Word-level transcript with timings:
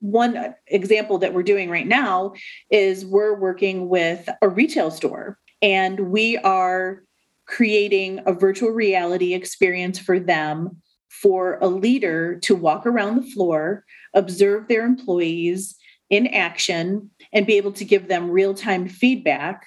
one 0.00 0.54
example 0.66 1.18
that 1.18 1.34
we're 1.34 1.42
doing 1.42 1.70
right 1.70 1.86
now 1.86 2.34
is 2.70 3.04
we're 3.04 3.38
working 3.38 3.88
with 3.88 4.28
a 4.42 4.48
retail 4.48 4.90
store 4.90 5.38
and 5.62 6.10
we 6.10 6.36
are 6.38 7.02
creating 7.46 8.20
a 8.26 8.32
virtual 8.32 8.70
reality 8.70 9.34
experience 9.34 9.98
for 9.98 10.18
them 10.18 10.80
for 11.10 11.58
a 11.60 11.66
leader 11.66 12.38
to 12.38 12.54
walk 12.54 12.86
around 12.86 13.16
the 13.16 13.30
floor, 13.30 13.84
observe 14.14 14.68
their 14.68 14.86
employees 14.86 15.76
in 16.08 16.28
action, 16.28 17.10
and 17.32 17.46
be 17.46 17.56
able 17.56 17.72
to 17.72 17.84
give 17.84 18.08
them 18.08 18.30
real 18.30 18.54
time 18.54 18.88
feedback. 18.88 19.66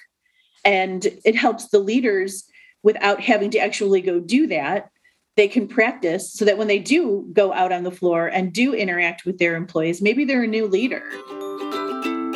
And 0.64 1.06
it 1.24 1.36
helps 1.36 1.68
the 1.68 1.78
leaders 1.78 2.44
without 2.82 3.20
having 3.20 3.50
to 3.50 3.58
actually 3.58 4.00
go 4.00 4.18
do 4.18 4.46
that. 4.48 4.88
They 5.36 5.48
can 5.48 5.66
practice 5.66 6.32
so 6.32 6.44
that 6.44 6.58
when 6.58 6.68
they 6.68 6.78
do 6.78 7.26
go 7.32 7.52
out 7.52 7.72
on 7.72 7.82
the 7.82 7.90
floor 7.90 8.28
and 8.28 8.52
do 8.52 8.72
interact 8.72 9.24
with 9.24 9.38
their 9.38 9.56
employees, 9.56 10.00
maybe 10.00 10.24
they're 10.24 10.44
a 10.44 10.46
new 10.46 10.68
leader. 10.68 11.02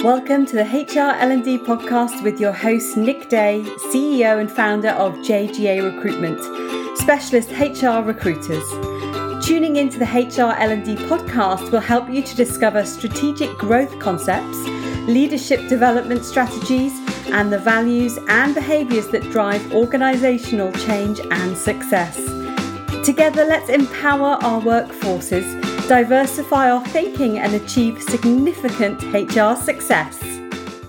Welcome 0.03 0.47
to 0.47 0.57
the 0.57 0.65
HR 0.65 1.15
L&D 1.23 1.59
podcast 1.59 2.25
with 2.25 2.41
your 2.41 2.51
host 2.51 2.97
Nick 2.97 3.29
Day, 3.29 3.63
CEO 3.93 4.41
and 4.41 4.51
founder 4.51 4.89
of 4.89 5.13
JGA 5.19 5.95
Recruitment, 5.95 6.41
specialist 6.99 7.51
HR 7.53 8.05
recruiters. 8.05 8.69
Tuning 9.47 9.77
into 9.77 10.01
the 10.01 10.05
HR 10.05 10.61
L&D 10.61 10.97
podcast 11.07 11.71
will 11.71 11.79
help 11.79 12.11
you 12.11 12.21
to 12.21 12.35
discover 12.35 12.85
strategic 12.85 13.57
growth 13.59 13.97
concepts, 14.01 14.59
leadership 15.07 15.69
development 15.69 16.25
strategies, 16.25 16.99
and 17.29 17.53
the 17.53 17.61
values 17.61 18.19
and 18.29 18.57
behaviors 18.57 19.07
that 19.11 19.23
drive 19.31 19.73
organizational 19.73 20.73
change 20.73 21.21
and 21.31 21.57
success. 21.57 22.38
Together, 23.09 23.47
let's 23.47 23.71
empower 23.71 24.37
our 24.45 24.61
workforces 24.61 25.59
diversify 25.89 26.71
our 26.71 26.85
thinking, 26.89 27.39
and 27.39 27.55
achieve 27.55 28.01
significant 28.03 29.03
HR 29.15 29.57
success. 29.57 30.21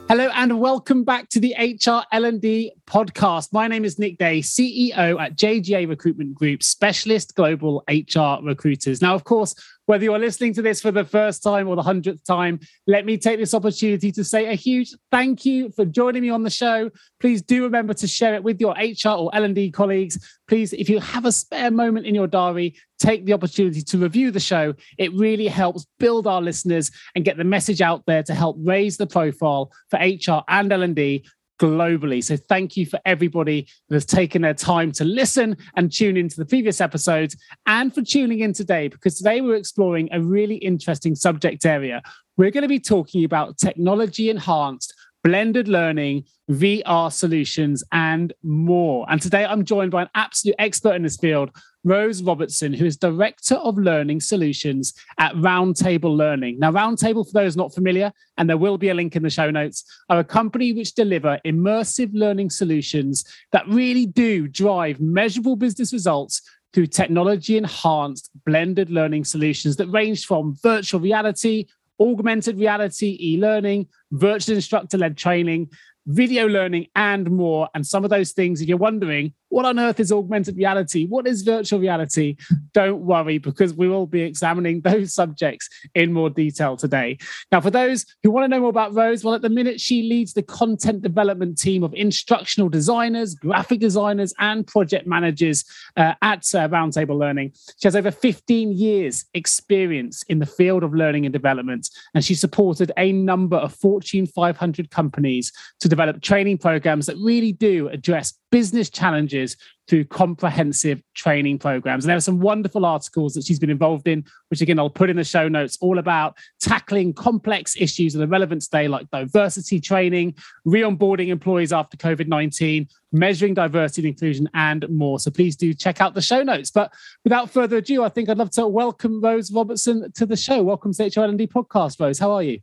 Hello 0.09 0.29
and 0.35 0.59
welcome 0.59 1.05
back 1.05 1.29
to 1.29 1.39
the 1.39 1.55
HR 1.57 2.03
L&D 2.11 2.73
podcast. 2.85 3.53
My 3.53 3.67
name 3.69 3.85
is 3.85 3.97
Nick 3.97 4.17
Day, 4.17 4.39
CEO 4.39 5.21
at 5.21 5.37
JGA 5.37 5.87
Recruitment 5.87 6.35
Group, 6.35 6.63
specialist 6.63 7.35
global 7.35 7.83
HR 7.87 8.43
recruiters. 8.43 9.01
Now, 9.01 9.15
of 9.15 9.23
course, 9.23 9.55
whether 9.89 10.03
you're 10.03 10.19
listening 10.19 10.53
to 10.53 10.61
this 10.61 10.79
for 10.79 10.91
the 10.91 11.03
first 11.03 11.41
time 11.41 11.67
or 11.67 11.75
the 11.75 11.81
hundredth 11.81 12.23
time, 12.23 12.59
let 12.85 13.07
me 13.07 13.17
take 13.17 13.39
this 13.39 13.55
opportunity 13.55 14.11
to 14.11 14.23
say 14.23 14.45
a 14.45 14.53
huge 14.53 14.93
thank 15.09 15.45
you 15.45 15.71
for 15.71 15.83
joining 15.83 16.21
me 16.21 16.29
on 16.29 16.43
the 16.43 16.49
show. 16.51 16.91
Please 17.19 17.41
do 17.41 17.63
remember 17.63 17.95
to 17.95 18.05
share 18.05 18.35
it 18.35 18.43
with 18.43 18.61
your 18.61 18.75
HR 18.75 19.17
or 19.17 19.33
L&D 19.33 19.71
colleagues. 19.71 20.37
Please, 20.47 20.73
if 20.73 20.89
you 20.89 20.99
have 20.99 21.25
a 21.25 21.31
spare 21.31 21.71
moment 21.71 22.05
in 22.05 22.13
your 22.13 22.27
diary, 22.27 22.75
take 22.99 23.25
the 23.25 23.33
opportunity 23.33 23.81
to 23.81 23.97
review 23.97 24.29
the 24.29 24.39
show. 24.39 24.75
It 24.99 25.11
really 25.15 25.47
helps 25.47 25.87
build 25.97 26.27
our 26.27 26.39
listeners 26.39 26.91
and 27.15 27.25
get 27.25 27.37
the 27.37 27.43
message 27.43 27.81
out 27.81 28.03
there 28.05 28.21
to 28.21 28.35
help 28.35 28.57
raise 28.59 28.97
the 28.97 29.07
profile 29.07 29.71
for 29.89 29.97
HR 29.97 30.43
and 30.49 30.71
L&D 30.71 31.25
globally. 31.59 32.23
So 32.23 32.37
thank 32.37 32.75
you 32.75 32.85
for 32.85 32.99
everybody 33.05 33.67
that 33.89 33.95
has 33.95 34.05
taken 34.05 34.41
their 34.41 34.53
time 34.53 34.91
to 34.93 35.05
listen 35.05 35.57
and 35.75 35.91
tune 35.91 36.17
into 36.17 36.37
the 36.37 36.45
previous 36.45 36.81
episodes 36.81 37.35
and 37.65 37.93
for 37.93 38.01
tuning 38.01 38.39
in 38.39 38.53
today, 38.53 38.87
because 38.87 39.17
today 39.17 39.41
we're 39.41 39.55
exploring 39.55 40.09
a 40.11 40.21
really 40.21 40.55
interesting 40.55 41.15
subject 41.15 41.65
area. 41.65 42.01
We're 42.37 42.51
going 42.51 42.63
to 42.63 42.69
be 42.69 42.79
talking 42.79 43.23
about 43.23 43.57
technology 43.57 44.29
enhanced 44.29 44.93
blended 45.23 45.67
learning, 45.67 46.23
VR 46.49 47.11
solutions, 47.11 47.83
and 47.91 48.33
more. 48.43 49.05
And 49.09 49.21
today 49.21 49.45
I'm 49.45 49.65
joined 49.65 49.91
by 49.91 50.03
an 50.03 50.09
absolute 50.15 50.55
expert 50.59 50.95
in 50.95 51.03
this 51.03 51.17
field, 51.17 51.51
Rose 51.83 52.21
Robertson, 52.21 52.73
who 52.73 52.85
is 52.85 52.97
Director 52.97 53.55
of 53.55 53.77
Learning 53.77 54.19
Solutions 54.19 54.93
at 55.17 55.33
Roundtable 55.35 56.15
Learning. 56.15 56.59
Now, 56.59 56.71
Roundtable, 56.71 57.25
for 57.25 57.33
those 57.33 57.55
not 57.55 57.73
familiar, 57.73 58.11
and 58.37 58.49
there 58.49 58.57
will 58.57 58.77
be 58.77 58.89
a 58.89 58.93
link 58.93 59.15
in 59.15 59.23
the 59.23 59.29
show 59.29 59.49
notes, 59.49 59.83
are 60.09 60.19
a 60.19 60.23
company 60.23 60.73
which 60.73 60.95
deliver 60.95 61.39
immersive 61.45 62.11
learning 62.13 62.49
solutions 62.49 63.23
that 63.51 63.67
really 63.67 64.05
do 64.05 64.47
drive 64.47 64.99
measurable 64.99 65.55
business 65.55 65.93
results 65.93 66.41
through 66.73 66.87
technology 66.87 67.57
enhanced 67.57 68.29
blended 68.45 68.89
learning 68.89 69.23
solutions 69.23 69.75
that 69.77 69.87
range 69.87 70.25
from 70.25 70.55
virtual 70.61 70.99
reality, 70.99 71.65
augmented 71.99 72.59
reality, 72.59 73.17
e 73.19 73.37
learning, 73.37 73.87
virtual 74.11 74.55
instructor 74.55 74.97
led 74.97 75.17
training, 75.17 75.69
video 76.05 76.47
learning, 76.47 76.87
and 76.95 77.29
more. 77.31 77.69
And 77.73 77.85
some 77.85 78.03
of 78.03 78.09
those 78.09 78.31
things, 78.31 78.61
if 78.61 78.67
you're 78.67 78.77
wondering, 78.77 79.33
what 79.49 79.65
on 79.65 79.79
earth 79.79 79.99
is 79.99 80.11
augmented 80.11 80.57
reality? 80.57 81.05
What 81.05 81.27
is 81.27 81.41
virtual 81.41 81.79
reality? 81.79 82.37
Don't 82.73 83.01
worry, 83.01 83.37
because 83.37 83.73
we 83.73 83.87
will 83.87 84.05
be 84.05 84.21
examining 84.21 84.81
those 84.89 85.13
subjects 85.13 85.69
in 85.95 86.13
more 86.13 86.29
detail 86.29 86.77
today. 86.77 87.17
Now, 87.51 87.61
for 87.61 87.71
those 87.71 88.05
who 88.23 88.31
want 88.31 88.45
to 88.45 88.47
know 88.47 88.61
more 88.61 88.69
about 88.69 88.93
Rose, 88.93 89.23
well, 89.23 89.33
at 89.33 89.41
the 89.41 89.49
minute, 89.49 89.81
she 89.81 90.03
leads 90.03 90.33
the 90.33 90.43
content 90.43 91.01
development 91.01 91.57
team 91.57 91.83
of 91.83 91.93
instructional 91.93 92.69
designers, 92.69 93.35
graphic 93.35 93.79
designers, 93.79 94.33
and 94.39 94.65
project 94.65 95.07
managers 95.07 95.65
uh, 95.97 96.13
at 96.21 96.39
uh, 96.53 96.67
Roundtable 96.69 97.17
Learning. 97.17 97.51
She 97.77 97.87
has 97.87 97.95
over 97.95 98.11
15 98.11 98.71
years' 98.71 99.25
experience 99.33 100.23
in 100.23 100.39
the 100.39 100.45
field 100.45 100.83
of 100.83 100.93
learning 100.93 101.25
and 101.25 101.33
development, 101.33 101.89
and 102.13 102.23
she 102.23 102.35
supported 102.35 102.91
a 102.97 103.11
number 103.11 103.57
of 103.57 103.73
Fortune 103.73 104.27
500 104.27 104.91
companies 104.91 105.51
to 105.79 105.89
develop 105.89 106.21
training 106.21 106.57
programs 106.57 107.05
that 107.07 107.17
really 107.17 107.51
do 107.51 107.87
address 107.89 108.33
business 108.51 108.89
challenges 108.89 109.57
through 109.87 110.05
comprehensive 110.05 111.01
training 111.15 111.57
programs. 111.57 112.05
And 112.05 112.09
there 112.09 112.17
are 112.17 112.21
some 112.21 112.39
wonderful 112.39 112.85
articles 112.85 113.33
that 113.33 113.43
she's 113.43 113.59
been 113.59 113.71
involved 113.71 114.07
in, 114.07 114.23
which 114.49 114.61
again, 114.61 114.77
I'll 114.77 114.89
put 114.89 115.09
in 115.09 115.15
the 115.15 115.23
show 115.23 115.47
notes, 115.47 115.77
all 115.81 115.97
about 115.97 116.37
tackling 116.61 117.13
complex 117.13 117.75
issues 117.75 118.13
of 118.13 118.19
the 118.19 118.27
relevant 118.27 118.61
today, 118.61 118.87
like 118.87 119.09
diversity 119.09 119.79
training, 119.79 120.35
re 120.65 120.81
onboarding 120.81 121.29
employees 121.29 121.73
after 121.73 121.97
COVID 121.97 122.27
19, 122.27 122.87
measuring 123.11 123.55
diversity 123.55 124.07
and 124.07 124.13
inclusion, 124.13 124.49
and 124.53 124.87
more. 124.89 125.19
So 125.19 125.31
please 125.31 125.55
do 125.55 125.73
check 125.73 126.01
out 126.01 126.13
the 126.13 126.21
show 126.21 126.43
notes. 126.43 126.69
But 126.69 126.93
without 127.23 127.49
further 127.49 127.77
ado, 127.77 128.03
I 128.03 128.09
think 128.09 128.29
I'd 128.29 128.37
love 128.37 128.51
to 128.51 128.67
welcome 128.67 129.21
Rose 129.21 129.51
Robertson 129.51 130.11
to 130.13 130.25
the 130.25 130.37
show. 130.37 130.61
Welcome 130.61 130.93
to 130.93 131.03
HRL&D 131.03 131.47
podcast, 131.47 131.99
Rose. 131.99 132.19
How 132.19 132.31
are 132.31 132.43
you? 132.43 132.59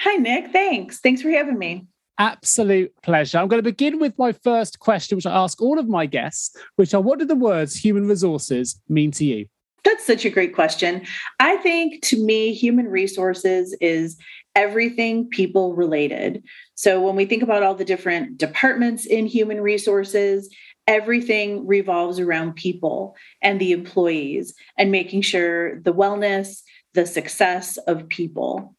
Hi, 0.00 0.16
Nick. 0.16 0.50
Thanks. 0.50 0.98
Thanks 0.98 1.22
for 1.22 1.30
having 1.30 1.58
me. 1.58 1.86
Absolute 2.18 2.92
pleasure. 3.02 3.38
I'm 3.38 3.48
going 3.48 3.62
to 3.62 3.70
begin 3.70 3.98
with 3.98 4.16
my 4.18 4.32
first 4.32 4.78
question, 4.78 5.16
which 5.16 5.26
I 5.26 5.34
ask 5.34 5.60
all 5.60 5.78
of 5.78 5.88
my 5.88 6.06
guests, 6.06 6.56
which 6.76 6.94
are 6.94 7.00
what 7.00 7.18
do 7.18 7.24
the 7.24 7.34
words 7.34 7.74
human 7.74 8.06
resources 8.06 8.80
mean 8.88 9.10
to 9.12 9.24
you? 9.24 9.46
That's 9.84 10.06
such 10.06 10.24
a 10.24 10.30
great 10.30 10.54
question. 10.54 11.04
I 11.40 11.56
think 11.56 12.02
to 12.04 12.24
me, 12.24 12.54
human 12.54 12.88
resources 12.88 13.76
is 13.80 14.16
everything 14.54 15.28
people 15.28 15.74
related. 15.74 16.42
So 16.74 17.02
when 17.02 17.16
we 17.16 17.26
think 17.26 17.42
about 17.42 17.62
all 17.62 17.74
the 17.74 17.84
different 17.84 18.38
departments 18.38 19.04
in 19.04 19.26
human 19.26 19.60
resources, 19.60 20.48
everything 20.86 21.66
revolves 21.66 22.20
around 22.20 22.54
people 22.54 23.16
and 23.42 23.60
the 23.60 23.72
employees 23.72 24.54
and 24.78 24.92
making 24.92 25.22
sure 25.22 25.80
the 25.80 25.92
wellness, 25.92 26.62
the 26.94 27.06
success 27.06 27.76
of 27.88 28.08
people. 28.08 28.74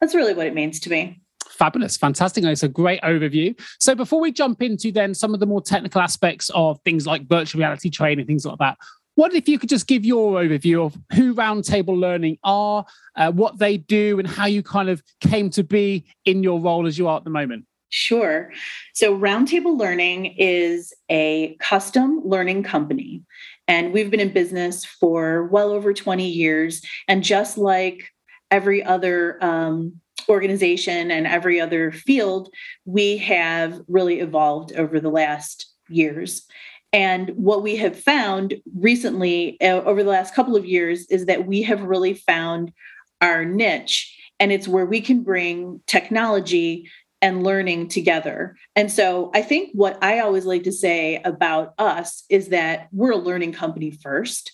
That's 0.00 0.14
really 0.14 0.34
what 0.34 0.46
it 0.46 0.54
means 0.54 0.80
to 0.80 0.90
me. 0.90 1.20
Fabulous, 1.60 1.98
fantastic. 1.98 2.42
It's 2.42 2.62
a 2.62 2.68
great 2.68 3.02
overview. 3.02 3.54
So 3.80 3.94
before 3.94 4.18
we 4.18 4.32
jump 4.32 4.62
into 4.62 4.90
then 4.90 5.12
some 5.12 5.34
of 5.34 5.40
the 5.40 5.46
more 5.46 5.60
technical 5.60 6.00
aspects 6.00 6.50
of 6.54 6.80
things 6.86 7.06
like 7.06 7.28
virtual 7.28 7.58
reality 7.58 7.90
training, 7.90 8.24
things 8.24 8.46
like 8.46 8.56
that, 8.60 8.78
what 9.16 9.34
if 9.34 9.46
you 9.46 9.58
could 9.58 9.68
just 9.68 9.86
give 9.86 10.02
your 10.02 10.40
overview 10.40 10.86
of 10.86 10.96
who 11.12 11.34
Roundtable 11.34 12.00
Learning 12.00 12.38
are, 12.44 12.86
uh, 13.16 13.30
what 13.30 13.58
they 13.58 13.76
do, 13.76 14.18
and 14.18 14.26
how 14.26 14.46
you 14.46 14.62
kind 14.62 14.88
of 14.88 15.02
came 15.20 15.50
to 15.50 15.62
be 15.62 16.06
in 16.24 16.42
your 16.42 16.58
role 16.58 16.86
as 16.86 16.96
you 16.96 17.08
are 17.08 17.18
at 17.18 17.24
the 17.24 17.30
moment? 17.30 17.66
Sure. 17.90 18.50
So, 18.94 19.14
Roundtable 19.14 19.78
Learning 19.78 20.34
is 20.38 20.94
a 21.10 21.56
custom 21.60 22.22
learning 22.24 22.62
company, 22.62 23.22
and 23.68 23.92
we've 23.92 24.10
been 24.10 24.20
in 24.20 24.32
business 24.32 24.86
for 24.86 25.44
well 25.48 25.72
over 25.72 25.92
20 25.92 26.26
years. 26.26 26.80
And 27.06 27.22
just 27.22 27.58
like 27.58 28.08
every 28.50 28.82
other 28.82 29.36
um, 29.44 30.00
organization 30.28 31.10
and 31.10 31.26
every 31.26 31.60
other 31.60 31.92
field, 31.92 32.52
we 32.84 33.16
have 33.18 33.80
really 33.88 34.20
evolved 34.20 34.72
over 34.72 35.00
the 35.00 35.10
last 35.10 35.66
years. 35.88 36.46
And 36.92 37.30
what 37.30 37.62
we 37.62 37.76
have 37.76 37.98
found 37.98 38.54
recently, 38.74 39.60
uh, 39.60 39.82
over 39.82 40.02
the 40.02 40.10
last 40.10 40.34
couple 40.34 40.56
of 40.56 40.66
years, 40.66 41.06
is 41.06 41.26
that 41.26 41.46
we 41.46 41.62
have 41.62 41.82
really 41.82 42.14
found 42.14 42.72
our 43.20 43.44
niche, 43.44 44.16
and 44.40 44.50
it's 44.50 44.66
where 44.66 44.86
we 44.86 45.00
can 45.00 45.22
bring 45.22 45.80
technology 45.86 46.90
and 47.22 47.44
learning 47.44 47.88
together. 47.88 48.56
And 48.74 48.90
so 48.90 49.30
I 49.34 49.42
think 49.42 49.70
what 49.74 50.02
I 50.02 50.20
always 50.20 50.46
like 50.46 50.62
to 50.64 50.72
say 50.72 51.20
about 51.24 51.74
us 51.78 52.24
is 52.30 52.48
that 52.48 52.88
we're 52.92 53.12
a 53.12 53.16
learning 53.16 53.52
company 53.52 53.90
first. 53.90 54.52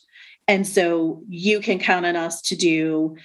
And 0.49 0.67
so 0.67 1.23
you 1.29 1.61
can 1.61 1.79
count 1.79 2.06
on 2.06 2.17
us 2.17 2.43
to 2.43 2.56
do 2.56 3.17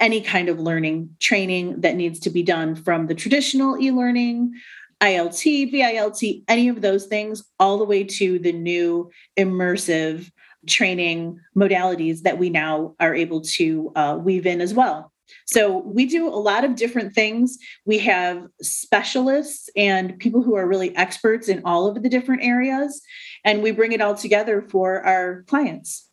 any 0.00 0.20
kind 0.20 0.48
of 0.48 0.60
learning 0.60 1.16
training 1.20 1.80
that 1.80 1.96
needs 1.96 2.20
to 2.20 2.30
be 2.30 2.42
done 2.42 2.74
from 2.74 3.06
the 3.06 3.14
traditional 3.14 3.80
e-learning 3.80 4.54
ILT, 5.00 5.70
VILT, 5.70 6.42
any 6.48 6.68
of 6.68 6.80
those 6.80 7.06
things, 7.06 7.44
all 7.60 7.78
the 7.78 7.84
way 7.84 8.02
to 8.04 8.38
the 8.38 8.52
new 8.52 9.10
immersive 9.38 10.30
training 10.66 11.40
modalities 11.56 12.22
that 12.22 12.38
we 12.38 12.50
now 12.50 12.94
are 12.98 13.14
able 13.14 13.40
to 13.40 13.92
uh, 13.94 14.18
weave 14.20 14.46
in 14.46 14.60
as 14.60 14.74
well. 14.74 15.12
So 15.46 15.78
we 15.78 16.06
do 16.06 16.26
a 16.26 16.30
lot 16.30 16.64
of 16.64 16.74
different 16.74 17.14
things. 17.14 17.58
We 17.84 17.98
have 17.98 18.46
specialists 18.60 19.68
and 19.76 20.18
people 20.18 20.42
who 20.42 20.56
are 20.56 20.66
really 20.66 20.96
experts 20.96 21.48
in 21.48 21.62
all 21.64 21.86
of 21.86 22.02
the 22.02 22.08
different 22.08 22.42
areas, 22.42 23.00
and 23.44 23.62
we 23.62 23.70
bring 23.70 23.92
it 23.92 24.00
all 24.00 24.14
together 24.14 24.66
for 24.68 25.04
our 25.04 25.44
clients. 25.44 26.08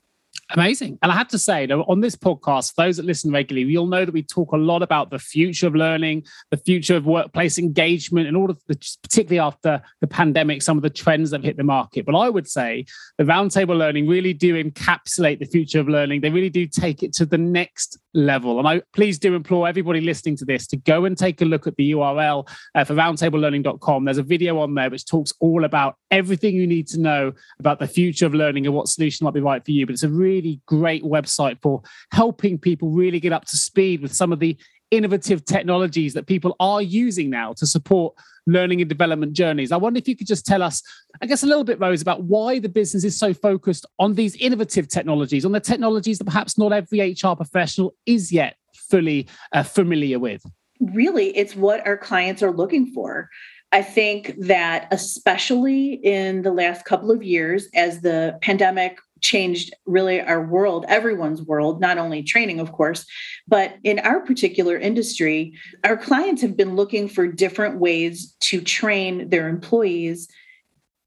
Amazing. 0.51 0.99
And 1.01 1.11
I 1.11 1.15
have 1.15 1.27
to 1.29 1.39
say, 1.39 1.67
on 1.67 2.01
this 2.01 2.15
podcast, 2.15 2.75
those 2.75 2.97
that 2.97 3.05
listen 3.05 3.31
regularly, 3.31 3.71
you'll 3.71 3.87
know 3.87 4.05
that 4.05 4.13
we 4.13 4.21
talk 4.21 4.51
a 4.51 4.57
lot 4.57 4.83
about 4.83 5.09
the 5.09 5.17
future 5.17 5.65
of 5.65 5.73
learning, 5.73 6.23
the 6.51 6.57
future 6.57 6.95
of 6.95 7.07
workplace 7.07 7.57
engagement, 7.57 8.27
and 8.27 8.37
all 8.37 8.51
of 8.51 8.61
the, 8.67 8.75
particularly 9.01 9.39
after 9.39 9.81
the 10.01 10.07
pandemic, 10.07 10.61
some 10.61 10.77
of 10.77 10.83
the 10.83 10.89
trends 10.89 11.31
that 11.31 11.37
have 11.37 11.45
hit 11.45 11.57
the 11.57 11.63
market. 11.63 12.05
But 12.05 12.15
I 12.15 12.29
would 12.29 12.47
say 12.47 12.85
the 13.17 13.23
roundtable 13.23 13.75
learning 13.75 14.07
really 14.07 14.33
do 14.33 14.63
encapsulate 14.63 15.39
the 15.39 15.45
future 15.45 15.79
of 15.79 15.89
learning. 15.89 16.21
They 16.21 16.29
really 16.29 16.51
do 16.51 16.67
take 16.67 17.01
it 17.01 17.11
to 17.13 17.25
the 17.25 17.39
next 17.39 17.97
level. 18.13 18.59
And 18.59 18.67
I 18.67 18.81
please 18.93 19.17
do 19.17 19.33
implore 19.33 19.67
everybody 19.67 19.99
listening 19.99 20.37
to 20.37 20.45
this 20.45 20.67
to 20.67 20.77
go 20.77 21.05
and 21.05 21.17
take 21.17 21.41
a 21.41 21.45
look 21.45 21.65
at 21.65 21.75
the 21.75 21.91
URL 21.91 22.47
uh, 22.75 22.83
for 22.83 22.93
roundtablelearning.com. 22.93 24.05
There's 24.05 24.19
a 24.19 24.23
video 24.23 24.59
on 24.59 24.75
there 24.75 24.91
which 24.91 25.07
talks 25.07 25.33
all 25.39 25.65
about 25.65 25.95
everything 26.11 26.55
you 26.55 26.67
need 26.67 26.87
to 26.89 26.99
know 26.99 27.33
about 27.59 27.79
the 27.79 27.87
future 27.87 28.27
of 28.27 28.35
learning 28.35 28.67
and 28.67 28.75
what 28.75 28.87
solution 28.87 29.25
might 29.25 29.33
be 29.33 29.41
right 29.41 29.65
for 29.65 29.71
you. 29.71 29.87
But 29.87 29.93
it's 29.93 30.03
a 30.03 30.09
really 30.09 30.34
great 30.65 31.03
website 31.03 31.61
for 31.61 31.81
helping 32.11 32.57
people 32.57 32.89
really 32.89 33.19
get 33.19 33.33
up 33.33 33.45
to 33.45 33.57
speed 33.57 34.01
with 34.01 34.13
some 34.13 34.31
of 34.31 34.39
the 34.39 34.57
innovative 34.91 35.43
technologies 35.45 36.13
that 36.13 36.27
people 36.27 36.55
are 36.59 36.81
using 36.81 37.29
now 37.29 37.53
to 37.53 37.65
support 37.65 38.13
learning 38.47 38.81
and 38.81 38.89
development 38.89 39.33
journeys. 39.33 39.71
I 39.71 39.77
wonder 39.77 39.97
if 39.97 40.07
you 40.07 40.15
could 40.15 40.27
just 40.27 40.45
tell 40.45 40.61
us, 40.61 40.81
I 41.21 41.25
guess, 41.25 41.43
a 41.43 41.47
little 41.47 41.63
bit, 41.63 41.79
Rose, 41.79 42.01
about 42.01 42.23
why 42.23 42.59
the 42.59 42.69
business 42.69 43.03
is 43.03 43.17
so 43.17 43.33
focused 43.33 43.85
on 43.99 44.13
these 44.13 44.35
innovative 44.35 44.87
technologies, 44.87 45.45
on 45.45 45.51
the 45.51 45.59
technologies 45.59 46.19
that 46.19 46.25
perhaps 46.25 46.57
not 46.57 46.71
every 46.71 46.99
HR 46.99 47.33
professional 47.35 47.95
is 48.05 48.31
yet 48.31 48.55
fully 48.73 49.27
uh, 49.51 49.63
familiar 49.63 50.19
with. 50.19 50.43
Really, 50.79 51.35
it's 51.35 51.55
what 51.55 51.85
our 51.87 51.97
clients 51.97 52.43
are 52.43 52.51
looking 52.51 52.87
for. 52.87 53.29
I 53.71 53.81
think 53.81 54.35
that, 54.37 54.87
especially 54.91 55.93
in 55.93 56.43
the 56.43 56.51
last 56.51 56.85
couple 56.85 57.11
of 57.11 57.23
years, 57.23 57.67
as 57.73 58.01
the 58.01 58.37
pandemic 58.41 58.99
changed 59.25 59.73
really 59.85 60.21
our 60.21 60.45
world, 60.45 60.85
everyone's 60.87 61.41
world, 61.41 61.81
not 61.81 61.97
only 61.97 62.21
training, 62.21 62.59
of 62.59 62.71
course, 62.71 63.05
but 63.47 63.75
in 63.83 63.99
our 63.99 64.19
particular 64.19 64.77
industry, 64.77 65.53
our 65.83 65.97
clients 65.97 66.41
have 66.41 66.55
been 66.55 66.75
looking 66.75 67.09
for 67.09 67.27
different 67.27 67.79
ways 67.79 68.35
to 68.39 68.61
train 68.61 69.29
their 69.29 69.49
employees 69.49 70.27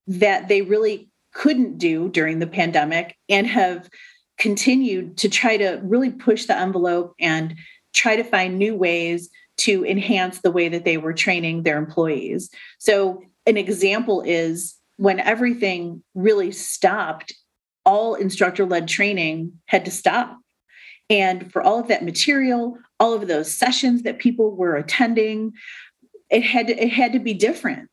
that 0.08 0.48
they 0.48 0.62
really 0.62 1.08
couldn't 1.32 1.78
do 1.78 2.08
during 2.08 2.40
the 2.40 2.46
pandemic 2.46 3.16
and 3.28 3.46
have 3.46 3.88
continued 4.38 5.16
to 5.18 5.28
try 5.28 5.56
to 5.56 5.80
really 5.82 6.10
push 6.10 6.46
the 6.46 6.58
envelope 6.58 7.14
and 7.20 7.54
try 7.94 8.16
to 8.16 8.24
find 8.24 8.58
new 8.58 8.74
ways 8.74 9.30
to 9.58 9.84
enhance 9.84 10.40
the 10.40 10.50
way 10.50 10.68
that 10.68 10.84
they 10.84 10.96
were 10.96 11.12
training 11.12 11.62
their 11.62 11.78
employees. 11.78 12.50
So, 12.78 13.22
an 13.46 13.56
example 13.56 14.22
is 14.22 14.74
when 14.96 15.20
everything 15.20 16.02
really 16.14 16.52
stopped 16.52 17.32
all 17.88 18.14
instructor 18.14 18.66
led 18.66 18.86
training 18.86 19.50
had 19.64 19.86
to 19.86 19.90
stop. 19.90 20.38
And 21.08 21.50
for 21.50 21.62
all 21.62 21.80
of 21.80 21.88
that 21.88 22.04
material, 22.04 22.76
all 23.00 23.14
of 23.14 23.26
those 23.28 23.50
sessions 23.50 24.02
that 24.02 24.18
people 24.18 24.54
were 24.54 24.76
attending, 24.76 25.54
it 26.28 26.42
had 26.42 26.66
to, 26.66 26.76
it 26.76 26.90
had 26.90 27.14
to 27.14 27.18
be 27.18 27.32
different. 27.32 27.88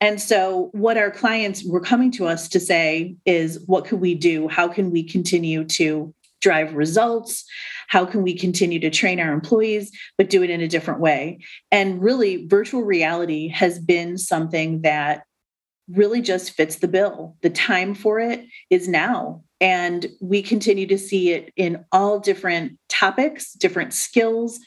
And 0.00 0.20
so 0.20 0.70
what 0.72 0.98
our 0.98 1.12
clients 1.12 1.64
were 1.64 1.80
coming 1.80 2.10
to 2.12 2.26
us 2.26 2.48
to 2.48 2.58
say 2.58 3.14
is 3.24 3.62
what 3.66 3.84
could 3.84 4.00
we 4.00 4.16
do? 4.16 4.48
How 4.48 4.66
can 4.66 4.90
we 4.90 5.04
continue 5.04 5.64
to 5.64 6.12
drive 6.40 6.74
results? 6.74 7.44
How 7.86 8.04
can 8.04 8.22
we 8.22 8.36
continue 8.36 8.80
to 8.80 8.90
train 8.90 9.20
our 9.20 9.32
employees, 9.32 9.92
but 10.18 10.28
do 10.28 10.42
it 10.42 10.50
in 10.50 10.60
a 10.60 10.68
different 10.68 10.98
way? 10.98 11.38
And 11.70 12.02
really, 12.02 12.46
virtual 12.46 12.82
reality 12.82 13.46
has 13.50 13.78
been 13.78 14.18
something 14.18 14.82
that 14.82 15.22
really 15.88 16.20
just 16.20 16.52
fits 16.52 16.76
the 16.76 16.88
bill. 16.88 17.36
The 17.42 17.50
time 17.50 17.94
for 17.94 18.18
it 18.18 18.44
is 18.70 18.88
now. 18.88 19.42
And 19.60 20.06
we 20.20 20.42
continue 20.42 20.86
to 20.88 20.98
see 20.98 21.30
it 21.32 21.52
in 21.56 21.84
all 21.92 22.18
different 22.18 22.78
topics, 22.88 23.52
different 23.52 23.94
skills. 23.94 24.58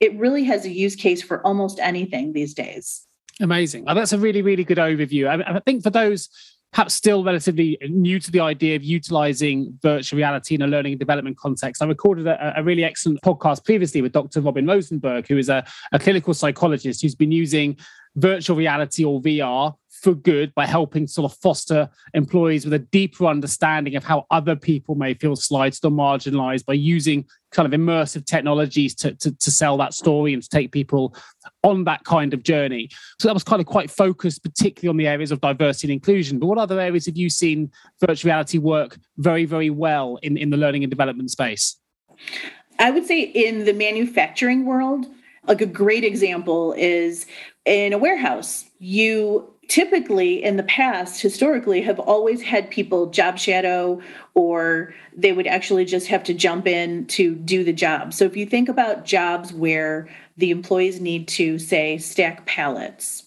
It 0.00 0.16
really 0.16 0.44
has 0.44 0.64
a 0.64 0.70
use 0.70 0.94
case 0.94 1.22
for 1.22 1.44
almost 1.44 1.80
anything 1.80 2.32
these 2.32 2.54
days. 2.54 3.06
Amazing. 3.40 3.84
Oh, 3.86 3.94
that's 3.94 4.12
a 4.12 4.18
really, 4.18 4.42
really 4.42 4.64
good 4.64 4.78
overview. 4.78 5.28
I, 5.28 5.56
I 5.56 5.60
think 5.60 5.82
for 5.82 5.90
those 5.90 6.28
perhaps 6.72 6.94
still 6.94 7.24
relatively 7.24 7.78
new 7.88 8.20
to 8.20 8.30
the 8.30 8.40
idea 8.40 8.76
of 8.76 8.84
utilizing 8.84 9.78
virtual 9.82 10.18
reality 10.18 10.54
in 10.54 10.62
a 10.62 10.66
learning 10.66 10.92
and 10.92 11.00
development 11.00 11.36
context. 11.38 11.82
I 11.82 11.86
recorded 11.86 12.26
a, 12.26 12.58
a 12.58 12.62
really 12.62 12.84
excellent 12.84 13.22
podcast 13.22 13.64
previously 13.64 14.02
with 14.02 14.12
Dr. 14.12 14.40
Robin 14.42 14.66
Rosenberg, 14.66 15.26
who 15.26 15.38
is 15.38 15.48
a, 15.48 15.64
a 15.92 15.98
clinical 15.98 16.34
psychologist 16.34 17.00
who's 17.00 17.14
been 17.14 17.32
using 17.32 17.78
virtual 18.16 18.56
reality 18.56 19.04
or 19.04 19.20
VR 19.20 19.74
for 20.02 20.14
good 20.14 20.54
by 20.54 20.66
helping 20.66 21.06
sort 21.06 21.30
of 21.30 21.36
foster 21.38 21.88
employees 22.14 22.64
with 22.64 22.74
a 22.74 22.78
deeper 22.78 23.26
understanding 23.26 23.96
of 23.96 24.04
how 24.04 24.26
other 24.30 24.54
people 24.54 24.94
may 24.94 25.14
feel 25.14 25.36
slighted 25.36 25.84
or 25.84 25.90
marginalized 25.90 26.64
by 26.64 26.72
using 26.72 27.24
kind 27.50 27.72
of 27.72 27.78
immersive 27.78 28.24
technologies 28.26 28.94
to, 28.94 29.14
to, 29.14 29.32
to, 29.32 29.50
sell 29.50 29.76
that 29.76 29.94
story 29.94 30.34
and 30.34 30.42
to 30.42 30.48
take 30.48 30.70
people 30.70 31.14
on 31.62 31.84
that 31.84 32.04
kind 32.04 32.34
of 32.34 32.42
journey. 32.42 32.88
So 33.18 33.28
that 33.28 33.34
was 33.34 33.42
kind 33.42 33.60
of 33.60 33.66
quite 33.66 33.90
focused, 33.90 34.42
particularly 34.42 34.90
on 34.90 34.98
the 34.98 35.08
areas 35.08 35.32
of 35.32 35.40
diversity 35.40 35.88
and 35.88 35.92
inclusion. 35.94 36.38
But 36.38 36.46
what 36.46 36.58
other 36.58 36.78
areas 36.78 37.06
have 37.06 37.16
you 37.16 37.30
seen 37.30 37.72
virtual 38.00 38.28
reality 38.28 38.58
work 38.58 38.98
very, 39.16 39.46
very 39.46 39.70
well 39.70 40.18
in, 40.22 40.36
in 40.36 40.50
the 40.50 40.56
learning 40.56 40.84
and 40.84 40.90
development 40.90 41.30
space? 41.30 41.76
I 42.78 42.90
would 42.90 43.06
say 43.06 43.22
in 43.22 43.64
the 43.64 43.72
manufacturing 43.72 44.64
world, 44.64 45.06
like 45.48 45.60
a 45.60 45.66
great 45.66 46.04
example 46.04 46.74
is 46.76 47.26
in 47.64 47.92
a 47.92 47.98
warehouse. 47.98 48.66
You 48.78 49.52
typically 49.68 50.42
in 50.42 50.56
the 50.56 50.62
past 50.62 51.20
historically 51.20 51.82
have 51.82 51.98
always 52.00 52.40
had 52.42 52.70
people 52.70 53.06
job 53.06 53.38
shadow 53.38 54.00
or 54.34 54.94
they 55.14 55.32
would 55.32 55.46
actually 55.46 55.84
just 55.84 56.06
have 56.06 56.24
to 56.24 56.32
jump 56.32 56.66
in 56.66 57.06
to 57.06 57.34
do 57.34 57.62
the 57.62 57.72
job 57.72 58.14
so 58.14 58.24
if 58.24 58.34
you 58.34 58.46
think 58.46 58.68
about 58.68 59.04
jobs 59.04 59.52
where 59.52 60.08
the 60.38 60.50
employees 60.50 61.02
need 61.02 61.28
to 61.28 61.58
say 61.58 61.98
stack 61.98 62.46
pallets 62.46 63.24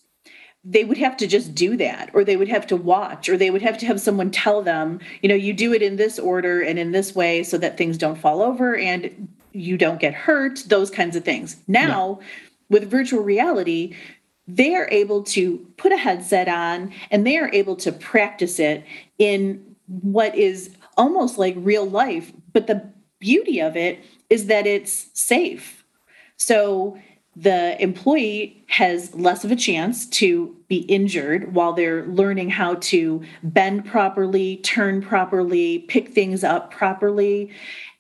they 0.63 0.83
would 0.83 0.97
have 0.97 1.15
to 1.15 1.27
just 1.27 1.53
do 1.53 1.77
that 1.77 2.09
or 2.13 2.23
they 2.23 2.38
would 2.38 2.50
have 2.50 2.65
to 2.65 2.75
watch 2.75 3.29
or 3.29 3.38
they 3.38 3.51
would 3.51 3.62
have 3.62 3.77
to 3.77 3.85
have 3.85 4.01
someone 4.01 4.31
tell 4.31 4.63
them 4.63 5.00
you 5.21 5.29
know 5.29 5.35
you 5.35 5.53
do 5.53 5.73
it 5.73 5.83
in 5.83 5.95
this 5.95 6.18
order 6.18 6.59
and 6.59 6.79
in 6.79 6.91
this 6.91 7.13
way 7.13 7.44
so 7.44 7.56
that 7.56 7.77
things 7.77 8.00
don't 8.00 8.18
fall 8.18 8.41
over 8.41 8.75
and 8.75 9.27
you 9.53 9.77
don't 9.77 10.00
get 10.00 10.13
hurt 10.13 10.63
those 10.68 10.89
kinds 10.89 11.15
of 11.15 11.24
things 11.24 11.57
now 11.68 12.19
yeah. 12.19 12.27
with 12.69 12.89
virtual 12.89 13.21
reality 13.21 13.95
they 14.47 14.76
are 14.76 14.87
able 14.92 15.23
to 15.23 15.66
put 15.78 15.92
a 15.92 15.97
headset 15.97 16.47
on 16.47 16.92
and 17.09 17.26
they 17.26 17.37
are 17.37 17.49
able 17.54 17.76
to 17.78 17.92
practice 17.92 18.59
it 18.59 18.83
in 19.18 19.76
what 19.87 20.35
is 20.35 20.71
almost 20.97 21.37
like 21.37 21.56
real 21.57 21.85
life. 21.85 22.31
But 22.54 22.68
the 22.68 22.92
beauty 23.19 23.61
of 23.61 23.78
it 23.78 24.04
is 24.30 24.47
that 24.47 24.66
it's 24.66 25.07
safe. 25.14 25.83
So 26.37 26.97
the 27.35 27.81
employee 27.81 28.64
has 28.68 29.16
less 29.16 29.45
of 29.45 29.52
a 29.52 29.56
chance 29.56 30.06
to 30.06 30.56
be 30.68 30.80
injured 30.80 31.54
while 31.54 31.71
they're 31.73 32.06
learning 32.07 32.49
how 32.49 32.76
to 32.76 33.23
bend 33.44 33.85
properly, 33.85 34.57
turn 34.57 35.02
properly, 35.02 35.80
pick 35.80 36.09
things 36.09 36.44
up 36.44 36.71
properly. 36.71 37.52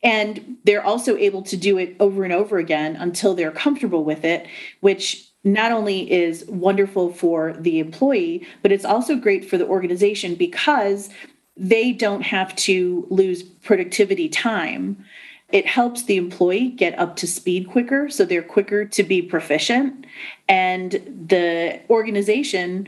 And 0.03 0.57
they're 0.63 0.83
also 0.83 1.15
able 1.17 1.43
to 1.43 1.57
do 1.57 1.77
it 1.77 1.95
over 1.99 2.23
and 2.23 2.33
over 2.33 2.57
again 2.57 2.95
until 2.95 3.35
they're 3.35 3.51
comfortable 3.51 4.03
with 4.03 4.23
it, 4.25 4.47
which 4.79 5.27
not 5.43 5.71
only 5.71 6.11
is 6.11 6.45
wonderful 6.45 7.13
for 7.13 7.53
the 7.53 7.79
employee, 7.79 8.47
but 8.61 8.71
it's 8.71 8.85
also 8.85 9.15
great 9.15 9.49
for 9.49 9.57
the 9.57 9.65
organization 9.65 10.35
because 10.35 11.09
they 11.57 11.91
don't 11.91 12.21
have 12.21 12.55
to 12.55 13.05
lose 13.09 13.43
productivity 13.43 14.29
time. 14.29 15.03
It 15.51 15.65
helps 15.65 16.03
the 16.03 16.15
employee 16.15 16.69
get 16.69 16.97
up 16.97 17.15
to 17.17 17.27
speed 17.27 17.67
quicker, 17.69 18.09
so 18.09 18.23
they're 18.23 18.41
quicker 18.41 18.85
to 18.85 19.03
be 19.03 19.21
proficient. 19.21 20.05
And 20.47 20.91
the 21.27 21.81
organization 21.89 22.87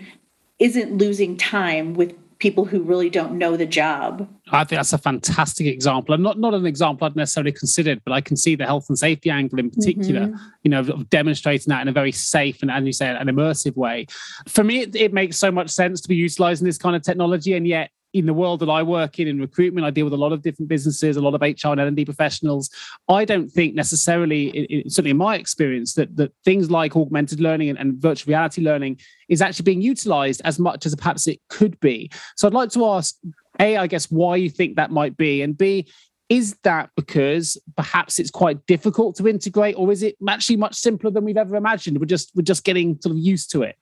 isn't 0.60 0.98
losing 0.98 1.36
time 1.36 1.94
with 1.94 2.16
people 2.44 2.66
who 2.66 2.84
really 2.84 3.10
don't 3.10 3.38
know 3.38 3.56
the 3.56 3.66
job. 3.66 4.28
I 4.52 4.66
think 4.66 4.78
that's 4.78 4.92
a 4.92 4.98
fantastic 4.98 5.66
example, 5.66 6.14
and 6.14 6.22
not 6.22 6.38
not 6.38 6.54
an 6.54 6.66
example 6.66 7.08
I'd 7.08 7.16
necessarily 7.16 7.54
considered, 7.54 8.02
but 8.04 8.12
I 8.12 8.20
can 8.20 8.36
see 8.36 8.56
the 8.56 8.66
health 8.66 8.90
and 8.90 9.00
safety 9.00 9.30
angle 9.30 9.60
in 9.60 9.72
particular. 9.72 10.28
Mm-hmm. 10.28 10.46
You 10.64 10.72
know, 10.72 10.84
demonstrating 11.10 11.72
that 11.72 11.82
in 11.82 11.88
a 11.88 11.94
very 11.94 12.12
safe 12.12 12.62
and, 12.62 12.70
as 12.70 12.84
you 12.84 12.92
say, 12.92 13.08
an 13.08 13.28
immersive 13.28 13.78
way. 13.78 14.08
For 14.50 14.66
me, 14.66 14.82
it, 14.82 14.94
it 14.94 15.14
makes 15.14 15.38
so 15.38 15.52
much 15.52 15.70
sense 15.70 16.02
to 16.02 16.10
be 16.10 16.16
utilizing 16.16 16.66
this 16.66 16.78
kind 16.78 16.98
of 16.98 17.02
technology, 17.02 17.54
and 17.54 17.66
yet 17.66 17.92
in 18.14 18.28
the 18.28 18.34
world 18.34 18.60
that 18.60 18.70
I 18.70 18.84
work 18.84 19.20
in 19.20 19.28
in 19.28 19.40
recruitment, 19.40 19.86
I 19.86 19.90
deal 19.90 20.06
with 20.06 20.14
a 20.14 20.18
lot 20.18 20.32
of 20.32 20.42
different 20.42 20.70
businesses, 20.70 21.18
a 21.18 21.22
lot 21.22 21.34
of 21.34 21.42
HR 21.42 21.70
and 21.70 21.82
L&D 21.82 22.06
professionals. 22.06 22.70
I 23.10 23.26
don't 23.26 23.50
think 23.50 23.74
necessarily, 23.74 24.50
it, 24.50 24.92
certainly 24.92 25.12
in 25.12 25.18
my 25.18 25.36
experience, 25.36 25.94
that 25.96 26.16
that 26.18 26.32
things 26.46 26.70
like 26.70 26.96
augmented 26.96 27.40
learning 27.40 27.70
and, 27.70 27.80
and 27.80 27.96
virtual 27.96 28.32
reality 28.32 28.62
learning 28.62 29.00
is 29.30 29.42
actually 29.42 29.64
being 29.64 29.82
utilized 29.82 30.42
as 30.46 30.60
much 30.60 30.86
as 30.86 30.96
perhaps 30.96 31.28
it 31.28 31.40
could 31.50 31.80
be. 31.80 32.12
So 32.36 32.48
I'd 32.48 32.54
like 32.54 32.70
to 32.72 32.86
ask, 32.86 33.16
A, 33.60 33.78
I 33.78 33.88
guess, 33.88 34.12
why 34.12 34.36
you 34.36 34.50
think 34.50 34.76
that 34.76 34.92
might 34.92 35.18
be, 35.18 35.42
and 35.42 35.58
B, 35.58 35.88
is 36.30 36.56
that 36.64 36.90
because 36.96 37.58
perhaps 37.76 38.18
it's 38.20 38.32
quite 38.32 38.66
difficult 38.66 39.16
to 39.18 39.28
integrate, 39.28 39.76
or 39.78 39.92
is 39.92 40.04
it 40.04 40.16
actually 40.28 40.58
much 40.58 40.76
simpler 40.76 41.12
than 41.12 41.24
we've 41.24 41.38
ever 41.38 41.56
imagined? 41.56 42.00
We're 42.00 42.06
just 42.06 42.32
we're 42.36 42.44
just 42.44 42.64
getting 42.64 43.00
sort 43.02 43.16
of 43.16 43.20
used 43.20 43.52
to 43.52 43.64
it. 43.64 43.76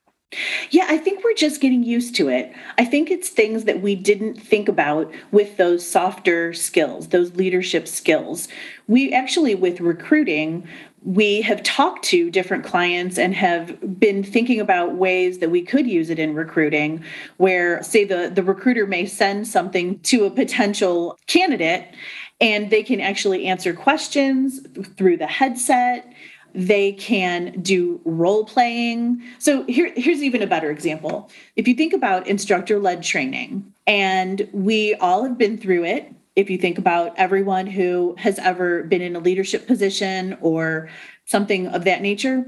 Yeah, 0.70 0.86
I 0.88 0.96
think 0.96 1.22
we're 1.22 1.34
just 1.34 1.60
getting 1.60 1.82
used 1.82 2.14
to 2.16 2.28
it. 2.28 2.52
I 2.78 2.84
think 2.84 3.10
it's 3.10 3.28
things 3.28 3.64
that 3.64 3.82
we 3.82 3.94
didn't 3.94 4.34
think 4.34 4.68
about 4.68 5.12
with 5.30 5.56
those 5.58 5.86
softer 5.86 6.52
skills, 6.54 7.08
those 7.08 7.34
leadership 7.34 7.86
skills. 7.86 8.48
We 8.88 9.12
actually, 9.12 9.54
with 9.54 9.80
recruiting, 9.80 10.66
we 11.04 11.42
have 11.42 11.62
talked 11.62 12.04
to 12.04 12.30
different 12.30 12.64
clients 12.64 13.18
and 13.18 13.34
have 13.34 13.98
been 13.98 14.22
thinking 14.22 14.60
about 14.60 14.94
ways 14.94 15.38
that 15.38 15.50
we 15.50 15.62
could 15.62 15.86
use 15.86 16.10
it 16.10 16.18
in 16.18 16.34
recruiting 16.34 17.04
where 17.38 17.82
say 17.82 18.04
the 18.04 18.30
the 18.32 18.42
recruiter 18.42 18.86
may 18.86 19.04
send 19.04 19.48
something 19.48 19.98
to 20.00 20.24
a 20.24 20.30
potential 20.30 21.18
candidate 21.26 21.92
and 22.40 22.70
they 22.70 22.82
can 22.82 23.00
actually 23.00 23.46
answer 23.46 23.72
questions 23.72 24.60
through 24.96 25.16
the 25.16 25.26
headset 25.26 26.12
they 26.54 26.92
can 26.92 27.60
do 27.62 28.00
role 28.04 28.44
playing. 28.44 29.22
So 29.38 29.64
here, 29.64 29.92
here's 29.96 30.22
even 30.22 30.42
a 30.42 30.46
better 30.46 30.70
example. 30.70 31.30
If 31.56 31.66
you 31.66 31.74
think 31.74 31.92
about 31.92 32.26
instructor 32.26 32.78
led 32.78 33.02
training, 33.02 33.72
and 33.86 34.48
we 34.52 34.94
all 34.94 35.24
have 35.24 35.38
been 35.38 35.58
through 35.58 35.84
it. 35.84 36.12
If 36.36 36.48
you 36.48 36.56
think 36.56 36.78
about 36.78 37.14
everyone 37.18 37.66
who 37.66 38.14
has 38.18 38.38
ever 38.38 38.84
been 38.84 39.02
in 39.02 39.16
a 39.16 39.20
leadership 39.20 39.66
position 39.66 40.38
or 40.40 40.88
something 41.26 41.66
of 41.68 41.84
that 41.84 42.00
nature, 42.00 42.46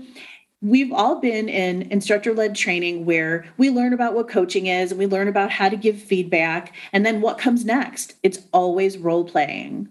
we've 0.63 0.93
all 0.93 1.21
been 1.21 1.49
in 1.49 1.83
instructor 1.93 2.33
led 2.33 2.55
training 2.55 3.05
where 3.05 3.45
we 3.59 3.69
learn 3.69 3.93
about 3.93 4.15
what 4.15 4.29
coaching 4.29 4.67
is 4.67 4.91
and 4.91 4.99
we 4.99 5.07
learn 5.07 5.29
about 5.29 5.51
how 5.51 5.69
to 5.69 5.77
give 5.77 6.01
feedback. 6.01 6.75
And 6.93 7.05
then 7.05 7.21
what 7.21 7.37
comes 7.37 7.65
next? 7.65 8.15
It's 8.23 8.41
always 8.53 8.97
role 8.97 9.25
playing. 9.25 9.89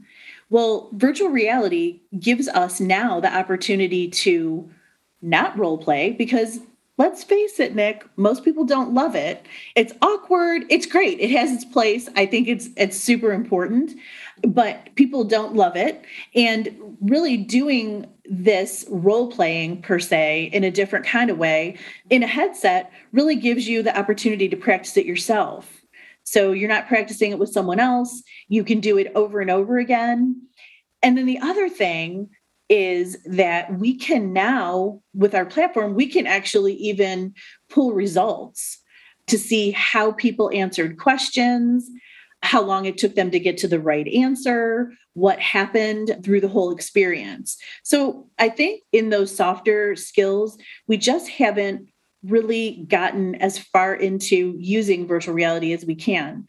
Well, 0.53 0.91
virtual 0.93 1.29
reality 1.29 2.01
gives 2.19 2.47
us 2.47 2.79
now 2.79 3.19
the 3.19 3.35
opportunity 3.35 4.07
to 4.07 4.69
not 5.19 5.57
role 5.57 5.79
play 5.79 6.11
because 6.11 6.59
let's 6.99 7.23
face 7.23 7.59
it, 7.59 7.73
Nick, 7.73 8.05
most 8.17 8.45
people 8.45 8.63
don't 8.63 8.93
love 8.93 9.15
it. 9.15 9.47
It's 9.75 9.93
awkward. 10.03 10.61
It's 10.69 10.85
great. 10.85 11.19
It 11.19 11.31
has 11.31 11.51
its 11.51 11.65
place. 11.65 12.07
I 12.15 12.27
think 12.27 12.47
it's 12.47 12.69
it's 12.77 12.95
super 12.95 13.33
important, 13.33 13.93
but 14.47 14.93
people 14.93 15.23
don't 15.23 15.55
love 15.55 15.75
it. 15.75 16.05
And 16.35 16.97
really 17.01 17.35
doing 17.35 18.05
this 18.29 18.85
role 18.89 19.31
playing 19.31 19.81
per 19.81 19.97
se 19.97 20.51
in 20.53 20.63
a 20.63 20.69
different 20.69 21.07
kind 21.07 21.31
of 21.31 21.39
way 21.39 21.79
in 22.11 22.21
a 22.21 22.27
headset 22.27 22.91
really 23.11 23.37
gives 23.37 23.67
you 23.67 23.81
the 23.81 23.97
opportunity 23.97 24.47
to 24.49 24.55
practice 24.55 24.97
it 24.97 25.07
yourself. 25.07 25.82
So 26.23 26.51
you're 26.51 26.69
not 26.69 26.87
practicing 26.87 27.31
it 27.31 27.39
with 27.39 27.51
someone 27.51 27.79
else. 27.79 28.23
You 28.47 28.63
can 28.63 28.79
do 28.79 28.97
it 28.97 29.11
over 29.15 29.39
and 29.41 29.51
over 29.51 29.77
again. 29.77 30.41
And 31.01 31.17
then 31.17 31.25
the 31.25 31.39
other 31.39 31.69
thing 31.69 32.29
is 32.69 33.21
that 33.25 33.77
we 33.77 33.95
can 33.95 34.33
now, 34.33 35.01
with 35.13 35.35
our 35.35 35.45
platform, 35.45 35.95
we 35.95 36.07
can 36.07 36.25
actually 36.25 36.75
even 36.75 37.33
pull 37.69 37.93
results 37.93 38.79
to 39.27 39.37
see 39.37 39.71
how 39.71 40.11
people 40.13 40.49
answered 40.53 40.97
questions, 40.97 41.89
how 42.41 42.61
long 42.61 42.85
it 42.85 42.97
took 42.97 43.15
them 43.15 43.31
to 43.31 43.39
get 43.39 43.57
to 43.57 43.67
the 43.67 43.79
right 43.79 44.07
answer, 44.07 44.91
what 45.13 45.39
happened 45.39 46.17
through 46.23 46.41
the 46.41 46.47
whole 46.47 46.71
experience. 46.71 47.57
So 47.83 48.27
I 48.39 48.49
think 48.49 48.81
in 48.91 49.09
those 49.09 49.33
softer 49.33 49.95
skills, 49.95 50.57
we 50.87 50.97
just 50.97 51.29
haven't 51.29 51.89
really 52.23 52.85
gotten 52.87 53.35
as 53.35 53.57
far 53.57 53.93
into 53.93 54.55
using 54.57 55.07
virtual 55.07 55.33
reality 55.33 55.73
as 55.73 55.85
we 55.85 55.95
can. 55.95 56.45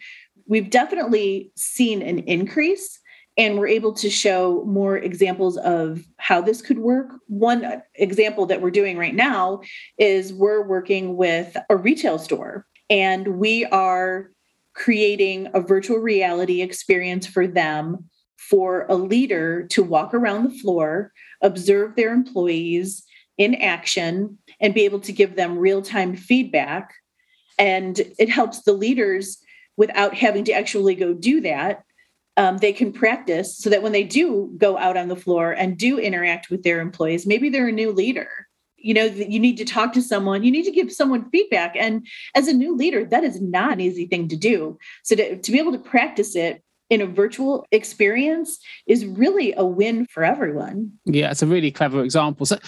We've 0.46 0.70
definitely 0.70 1.52
seen 1.56 2.02
an 2.02 2.20
increase 2.20 3.00
and 3.36 3.58
we're 3.58 3.66
able 3.66 3.92
to 3.94 4.08
show 4.08 4.64
more 4.64 4.96
examples 4.96 5.56
of 5.58 6.04
how 6.18 6.40
this 6.40 6.62
could 6.62 6.78
work. 6.78 7.12
One 7.26 7.82
example 7.96 8.46
that 8.46 8.62
we're 8.62 8.70
doing 8.70 8.96
right 8.96 9.14
now 9.14 9.62
is 9.98 10.32
we're 10.32 10.62
working 10.62 11.16
with 11.16 11.56
a 11.68 11.76
retail 11.76 12.18
store 12.18 12.66
and 12.88 13.38
we 13.38 13.64
are 13.66 14.30
creating 14.74 15.48
a 15.54 15.60
virtual 15.60 15.98
reality 15.98 16.62
experience 16.62 17.26
for 17.26 17.46
them 17.46 18.08
for 18.36 18.86
a 18.88 18.94
leader 18.94 19.66
to 19.68 19.82
walk 19.82 20.12
around 20.12 20.44
the 20.44 20.58
floor, 20.58 21.12
observe 21.42 21.96
their 21.96 22.12
employees 22.12 23.04
in 23.38 23.54
action, 23.56 24.38
and 24.60 24.74
be 24.74 24.84
able 24.84 25.00
to 25.00 25.12
give 25.12 25.36
them 25.36 25.58
real 25.58 25.82
time 25.82 26.16
feedback. 26.16 26.94
And 27.58 27.98
it 28.18 28.28
helps 28.28 28.62
the 28.62 28.72
leaders 28.72 29.38
without 29.76 30.14
having 30.14 30.44
to 30.44 30.52
actually 30.52 30.94
go 30.94 31.12
do 31.14 31.40
that. 31.42 31.84
Um, 32.36 32.58
they 32.58 32.72
can 32.72 32.92
practice 32.92 33.56
so 33.56 33.70
that 33.70 33.82
when 33.82 33.92
they 33.92 34.02
do 34.02 34.52
go 34.56 34.76
out 34.76 34.96
on 34.96 35.08
the 35.08 35.16
floor 35.16 35.52
and 35.52 35.78
do 35.78 35.98
interact 35.98 36.50
with 36.50 36.64
their 36.64 36.80
employees, 36.80 37.26
maybe 37.26 37.48
they're 37.48 37.68
a 37.68 37.72
new 37.72 37.92
leader. 37.92 38.28
You 38.76 38.94
know, 38.94 39.04
you 39.04 39.38
need 39.38 39.56
to 39.58 39.64
talk 39.64 39.92
to 39.94 40.02
someone, 40.02 40.42
you 40.42 40.50
need 40.50 40.64
to 40.64 40.70
give 40.70 40.92
someone 40.92 41.30
feedback. 41.30 41.74
And 41.76 42.06
as 42.34 42.48
a 42.48 42.52
new 42.52 42.76
leader, 42.76 43.04
that 43.06 43.24
is 43.24 43.40
not 43.40 43.74
an 43.74 43.80
easy 43.80 44.06
thing 44.06 44.28
to 44.28 44.36
do. 44.36 44.78
So 45.04 45.16
to, 45.16 45.40
to 45.40 45.52
be 45.52 45.58
able 45.58 45.72
to 45.72 45.78
practice 45.78 46.36
it 46.36 46.62
in 46.90 47.00
a 47.00 47.06
virtual 47.06 47.66
experience 47.70 48.58
is 48.86 49.06
really 49.06 49.54
a 49.56 49.64
win 49.64 50.06
for 50.06 50.22
everyone. 50.22 50.92
Yeah, 51.06 51.30
it's 51.30 51.42
a 51.42 51.46
really 51.46 51.70
clever 51.70 52.04
example. 52.04 52.46
So 52.46 52.58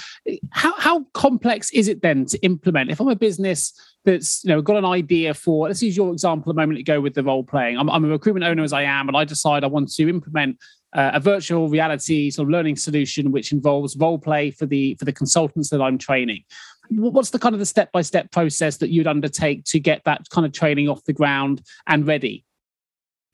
how, 0.51 0.75
how 0.79 1.05
complex 1.13 1.71
is 1.73 1.89
it 1.89 2.03
then 2.03 2.25
to 2.27 2.39
implement? 2.39 2.91
If 2.91 3.01
I'm 3.01 3.09
a 3.09 3.17
business 3.17 3.73
that's 4.07 4.43
you 4.45 4.49
know 4.49 4.63
got 4.63 4.77
an 4.77 4.85
idea 4.87 5.35
for 5.35 5.67
let's 5.67 5.83
use 5.83 5.97
your 5.97 6.13
example 6.13 6.51
a 6.51 6.55
moment 6.55 6.79
ago 6.79 7.01
with 7.01 7.13
the 7.15 7.23
role 7.23 7.45
playing. 7.45 7.77
I'm, 7.77 7.91
I'm 7.91 8.05
a 8.05 8.09
recruitment 8.09 8.47
owner 8.47 8.63
as 8.63 8.73
I 8.73 8.83
am, 8.83 9.09
and 9.09 9.17
I 9.17 9.25
decide 9.25 9.65
I 9.65 9.67
want 9.67 9.93
to 9.93 10.09
implement 10.09 10.59
uh, 10.95 11.11
a 11.13 11.21
virtual 11.21 11.69
reality 11.69 12.31
sort 12.31 12.47
of 12.47 12.51
learning 12.51 12.77
solution 12.77 13.33
which 13.33 13.53
involves 13.53 13.97
role 13.97 14.19
play 14.19 14.51
for 14.51 14.65
the 14.65 14.95
for 14.95 15.05
the 15.05 15.13
consultants 15.13 15.69
that 15.71 15.83
I'm 15.83 15.99
training. 15.99 16.45
What's 16.89 17.31
the 17.31 17.41
kind 17.41 17.55
of 17.55 17.59
the 17.59 17.67
step 17.67 17.91
by 17.93 18.03
step 18.03 18.31
process 18.31 18.77
that 18.79 18.91
you'd 18.91 19.09
undertake 19.09 19.65
to 19.65 19.81
get 19.81 20.05
that 20.05 20.31
kind 20.31 20.47
of 20.47 20.53
training 20.53 20.89
off 20.89 21.05
the 21.05 21.13
ground 21.13 21.63
and 21.87 22.07
ready? 22.07 22.46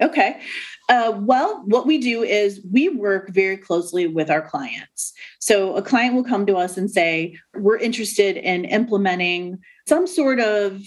Okay. 0.02 0.40
Uh, 0.88 1.12
well, 1.20 1.62
what 1.66 1.86
we 1.86 1.96
do 1.96 2.22
is 2.22 2.60
we 2.70 2.88
work 2.88 3.30
very 3.30 3.56
closely 3.56 4.06
with 4.06 4.30
our 4.30 4.42
clients. 4.42 5.12
So 5.38 5.76
a 5.76 5.82
client 5.82 6.14
will 6.14 6.24
come 6.24 6.44
to 6.46 6.56
us 6.56 6.76
and 6.76 6.90
say, 6.90 7.38
We're 7.54 7.78
interested 7.78 8.36
in 8.36 8.64
implementing 8.64 9.58
some 9.88 10.06
sort 10.06 10.40
of 10.40 10.82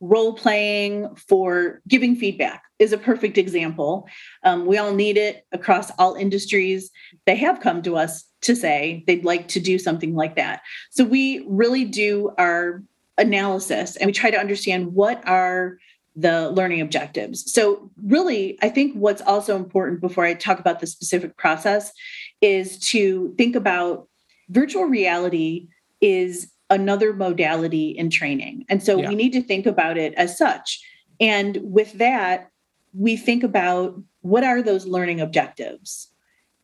role 0.00 0.34
playing 0.34 1.14
for 1.16 1.80
giving 1.88 2.14
feedback 2.14 2.62
is 2.78 2.92
a 2.92 2.98
perfect 2.98 3.36
example. 3.38 4.08
Um, 4.44 4.66
we 4.66 4.78
all 4.78 4.94
need 4.94 5.16
it 5.16 5.44
across 5.52 5.90
all 5.98 6.14
industries. 6.14 6.90
They 7.26 7.36
have 7.36 7.60
come 7.60 7.82
to 7.82 7.96
us 7.96 8.24
to 8.42 8.54
say 8.54 9.02
they'd 9.06 9.24
like 9.24 9.48
to 9.48 9.60
do 9.60 9.78
something 9.78 10.14
like 10.14 10.36
that. 10.36 10.60
So 10.90 11.04
we 11.04 11.44
really 11.48 11.84
do 11.84 12.30
our 12.38 12.82
analysis 13.16 13.96
and 13.96 14.06
we 14.06 14.12
try 14.12 14.30
to 14.30 14.38
understand 14.38 14.94
what 14.94 15.26
are 15.26 15.78
the 16.18 16.50
learning 16.50 16.80
objectives. 16.80 17.50
So, 17.52 17.90
really, 18.02 18.58
I 18.60 18.68
think 18.68 18.94
what's 18.94 19.22
also 19.22 19.56
important 19.56 20.00
before 20.00 20.24
I 20.24 20.34
talk 20.34 20.58
about 20.58 20.80
the 20.80 20.86
specific 20.86 21.36
process 21.36 21.92
is 22.40 22.78
to 22.90 23.34
think 23.38 23.54
about 23.54 24.08
virtual 24.48 24.84
reality 24.84 25.68
is 26.00 26.50
another 26.70 27.12
modality 27.12 27.90
in 27.90 28.10
training. 28.10 28.64
And 28.68 28.82
so 28.82 28.98
yeah. 28.98 29.08
we 29.08 29.14
need 29.14 29.32
to 29.32 29.42
think 29.42 29.66
about 29.66 29.96
it 29.96 30.14
as 30.14 30.36
such. 30.36 30.80
And 31.20 31.58
with 31.62 31.94
that, 31.94 32.50
we 32.92 33.16
think 33.16 33.42
about 33.42 34.00
what 34.20 34.44
are 34.44 34.62
those 34.62 34.86
learning 34.86 35.20
objectives? 35.20 36.08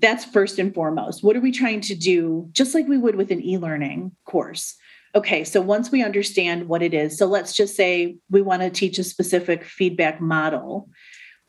That's 0.00 0.24
first 0.24 0.58
and 0.58 0.74
foremost. 0.74 1.22
What 1.22 1.36
are 1.36 1.40
we 1.40 1.52
trying 1.52 1.80
to 1.82 1.94
do, 1.94 2.48
just 2.52 2.74
like 2.74 2.86
we 2.86 2.98
would 2.98 3.16
with 3.16 3.30
an 3.30 3.42
e 3.42 3.56
learning 3.56 4.12
course? 4.24 4.76
Okay, 5.16 5.44
so 5.44 5.60
once 5.60 5.92
we 5.92 6.02
understand 6.02 6.66
what 6.66 6.82
it 6.82 6.92
is, 6.92 7.16
so 7.16 7.26
let's 7.26 7.54
just 7.54 7.76
say 7.76 8.16
we 8.30 8.42
want 8.42 8.62
to 8.62 8.70
teach 8.70 8.98
a 8.98 9.04
specific 9.04 9.64
feedback 9.64 10.20
model. 10.20 10.88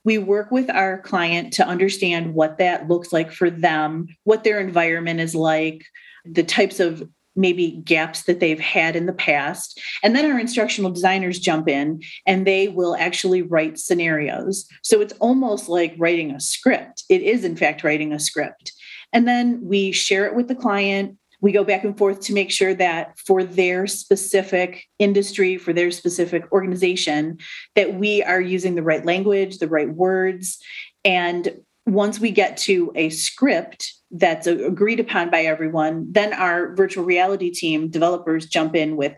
We 0.03 0.19
work 0.19 0.51
with 0.51 0.69
our 0.69 1.01
client 1.01 1.53
to 1.53 1.67
understand 1.67 2.35
what 2.35 2.59
that 2.59 2.87
looks 2.87 3.11
like 3.11 3.31
for 3.31 3.49
them, 3.49 4.07
what 4.23 4.43
their 4.43 4.59
environment 4.59 5.19
is 5.19 5.33
like, 5.33 5.83
the 6.25 6.43
types 6.43 6.79
of 6.79 7.09
maybe 7.35 7.81
gaps 7.83 8.23
that 8.23 8.39
they've 8.39 8.59
had 8.59 8.95
in 8.95 9.07
the 9.07 9.13
past. 9.13 9.81
And 10.03 10.15
then 10.15 10.31
our 10.31 10.39
instructional 10.39 10.91
designers 10.91 11.39
jump 11.39 11.67
in 11.67 12.01
and 12.25 12.45
they 12.45 12.67
will 12.67 12.95
actually 12.95 13.41
write 13.41 13.77
scenarios. 13.79 14.67
So 14.83 15.01
it's 15.01 15.13
almost 15.13 15.67
like 15.67 15.95
writing 15.97 16.31
a 16.31 16.39
script. 16.39 17.03
It 17.09 17.21
is, 17.21 17.43
in 17.43 17.57
fact, 17.57 17.83
writing 17.83 18.13
a 18.13 18.19
script. 18.19 18.71
And 19.11 19.27
then 19.27 19.59
we 19.63 19.91
share 19.91 20.25
it 20.25 20.35
with 20.35 20.47
the 20.47 20.55
client 20.55 21.17
we 21.45 21.51
go 21.51 21.63
back 21.63 21.83
and 21.83 21.95
forth 21.95 22.21
to 22.21 22.33
make 22.33 22.49
sure 22.49 22.73
that 22.73 23.15
for 23.19 23.43
their 23.43 23.85
specific 23.85 24.83
industry 24.97 25.59
for 25.59 25.73
their 25.73 25.91
specific 25.91 26.51
organization 26.51 27.37
that 27.75 27.93
we 27.93 28.23
are 28.23 28.41
using 28.41 28.73
the 28.73 28.81
right 28.81 29.05
language 29.05 29.59
the 29.59 29.67
right 29.67 29.91
words 29.91 30.57
and 31.03 31.55
once 31.85 32.19
we 32.19 32.31
get 32.31 32.57
to 32.57 32.91
a 32.95 33.11
script 33.11 33.93
that's 34.09 34.47
agreed 34.47 34.99
upon 34.99 35.29
by 35.29 35.43
everyone 35.43 36.07
then 36.11 36.33
our 36.33 36.73
virtual 36.73 37.05
reality 37.05 37.51
team 37.51 37.89
developers 37.89 38.47
jump 38.47 38.75
in 38.75 38.97
with 38.97 39.13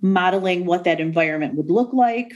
modeling 0.00 0.64
what 0.64 0.84
that 0.84 1.00
environment 1.00 1.54
would 1.54 1.70
look 1.70 1.92
like 1.92 2.32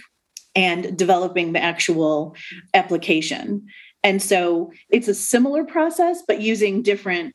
and 0.55 0.99
developing 0.99 1.55
the 1.55 1.63
actual 1.63 2.37
application 2.75 3.67
And 4.05 4.21
so 4.21 4.73
it's 4.91 5.09
a 5.09 5.15
similar 5.15 5.65
process, 5.65 6.23
but 6.27 6.41
using 6.41 6.83
different 6.83 7.35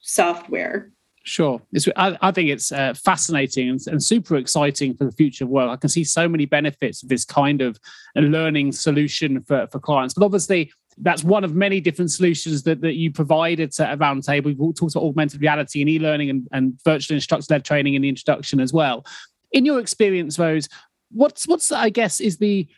software. 0.00 0.90
Sure. 1.26 1.60
It's, 1.72 1.88
I, 1.96 2.18
I 2.20 2.30
think 2.32 2.50
it's 2.50 2.70
uh, 2.70 2.92
fascinating 2.92 3.70
and, 3.70 3.80
and, 3.86 4.02
super 4.02 4.36
exciting 4.36 4.94
for 4.94 5.04
the 5.04 5.12
future 5.12 5.44
of 5.44 5.50
work. 5.50 5.70
I 5.70 5.76
can 5.76 5.88
see 5.88 6.04
so 6.04 6.28
many 6.28 6.44
benefits 6.44 7.02
of 7.02 7.08
this 7.08 7.24
kind 7.24 7.62
of 7.62 7.80
learning 8.14 8.72
solution 8.72 9.42
for, 9.42 9.66
for 9.68 9.80
clients. 9.80 10.12
But 10.12 10.26
obviously, 10.26 10.70
that's 10.98 11.24
one 11.24 11.42
of 11.42 11.54
many 11.54 11.80
different 11.80 12.10
solutions 12.10 12.62
that, 12.64 12.82
that 12.82 12.94
you 12.94 13.10
provided 13.10 13.72
to 13.72 13.90
a 13.90 13.96
roundtable. 13.96 14.54
We've 14.58 14.74
talked 14.74 14.94
about 14.94 15.06
augmented 15.06 15.40
reality 15.40 15.80
and 15.80 15.88
e-learning 15.88 16.28
and, 16.28 16.46
and 16.52 16.78
virtual 16.84 17.14
instructor-led 17.14 17.64
training 17.64 17.94
in 17.94 18.02
the 18.02 18.08
introduction 18.10 18.60
as 18.60 18.74
well. 18.74 19.06
In 19.50 19.64
your 19.64 19.80
experience, 19.80 20.38
Rose, 20.38 20.68
what's 21.10 21.48
what's 21.48 21.72
I 21.72 21.88
guess 21.88 22.20
is 22.20 22.36
the 22.36 22.68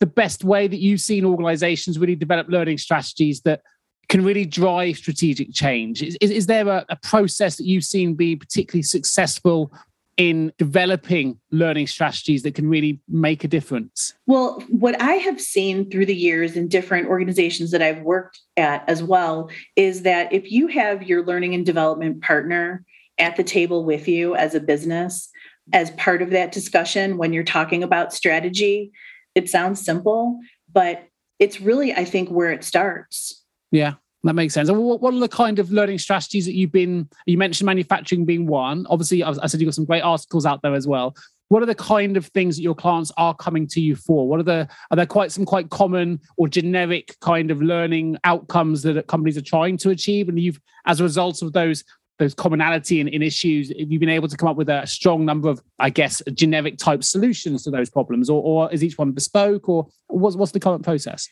the 0.00 0.06
best 0.06 0.44
way 0.44 0.66
that 0.66 0.78
you've 0.78 1.00
seen 1.00 1.24
organizations 1.24 1.98
really 1.98 2.16
develop 2.16 2.48
learning 2.48 2.76
strategies 2.76 3.40
that 3.42 3.62
can 4.08 4.24
really 4.24 4.44
drive 4.44 4.96
strategic 4.96 5.52
change? 5.52 6.02
Is, 6.02 6.16
is, 6.20 6.30
is 6.30 6.46
there 6.46 6.66
a, 6.68 6.84
a, 6.88 6.96
process 6.96 7.56
that 7.56 7.66
you've 7.66 7.84
seen 7.84 8.14
be 8.14 8.36
particularly 8.36 8.82
successful 8.82 9.72
in 10.16 10.52
developing 10.58 11.38
learning 11.50 11.86
strategies 11.86 12.42
that 12.42 12.54
can 12.54 12.68
really 12.68 13.00
make 13.08 13.44
a 13.44 13.48
difference? 13.48 14.14
Well, 14.26 14.60
what 14.68 15.00
I 15.00 15.14
have 15.14 15.40
seen 15.40 15.90
through 15.90 16.06
the 16.06 16.14
years 16.14 16.56
in 16.56 16.68
different 16.68 17.08
organizations 17.08 17.70
that 17.72 17.82
I've 17.82 18.02
worked 18.02 18.40
at 18.56 18.88
as 18.88 19.02
well 19.02 19.50
is 19.76 20.02
that 20.02 20.32
if 20.32 20.50
you 20.50 20.68
have 20.68 21.02
your 21.02 21.24
learning 21.24 21.54
and 21.54 21.66
development 21.66 22.22
partner 22.22 22.84
at 23.18 23.36
the 23.36 23.44
table 23.44 23.84
with 23.84 24.08
you 24.08 24.34
as 24.36 24.54
a 24.54 24.60
business, 24.60 25.28
as 25.72 25.90
part 25.92 26.22
of 26.22 26.30
that 26.30 26.52
discussion 26.52 27.16
when 27.16 27.32
you're 27.32 27.42
talking 27.42 27.82
about 27.82 28.12
strategy, 28.12 28.92
it 29.34 29.48
sounds 29.48 29.84
simple, 29.84 30.38
but 30.72 31.08
it's 31.38 31.60
really, 31.60 31.92
I 31.92 32.04
think, 32.04 32.28
where 32.28 32.50
it 32.50 32.64
starts. 32.64 33.43
Yeah, 33.74 33.94
that 34.22 34.34
makes 34.34 34.54
sense. 34.54 34.70
What, 34.70 35.00
what 35.00 35.12
are 35.12 35.18
the 35.18 35.28
kind 35.28 35.58
of 35.58 35.72
learning 35.72 35.98
strategies 35.98 36.46
that 36.46 36.54
you've 36.54 36.70
been? 36.70 37.08
You 37.26 37.36
mentioned 37.36 37.66
manufacturing 37.66 38.24
being 38.24 38.46
one. 38.46 38.86
Obviously, 38.88 39.24
I 39.24 39.46
said 39.48 39.60
you've 39.60 39.66
got 39.66 39.74
some 39.74 39.84
great 39.84 40.02
articles 40.02 40.46
out 40.46 40.62
there 40.62 40.74
as 40.74 40.86
well. 40.86 41.16
What 41.48 41.60
are 41.60 41.66
the 41.66 41.74
kind 41.74 42.16
of 42.16 42.26
things 42.26 42.54
that 42.54 42.62
your 42.62 42.76
clients 42.76 43.10
are 43.16 43.34
coming 43.34 43.66
to 43.66 43.80
you 43.80 43.96
for? 43.96 44.28
What 44.28 44.38
are 44.38 44.44
the 44.44 44.68
are 44.92 44.96
there 44.96 45.06
quite 45.06 45.32
some 45.32 45.44
quite 45.44 45.70
common 45.70 46.20
or 46.36 46.46
generic 46.46 47.16
kind 47.20 47.50
of 47.50 47.62
learning 47.62 48.16
outcomes 48.22 48.82
that 48.82 49.08
companies 49.08 49.36
are 49.36 49.42
trying 49.42 49.76
to 49.78 49.90
achieve? 49.90 50.28
And 50.28 50.38
you've, 50.38 50.60
as 50.86 51.00
a 51.00 51.02
result 51.02 51.42
of 51.42 51.52
those 51.52 51.82
those 52.20 52.32
commonality 52.32 53.00
in, 53.00 53.08
in 53.08 53.22
issues, 53.22 53.70
have 53.76 53.90
you 53.90 53.98
been 53.98 54.08
able 54.08 54.28
to 54.28 54.36
come 54.36 54.48
up 54.48 54.56
with 54.56 54.68
a 54.68 54.86
strong 54.86 55.24
number 55.24 55.48
of, 55.48 55.60
I 55.80 55.90
guess, 55.90 56.22
generic 56.32 56.78
type 56.78 57.02
solutions 57.02 57.64
to 57.64 57.72
those 57.72 57.90
problems, 57.90 58.30
or, 58.30 58.40
or 58.40 58.72
is 58.72 58.84
each 58.84 58.96
one 58.96 59.10
bespoke, 59.10 59.68
or 59.68 59.88
what's 60.06 60.36
what's 60.36 60.52
the 60.52 60.60
current 60.60 60.84
process? 60.84 61.28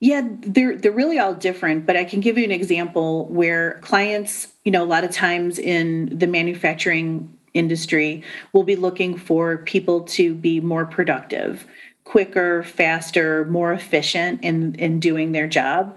Yeah, 0.00 0.28
they're 0.40 0.76
they're 0.76 0.92
really 0.92 1.18
all 1.18 1.34
different, 1.34 1.86
but 1.86 1.96
I 1.96 2.04
can 2.04 2.20
give 2.20 2.36
you 2.36 2.44
an 2.44 2.50
example 2.50 3.26
where 3.28 3.78
clients, 3.80 4.48
you 4.64 4.70
know, 4.70 4.84
a 4.84 4.86
lot 4.86 5.04
of 5.04 5.10
times 5.10 5.58
in 5.58 6.16
the 6.16 6.26
manufacturing 6.26 7.34
industry 7.54 8.22
will 8.52 8.62
be 8.62 8.76
looking 8.76 9.16
for 9.16 9.58
people 9.58 10.02
to 10.02 10.34
be 10.34 10.60
more 10.60 10.84
productive, 10.84 11.66
quicker, 12.04 12.62
faster, 12.62 13.46
more 13.46 13.72
efficient 13.72 14.44
in 14.44 14.74
in 14.74 15.00
doing 15.00 15.32
their 15.32 15.46
job. 15.48 15.96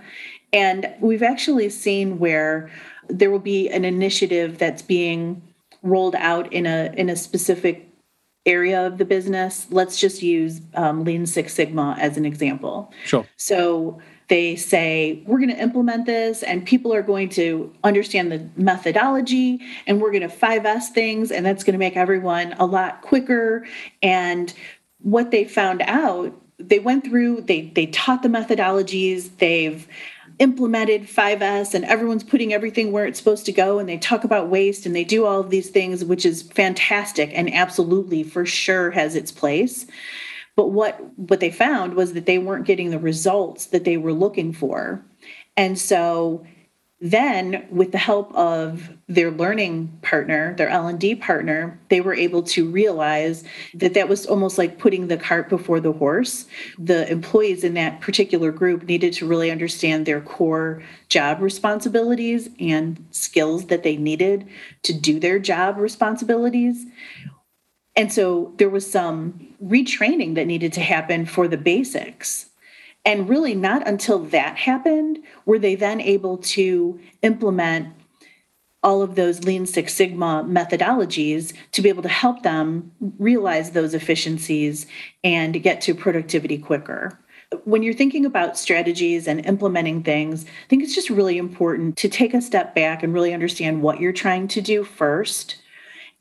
And 0.53 0.89
we've 1.01 1.23
actually 1.23 1.69
seen 1.69 2.19
where 2.19 2.71
there 3.09 3.29
will 3.29 3.39
be 3.39 3.69
an 3.69 3.83
initiative 3.83 4.57
that's 4.59 4.81
being 4.81 5.41
rolled 5.83 6.15
out 6.15 6.51
in 6.53 6.65
a 6.65 6.93
in 6.95 7.09
a 7.09 7.17
specific 7.17 7.88
area 8.45 8.85
of 8.85 8.97
the 8.97 9.05
business. 9.05 9.67
Let's 9.69 9.99
just 9.99 10.21
use 10.21 10.61
um, 10.75 11.03
Lean 11.03 11.25
Six 11.25 11.53
Sigma 11.53 11.95
as 11.99 12.17
an 12.17 12.25
example. 12.25 12.91
Sure. 13.05 13.25
So 13.37 13.99
they 14.29 14.55
say, 14.55 15.23
we're 15.25 15.39
going 15.39 15.49
to 15.49 15.61
implement 15.61 16.05
this 16.05 16.43
and 16.43 16.65
people 16.65 16.93
are 16.93 17.01
going 17.01 17.29
to 17.29 17.73
understand 17.83 18.31
the 18.31 18.47
methodology 18.55 19.59
and 19.87 19.99
we're 19.99 20.11
going 20.11 20.27
to 20.27 20.35
5S 20.35 20.89
things 20.89 21.31
and 21.31 21.45
that's 21.45 21.63
going 21.63 21.73
to 21.73 21.79
make 21.79 21.97
everyone 21.97 22.53
a 22.59 22.65
lot 22.65 23.01
quicker. 23.01 23.65
And 24.03 24.53
what 25.01 25.31
they 25.31 25.45
found 25.45 25.81
out, 25.81 26.33
they 26.59 26.79
went 26.79 27.05
through, 27.05 27.41
they, 27.41 27.71
they 27.73 27.87
taught 27.87 28.21
the 28.21 28.29
methodologies, 28.29 29.29
they've 29.37 29.87
implemented 30.39 31.03
5S 31.03 31.73
and 31.73 31.85
everyone's 31.85 32.23
putting 32.23 32.53
everything 32.53 32.91
where 32.91 33.05
it's 33.05 33.19
supposed 33.19 33.45
to 33.45 33.51
go 33.51 33.77
and 33.77 33.87
they 33.87 33.97
talk 33.97 34.23
about 34.23 34.49
waste 34.49 34.85
and 34.85 34.95
they 34.95 35.03
do 35.03 35.25
all 35.25 35.41
of 35.41 35.49
these 35.49 35.69
things, 35.69 36.03
which 36.03 36.25
is 36.25 36.41
fantastic 36.41 37.31
and 37.33 37.53
absolutely 37.53 38.23
for 38.23 38.45
sure 38.45 38.91
has 38.91 39.15
its 39.15 39.31
place. 39.31 39.85
But 40.55 40.69
what 40.71 40.99
what 41.17 41.39
they 41.39 41.51
found 41.51 41.93
was 41.93 42.13
that 42.13 42.25
they 42.25 42.37
weren't 42.37 42.65
getting 42.65 42.89
the 42.89 42.99
results 42.99 43.67
that 43.67 43.83
they 43.83 43.97
were 43.97 44.13
looking 44.13 44.51
for. 44.51 45.03
And 45.55 45.77
so 45.77 46.45
then 47.01 47.65
with 47.69 47.91
the 47.91 47.97
help 47.97 48.33
of 48.35 48.89
their 49.07 49.31
learning 49.31 49.87
partner 50.01 50.53
their 50.55 50.69
l&d 50.69 51.15
partner 51.15 51.79
they 51.89 52.01
were 52.01 52.13
able 52.13 52.43
to 52.43 52.69
realize 52.69 53.43
that 53.73 53.93
that 53.93 54.09
was 54.09 54.25
almost 54.25 54.57
like 54.57 54.77
putting 54.79 55.07
the 55.07 55.17
cart 55.17 55.49
before 55.49 55.79
the 55.79 55.91
horse. 55.91 56.45
The 56.77 57.09
employees 57.11 57.63
in 57.63 57.73
that 57.75 58.01
particular 58.01 58.51
group 58.51 58.83
needed 58.83 59.13
to 59.13 59.27
really 59.27 59.51
understand 59.51 60.05
their 60.05 60.21
core 60.21 60.81
job 61.07 61.41
responsibilities 61.41 62.49
and 62.59 63.03
skills 63.11 63.67
that 63.67 63.83
they 63.83 63.97
needed 63.97 64.47
to 64.83 64.93
do 64.93 65.19
their 65.19 65.39
job 65.39 65.77
responsibilities. 65.77 66.85
And 67.95 68.11
so 68.11 68.53
there 68.57 68.69
was 68.69 68.89
some 68.89 69.55
retraining 69.63 70.35
that 70.35 70.47
needed 70.47 70.73
to 70.73 70.81
happen 70.81 71.25
for 71.25 71.47
the 71.47 71.57
basics 71.57 72.48
and 73.09 73.27
really, 73.27 73.55
not 73.55 73.87
until 73.87 74.19
that 74.25 74.55
happened 74.55 75.17
were 75.47 75.57
they 75.57 75.73
then 75.73 75.99
able 75.99 76.37
to 76.37 76.99
implement 77.23 77.87
all 78.83 79.01
of 79.01 79.15
those 79.15 79.43
Lean 79.43 79.65
Six 79.65 79.95
Sigma 79.95 80.45
methodologies 80.47 81.55
to 81.71 81.81
be 81.81 81.89
able 81.89 82.03
to 82.03 82.07
help 82.07 82.43
them 82.43 82.91
realize 83.17 83.71
those 83.71 83.95
efficiencies 83.95 84.85
and 85.23 85.63
get 85.63 85.81
to 85.81 85.95
productivity 85.95 86.59
quicker. 86.59 87.17
When 87.63 87.81
you're 87.81 87.95
thinking 87.95 88.27
about 88.27 88.59
strategies 88.59 89.27
and 89.27 89.43
implementing 89.43 90.03
things, 90.03 90.45
I 90.45 90.67
think 90.67 90.83
it's 90.83 90.93
just 90.93 91.09
really 91.09 91.39
important 91.39 91.97
to 91.97 92.09
take 92.09 92.35
a 92.35 92.41
step 92.43 92.75
back 92.75 93.01
and 93.01 93.11
really 93.11 93.33
understand 93.33 93.81
what 93.81 93.99
you're 93.99 94.13
trying 94.13 94.47
to 94.49 94.61
do 94.61 94.83
first 94.83 95.55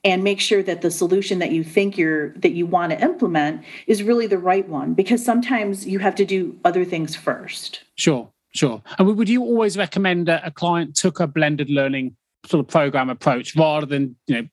and 0.09 0.25
make 0.25 0.41
sure 0.41 0.63
that 0.63 0.83
the 0.83 0.91
solution 0.91 1.39
that 1.39 1.53
you 1.53 1.63
think 1.63 1.99
you're 1.99 2.31
that 2.31 2.53
you 2.53 2.67
want 2.67 2.93
to 2.93 3.01
implement 3.01 3.63
is 3.87 4.03
really 4.03 4.27
the 4.27 4.39
right 4.39 4.69
one 4.69 4.95
because 4.95 5.25
sometimes 5.25 5.87
you 5.87 5.99
have 5.99 6.15
to 6.17 6.25
do 6.25 6.59
other 6.65 6.85
things 6.85 7.15
first. 7.15 7.85
Sure 7.95 8.29
sure. 8.55 8.83
And 8.99 9.17
would 9.17 9.29
you 9.29 9.43
always 9.43 9.77
recommend 9.77 10.27
that 10.27 10.47
a 10.47 10.51
client 10.51 10.97
took 10.97 11.21
a 11.21 11.27
blended 11.27 11.71
learning 11.71 12.17
sort 12.47 12.65
of 12.65 12.69
program 12.69 13.11
approach 13.11 13.57
rather 13.57 13.87
than 13.87 14.17
you 14.27 14.35
know 14.35 14.49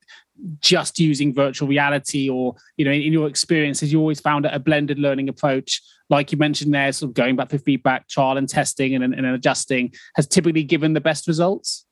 just 0.59 0.99
using 0.99 1.33
virtual 1.33 1.67
reality 1.67 2.29
or 2.29 2.55
you 2.77 2.83
know 2.83 2.91
in, 2.91 3.01
in 3.01 3.13
your 3.13 3.27
experiences 3.27 3.91
you 3.91 3.99
always 3.99 4.19
found 4.19 4.45
a 4.45 4.59
blended 4.59 4.99
learning 4.99 5.29
approach 5.29 5.81
like 6.09 6.31
you 6.31 6.37
mentioned 6.37 6.73
there 6.73 6.91
sort 6.91 7.09
of 7.09 7.13
going 7.13 7.35
back 7.35 7.47
to 7.47 7.59
feedback 7.59 8.07
trial 8.09 8.37
and 8.37 8.49
testing 8.49 8.95
and, 8.95 9.03
and 9.03 9.25
adjusting 9.25 9.93
has 10.15 10.27
typically 10.27 10.63
given 10.63 10.93
the 10.93 10.99
best 10.99 11.27
results 11.27 11.84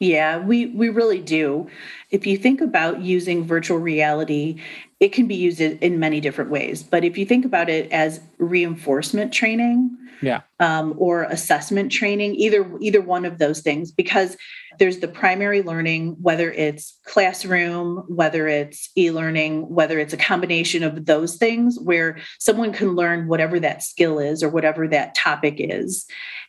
yeah, 0.00 0.38
we 0.38 0.66
we 0.66 0.88
really 0.88 1.20
do. 1.20 1.68
If 2.10 2.26
you 2.26 2.36
think 2.36 2.60
about 2.60 3.00
using 3.00 3.44
virtual 3.44 3.78
reality, 3.78 4.60
it 5.00 5.12
can 5.12 5.26
be 5.26 5.34
used 5.34 5.60
in 5.60 5.98
many 5.98 6.20
different 6.20 6.50
ways. 6.50 6.82
But 6.82 7.04
if 7.04 7.16
you 7.18 7.26
think 7.26 7.44
about 7.44 7.68
it 7.68 7.90
as 7.92 8.20
reinforcement 8.38 9.32
training, 9.32 9.96
yeah, 10.22 10.42
um, 10.60 10.94
or 10.96 11.24
assessment 11.24 11.92
training, 11.92 12.34
either 12.36 12.70
either 12.80 13.00
one 13.00 13.24
of 13.24 13.38
those 13.38 13.60
things, 13.60 13.92
because 13.92 14.36
there's 14.78 14.98
the 14.98 15.08
primary 15.08 15.62
learning, 15.62 16.16
whether 16.20 16.50
it's 16.50 16.98
classroom, 17.06 18.04
whether 18.08 18.48
it's 18.48 18.90
e-learning, 18.96 19.68
whether 19.68 20.00
it's 20.00 20.12
a 20.12 20.16
combination 20.16 20.82
of 20.82 21.06
those 21.06 21.36
things, 21.36 21.78
where 21.78 22.18
someone 22.40 22.72
can 22.72 22.96
learn 22.96 23.28
whatever 23.28 23.60
that 23.60 23.84
skill 23.84 24.18
is 24.18 24.42
or 24.42 24.48
whatever 24.48 24.88
that 24.88 25.14
topic 25.14 25.56
is 25.58 26.06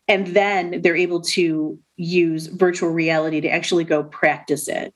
and 0.07 0.27
then 0.27 0.81
they're 0.81 0.95
able 0.95 1.21
to 1.21 1.79
use 1.97 2.47
virtual 2.47 2.89
reality 2.89 3.41
to 3.41 3.49
actually 3.49 3.83
go 3.83 4.03
practice 4.03 4.67
it 4.67 4.93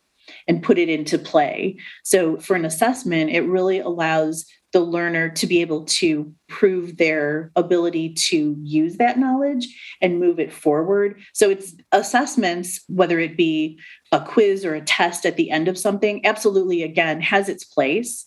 and 0.47 0.61
put 0.61 0.77
it 0.77 0.89
into 0.89 1.17
play. 1.17 1.77
So 2.03 2.37
for 2.37 2.55
an 2.55 2.65
assessment, 2.65 3.31
it 3.31 3.41
really 3.41 3.79
allows 3.79 4.45
the 4.71 4.79
learner 4.79 5.29
to 5.29 5.47
be 5.47 5.61
able 5.61 5.83
to 5.85 6.33
prove 6.47 6.97
their 6.97 7.51
ability 7.55 8.13
to 8.13 8.55
use 8.61 8.97
that 8.97 9.17
knowledge 9.17 9.67
and 10.01 10.19
move 10.19 10.39
it 10.39 10.53
forward. 10.53 11.19
So 11.33 11.49
it's 11.49 11.73
assessments, 11.91 12.81
whether 12.87 13.19
it 13.19 13.35
be 13.35 13.79
a 14.11 14.19
quiz 14.19 14.63
or 14.63 14.75
a 14.75 14.81
test 14.81 15.25
at 15.25 15.37
the 15.37 15.49
end 15.49 15.67
of 15.67 15.77
something, 15.77 16.25
absolutely, 16.25 16.83
again, 16.83 17.21
has 17.21 17.49
its 17.49 17.63
place. 17.63 18.25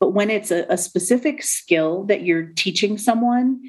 But 0.00 0.10
when 0.10 0.30
it's 0.30 0.50
a, 0.50 0.66
a 0.68 0.76
specific 0.76 1.42
skill 1.42 2.04
that 2.04 2.22
you're 2.22 2.46
teaching 2.56 2.98
someone, 2.98 3.60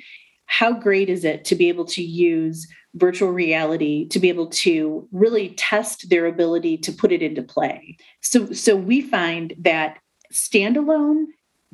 how 0.47 0.73
great 0.73 1.09
is 1.09 1.23
it 1.23 1.45
to 1.45 1.55
be 1.55 1.69
able 1.69 1.85
to 1.85 2.03
use 2.03 2.67
virtual 2.95 3.31
reality 3.31 4.07
to 4.07 4.19
be 4.19 4.29
able 4.29 4.47
to 4.47 5.07
really 5.11 5.49
test 5.49 6.09
their 6.09 6.25
ability 6.25 6.77
to 6.77 6.93
put 6.93 7.11
it 7.11 7.21
into 7.21 7.43
play 7.43 7.97
so 8.21 8.51
so 8.53 8.73
we 8.73 9.01
find 9.01 9.53
that 9.59 9.97
standalone 10.33 11.25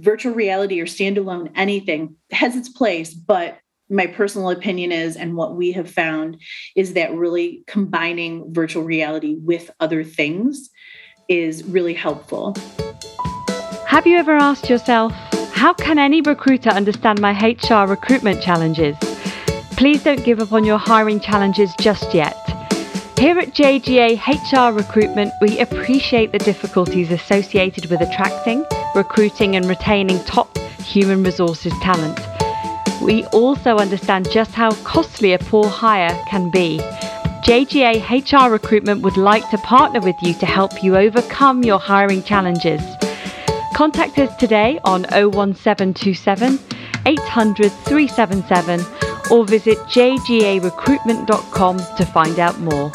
virtual 0.01 0.33
reality 0.33 0.81
or 0.81 0.85
standalone 0.85 1.51
anything 1.55 2.15
has 2.31 2.55
its 2.55 2.69
place 2.69 3.13
but 3.13 3.57
my 3.91 4.07
personal 4.07 4.49
opinion 4.49 4.91
is, 4.91 5.17
and 5.17 5.35
what 5.35 5.55
we 5.55 5.73
have 5.73 5.89
found, 5.89 6.37
is 6.75 6.93
that 6.93 7.13
really 7.13 7.63
combining 7.67 8.53
virtual 8.53 8.83
reality 8.83 9.35
with 9.37 9.69
other 9.81 10.03
things 10.03 10.69
is 11.27 11.63
really 11.65 11.93
helpful. 11.93 12.55
Have 13.85 14.07
you 14.07 14.17
ever 14.17 14.37
asked 14.37 14.69
yourself, 14.69 15.11
how 15.51 15.73
can 15.73 15.99
any 15.99 16.21
recruiter 16.21 16.69
understand 16.69 17.19
my 17.19 17.33
HR 17.33 17.85
recruitment 17.85 18.41
challenges? 18.41 18.95
Please 19.71 20.03
don't 20.03 20.23
give 20.23 20.39
up 20.39 20.53
on 20.53 20.63
your 20.63 20.77
hiring 20.77 21.19
challenges 21.19 21.73
just 21.79 22.13
yet. 22.13 22.37
Here 23.19 23.37
at 23.37 23.49
JGA 23.49 24.17
HR 24.17 24.75
Recruitment, 24.75 25.31
we 25.41 25.59
appreciate 25.59 26.31
the 26.31 26.39
difficulties 26.39 27.11
associated 27.11 27.87
with 27.87 28.01
attracting, 28.01 28.65
recruiting, 28.95 29.55
and 29.55 29.67
retaining 29.67 30.23
top 30.25 30.57
human 30.79 31.23
resources 31.23 31.73
talent. 31.81 32.19
We 33.01 33.25
also 33.27 33.77
understand 33.77 34.29
just 34.31 34.51
how 34.51 34.71
costly 34.83 35.33
a 35.33 35.39
poor 35.39 35.67
hire 35.67 36.15
can 36.27 36.51
be. 36.51 36.79
JGA 37.43 38.01
HR 38.07 38.51
Recruitment 38.51 39.01
would 39.01 39.17
like 39.17 39.49
to 39.49 39.57
partner 39.57 39.99
with 39.99 40.15
you 40.21 40.33
to 40.35 40.45
help 40.45 40.83
you 40.83 40.95
overcome 40.95 41.63
your 41.63 41.79
hiring 41.79 42.21
challenges. 42.21 42.81
Contact 43.73 44.19
us 44.19 44.35
today 44.35 44.79
on 44.83 45.03
01727 45.05 46.59
800 47.05 47.71
377 47.71 48.85
or 49.31 49.45
visit 49.45 49.77
jgarecruitment.com 49.79 51.77
to 51.97 52.05
find 52.05 52.37
out 52.37 52.59
more. 52.59 52.91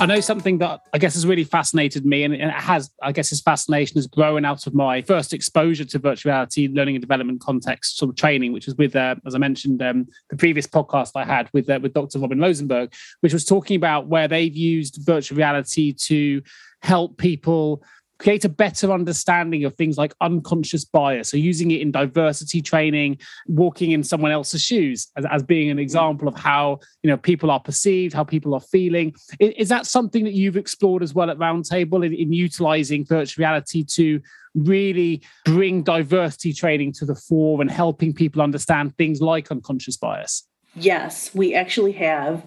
I 0.00 0.06
know 0.06 0.20
something 0.20 0.58
that 0.58 0.82
I 0.92 0.98
guess 0.98 1.14
has 1.14 1.26
really 1.26 1.42
fascinated 1.42 2.06
me, 2.06 2.22
and 2.22 2.32
it 2.32 2.48
has, 2.52 2.92
I 3.02 3.10
guess, 3.10 3.30
this 3.30 3.40
fascination 3.40 3.96
has 3.96 4.06
grown 4.06 4.44
out 4.44 4.68
of 4.68 4.72
my 4.72 5.02
first 5.02 5.32
exposure 5.32 5.84
to 5.84 5.98
virtual 5.98 6.30
reality 6.30 6.68
learning 6.68 6.94
and 6.94 7.02
development 7.02 7.40
context 7.40 7.98
sort 7.98 8.10
of 8.10 8.14
training, 8.14 8.52
which 8.52 8.66
was 8.66 8.76
with, 8.76 8.94
uh, 8.94 9.16
as 9.26 9.34
I 9.34 9.38
mentioned, 9.38 9.82
um, 9.82 10.06
the 10.30 10.36
previous 10.36 10.68
podcast 10.68 11.12
I 11.16 11.24
had 11.24 11.50
with 11.52 11.68
uh, 11.68 11.80
with 11.82 11.94
Dr. 11.94 12.20
Robin 12.20 12.38
Rosenberg, 12.38 12.92
which 13.22 13.32
was 13.32 13.44
talking 13.44 13.74
about 13.74 14.06
where 14.06 14.28
they've 14.28 14.54
used 14.54 14.98
virtual 15.02 15.36
reality 15.36 15.92
to 15.92 16.42
help 16.82 17.18
people 17.18 17.82
create 18.18 18.44
a 18.44 18.48
better 18.48 18.92
understanding 18.92 19.64
of 19.64 19.74
things 19.74 19.96
like 19.96 20.12
unconscious 20.20 20.84
bias. 20.84 21.30
So 21.30 21.36
using 21.36 21.70
it 21.70 21.80
in 21.80 21.90
diversity 21.90 22.60
training, 22.60 23.18
walking 23.46 23.92
in 23.92 24.02
someone 24.02 24.32
else's 24.32 24.62
shoes 24.62 25.08
as, 25.16 25.24
as 25.30 25.42
being 25.42 25.70
an 25.70 25.78
example 25.78 26.28
of 26.28 26.36
how 26.36 26.80
you 27.02 27.10
know 27.10 27.16
people 27.16 27.50
are 27.50 27.60
perceived, 27.60 28.14
how 28.14 28.24
people 28.24 28.54
are 28.54 28.60
feeling. 28.60 29.14
Is, 29.38 29.54
is 29.56 29.68
that 29.68 29.86
something 29.86 30.24
that 30.24 30.34
you've 30.34 30.56
explored 30.56 31.02
as 31.02 31.14
well 31.14 31.30
at 31.30 31.38
Roundtable 31.38 32.04
in, 32.04 32.12
in 32.12 32.32
utilizing 32.32 33.04
virtual 33.04 33.42
reality 33.42 33.84
to 33.84 34.20
really 34.54 35.22
bring 35.44 35.82
diversity 35.82 36.52
training 36.52 36.92
to 36.92 37.04
the 37.04 37.14
fore 37.14 37.60
and 37.60 37.70
helping 37.70 38.12
people 38.12 38.42
understand 38.42 38.96
things 38.96 39.20
like 39.20 39.50
unconscious 39.50 39.96
bias? 39.96 40.44
Yes, 40.74 41.34
we 41.34 41.54
actually 41.54 41.92
have. 41.92 42.44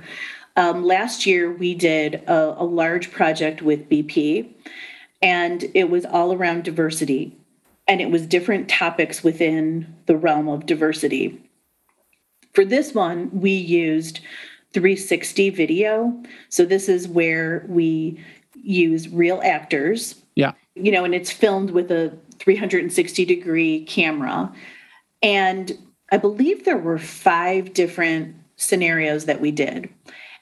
Um, 0.57 0.83
last 0.83 1.25
year, 1.25 1.51
we 1.51 1.73
did 1.73 2.15
a, 2.27 2.61
a 2.61 2.65
large 2.65 3.11
project 3.11 3.61
with 3.61 3.87
BP 3.89 4.53
and 5.21 5.65
it 5.73 5.89
was 5.89 6.05
all 6.05 6.33
around 6.33 6.63
diversity. 6.63 7.37
And 7.87 8.01
it 8.01 8.09
was 8.09 8.25
different 8.25 8.69
topics 8.69 9.23
within 9.23 9.95
the 10.05 10.15
realm 10.15 10.47
of 10.47 10.65
diversity. 10.65 11.41
For 12.53 12.65
this 12.65 12.93
one 12.93 13.29
we 13.31 13.51
used 13.51 14.19
360 14.73 15.49
video. 15.49 16.23
So 16.49 16.65
this 16.65 16.87
is 16.87 17.07
where 17.07 17.65
we 17.67 18.23
use 18.55 19.09
real 19.09 19.41
actors. 19.43 20.15
Yeah. 20.35 20.53
You 20.75 20.91
know 20.91 21.03
and 21.03 21.13
it's 21.13 21.31
filmed 21.31 21.71
with 21.71 21.91
a 21.91 22.17
360 22.39 23.25
degree 23.25 23.85
camera. 23.85 24.51
And 25.21 25.77
i 26.11 26.17
believe 26.17 26.65
there 26.65 26.77
were 26.77 26.97
five 26.97 27.73
different 27.73 28.35
scenarios 28.57 29.25
that 29.25 29.41
we 29.41 29.51
did 29.51 29.89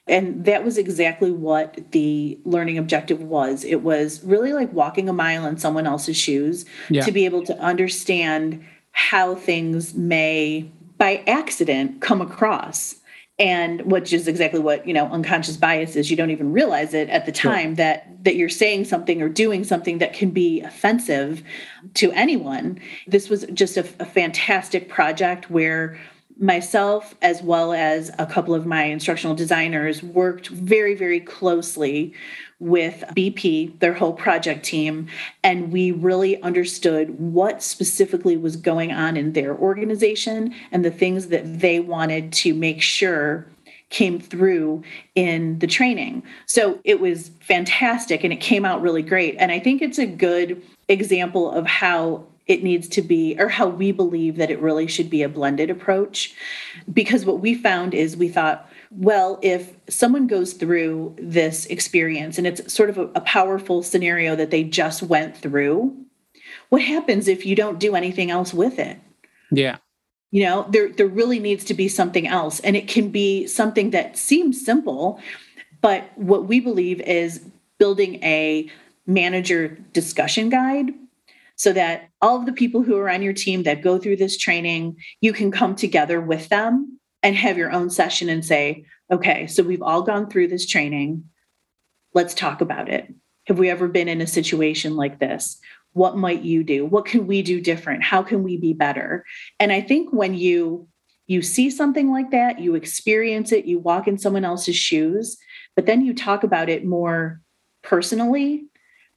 and 0.09 0.43
that 0.45 0.65
was 0.65 0.77
exactly 0.77 1.31
what 1.31 1.79
the 1.91 2.37
learning 2.43 2.77
objective 2.77 3.21
was 3.21 3.63
it 3.63 3.83
was 3.83 4.23
really 4.23 4.51
like 4.51 4.71
walking 4.73 5.07
a 5.07 5.13
mile 5.13 5.45
in 5.45 5.57
someone 5.57 5.87
else's 5.87 6.17
shoes 6.17 6.65
yeah. 6.89 7.01
to 7.01 7.11
be 7.11 7.25
able 7.25 7.43
to 7.43 7.57
understand 7.59 8.63
how 8.91 9.35
things 9.35 9.93
may 9.93 10.69
by 10.97 11.23
accident 11.27 12.01
come 12.01 12.21
across 12.21 12.95
and 13.39 13.81
which 13.89 14.11
is 14.11 14.27
exactly 14.27 14.59
what 14.59 14.85
you 14.85 14.93
know 14.93 15.05
unconscious 15.07 15.55
bias 15.55 15.95
is 15.95 16.11
you 16.11 16.17
don't 16.17 16.31
even 16.31 16.51
realize 16.51 16.93
it 16.93 17.09
at 17.09 17.25
the 17.25 17.31
time 17.31 17.69
sure. 17.69 17.75
that 17.75 18.23
that 18.23 18.35
you're 18.35 18.49
saying 18.49 18.83
something 18.83 19.21
or 19.21 19.29
doing 19.29 19.63
something 19.63 19.99
that 19.99 20.13
can 20.13 20.29
be 20.29 20.59
offensive 20.61 21.41
to 21.93 22.11
anyone 22.11 22.79
this 23.07 23.29
was 23.29 23.45
just 23.53 23.77
a, 23.77 23.87
a 23.99 24.05
fantastic 24.05 24.89
project 24.89 25.49
where 25.49 25.97
myself 26.39 27.15
as 27.21 27.41
well 27.41 27.73
as 27.73 28.11
a 28.17 28.25
couple 28.25 28.55
of 28.55 28.65
my 28.65 28.85
instructional 28.85 29.35
designers 29.35 30.01
worked 30.01 30.47
very 30.47 30.95
very 30.95 31.19
closely 31.19 32.13
with 32.59 33.03
BP 33.15 33.77
their 33.79 33.93
whole 33.93 34.13
project 34.13 34.63
team 34.63 35.07
and 35.43 35.71
we 35.71 35.91
really 35.91 36.41
understood 36.41 37.19
what 37.19 37.61
specifically 37.61 38.37
was 38.37 38.55
going 38.55 38.91
on 38.91 39.17
in 39.17 39.33
their 39.33 39.55
organization 39.55 40.53
and 40.71 40.83
the 40.83 40.91
things 40.91 41.27
that 41.27 41.59
they 41.59 41.79
wanted 41.79 42.31
to 42.31 42.53
make 42.53 42.81
sure 42.81 43.45
came 43.89 44.19
through 44.19 44.83
in 45.15 45.57
the 45.59 45.67
training. 45.67 46.23
So 46.45 46.79
it 46.83 46.99
was 46.99 47.31
fantastic 47.41 48.23
and 48.23 48.31
it 48.31 48.39
came 48.39 48.65
out 48.65 48.81
really 48.81 49.01
great. 49.01 49.35
And 49.39 49.51
I 49.51 49.59
think 49.59 49.81
it's 49.81 49.97
a 49.97 50.05
good 50.05 50.61
example 50.87 51.51
of 51.51 51.65
how 51.65 52.25
it 52.49 52.63
needs 52.63 52.87
to 52.89 53.01
be, 53.03 53.35
or 53.39 53.47
how 53.47 53.67
we 53.67 53.91
believe 53.91 54.37
that 54.37 54.49
it 54.49 54.59
really 54.59 54.87
should 54.87 55.09
be 55.09 55.21
a 55.21 55.29
blended 55.29 55.69
approach. 55.69 56.33
Because 56.91 57.23
what 57.23 57.39
we 57.39 57.53
found 57.53 57.93
is 57.93 58.17
we 58.17 58.27
thought, 58.27 58.67
well, 58.89 59.39
if 59.43 59.75
someone 59.87 60.25
goes 60.25 60.53
through 60.53 61.15
this 61.19 61.67
experience 61.67 62.39
and 62.39 62.47
it's 62.47 62.73
sort 62.73 62.89
of 62.89 62.97
a, 62.97 63.03
a 63.13 63.21
powerful 63.21 63.83
scenario 63.83 64.35
that 64.35 64.49
they 64.49 64.63
just 64.63 65.03
went 65.03 65.37
through, 65.37 65.95
what 66.69 66.81
happens 66.81 67.27
if 67.27 67.45
you 67.45 67.55
don't 67.55 67.79
do 67.79 67.95
anything 67.95 68.31
else 68.31 68.51
with 68.51 68.79
it? 68.79 68.99
Yeah 69.51 69.77
you 70.31 70.43
know 70.43 70.67
there 70.69 70.89
there 70.89 71.07
really 71.07 71.39
needs 71.39 71.63
to 71.65 71.73
be 71.73 71.87
something 71.87 72.27
else 72.27 72.59
and 72.59 72.75
it 72.75 72.87
can 72.87 73.09
be 73.09 73.47
something 73.47 73.89
that 73.89 74.15
seems 74.15 74.63
simple 74.63 75.19
but 75.81 76.15
what 76.17 76.45
we 76.45 76.59
believe 76.59 77.01
is 77.01 77.39
building 77.79 78.23
a 78.23 78.69
manager 79.07 79.69
discussion 79.91 80.49
guide 80.49 80.93
so 81.59 81.73
that 81.73 82.09
all 82.21 82.37
of 82.37 82.45
the 82.45 82.53
people 82.53 82.83
who 82.83 82.97
are 82.97 83.09
on 83.09 83.21
your 83.21 83.33
team 83.33 83.63
that 83.63 83.81
go 83.81 83.99
through 83.99 84.15
this 84.15 84.37
training, 84.37 84.95
you 85.19 85.33
can 85.33 85.51
come 85.51 85.75
together 85.75 86.21
with 86.21 86.47
them 86.47 86.97
and 87.21 87.35
have 87.35 87.57
your 87.57 87.69
own 87.69 87.89
session 87.89 88.29
and 88.29 88.45
say, 88.45 88.85
okay, 89.11 89.45
so 89.45 89.61
we've 89.61 89.81
all 89.81 90.01
gone 90.01 90.29
through 90.29 90.47
this 90.47 90.65
training. 90.65 91.25
Let's 92.13 92.33
talk 92.33 92.61
about 92.61 92.87
it. 92.87 93.13
Have 93.47 93.59
we 93.59 93.69
ever 93.69 93.89
been 93.89 94.07
in 94.07 94.21
a 94.21 94.27
situation 94.27 94.95
like 94.95 95.19
this? 95.19 95.59
What 95.91 96.15
might 96.15 96.43
you 96.43 96.63
do? 96.63 96.85
What 96.85 97.03
can 97.03 97.27
we 97.27 97.41
do 97.41 97.59
different? 97.59 98.03
How 98.03 98.23
can 98.23 98.41
we 98.41 98.55
be 98.55 98.71
better? 98.71 99.25
And 99.59 99.73
I 99.73 99.81
think 99.81 100.13
when 100.13 100.35
you 100.35 100.87
you 101.27 101.41
see 101.41 101.69
something 101.69 102.09
like 102.09 102.31
that, 102.31 102.59
you 102.59 102.73
experience 102.73 103.51
it, 103.51 103.65
you 103.65 103.79
walk 103.79 104.07
in 104.07 104.17
someone 104.17 104.45
else's 104.45 104.77
shoes, 104.77 105.37
but 105.75 105.85
then 105.85 106.03
you 106.03 106.13
talk 106.13 106.43
about 106.43 106.69
it 106.69 106.85
more 106.85 107.41
personally 107.83 108.68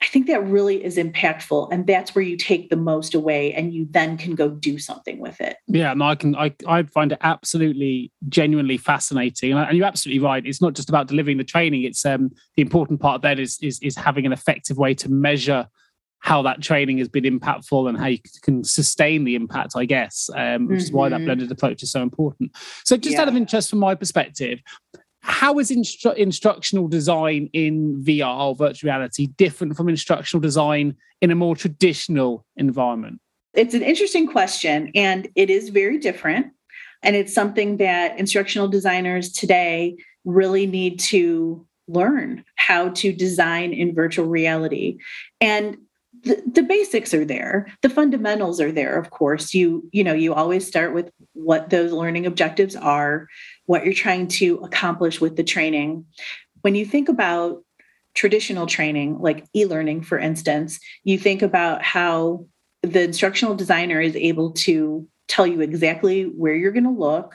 I 0.02 0.06
think 0.06 0.26
that 0.26 0.44
really 0.44 0.84
is 0.84 0.96
impactful. 0.96 1.68
And 1.70 1.86
that's 1.86 2.12
where 2.12 2.24
you 2.24 2.36
take 2.36 2.70
the 2.70 2.76
most 2.76 3.14
away 3.14 3.54
and 3.54 3.72
you 3.72 3.86
then 3.88 4.16
can 4.16 4.34
go 4.34 4.48
do 4.48 4.76
something 4.78 5.20
with 5.20 5.40
it. 5.40 5.58
Yeah, 5.68 5.94
no, 5.94 6.06
I 6.06 6.16
can, 6.16 6.34
I, 6.34 6.52
I 6.66 6.82
find 6.82 7.12
it 7.12 7.18
absolutely 7.20 8.10
genuinely 8.28 8.78
fascinating. 8.78 9.52
And, 9.52 9.76
you're 9.76 9.86
absolutely 9.86 10.18
right. 10.18 10.44
It's 10.44 10.60
not 10.60 10.74
just 10.74 10.88
about 10.88 11.06
delivering 11.06 11.38
the 11.38 11.44
training. 11.44 11.84
It's 11.84 12.04
um, 12.04 12.32
the 12.56 12.62
important 12.62 13.00
part 13.00 13.22
there 13.22 13.38
is, 13.38 13.58
is, 13.62 13.78
is 13.80 13.94
having 13.94 14.26
an 14.26 14.32
effective 14.32 14.76
way 14.76 14.92
to 14.94 15.08
measure 15.08 15.68
how 16.18 16.42
that 16.42 16.60
training 16.60 16.98
has 16.98 17.08
been 17.08 17.24
impactful 17.24 17.88
and 17.88 17.96
how 17.96 18.06
you 18.06 18.18
can 18.42 18.64
sustain 18.64 19.22
the 19.22 19.36
impact, 19.36 19.74
I 19.76 19.84
guess, 19.84 20.28
um, 20.36 20.66
which 20.66 20.76
mm-hmm. 20.76 20.76
is 20.76 20.92
why 20.92 21.08
that 21.08 21.16
mm-hmm. 21.16 21.26
blended 21.26 21.52
approach 21.52 21.82
is 21.82 21.92
so 21.92 22.02
important. 22.02 22.56
So, 22.84 22.96
just 22.96 23.14
yeah. 23.14 23.22
out 23.22 23.28
of 23.28 23.34
interest 23.34 23.70
from 23.70 23.80
my 23.80 23.96
perspective, 23.96 24.60
how 25.22 25.58
is 25.58 25.70
instru- 25.70 26.16
instructional 26.16 26.88
design 26.88 27.48
in 27.52 28.02
VR 28.02 28.48
or 28.48 28.54
virtual 28.54 28.88
reality 28.88 29.28
different 29.28 29.76
from 29.76 29.88
instructional 29.88 30.40
design 30.40 30.96
in 31.20 31.30
a 31.30 31.34
more 31.34 31.54
traditional 31.56 32.44
environment? 32.56 33.20
It's 33.54 33.74
an 33.74 33.82
interesting 33.82 34.26
question, 34.26 34.90
and 34.94 35.28
it 35.36 35.48
is 35.48 35.68
very 35.68 35.98
different. 35.98 36.48
And 37.02 37.16
it's 37.16 37.34
something 37.34 37.76
that 37.78 38.18
instructional 38.18 38.68
designers 38.68 39.32
today 39.32 39.96
really 40.24 40.66
need 40.66 40.98
to 41.00 41.66
learn 41.88 42.44
how 42.56 42.90
to 42.90 43.12
design 43.12 43.72
in 43.72 43.94
virtual 43.94 44.26
reality. 44.26 44.98
And 45.40 45.76
the, 46.24 46.42
the 46.46 46.62
basics 46.62 47.12
are 47.14 47.24
there 47.24 47.66
the 47.80 47.88
fundamentals 47.88 48.60
are 48.60 48.70
there 48.70 48.98
of 48.98 49.10
course 49.10 49.54
you 49.54 49.88
you 49.92 50.04
know 50.04 50.12
you 50.12 50.34
always 50.34 50.66
start 50.66 50.94
with 50.94 51.10
what 51.32 51.70
those 51.70 51.92
learning 51.92 52.26
objectives 52.26 52.76
are 52.76 53.28
what 53.66 53.84
you're 53.84 53.94
trying 53.94 54.28
to 54.28 54.56
accomplish 54.64 55.20
with 55.20 55.36
the 55.36 55.44
training. 55.44 56.04
When 56.62 56.74
you 56.74 56.84
think 56.84 57.08
about 57.08 57.62
traditional 58.14 58.66
training, 58.66 59.18
like 59.20 59.46
e 59.54 59.64
learning, 59.64 60.02
for 60.02 60.18
instance, 60.18 60.78
you 61.04 61.18
think 61.18 61.42
about 61.42 61.82
how 61.82 62.46
the 62.82 63.02
instructional 63.02 63.54
designer 63.54 64.00
is 64.00 64.16
able 64.16 64.52
to 64.52 65.08
tell 65.28 65.46
you 65.46 65.60
exactly 65.60 66.24
where 66.24 66.54
you're 66.54 66.72
going 66.72 66.84
to 66.84 66.90
look, 66.90 67.34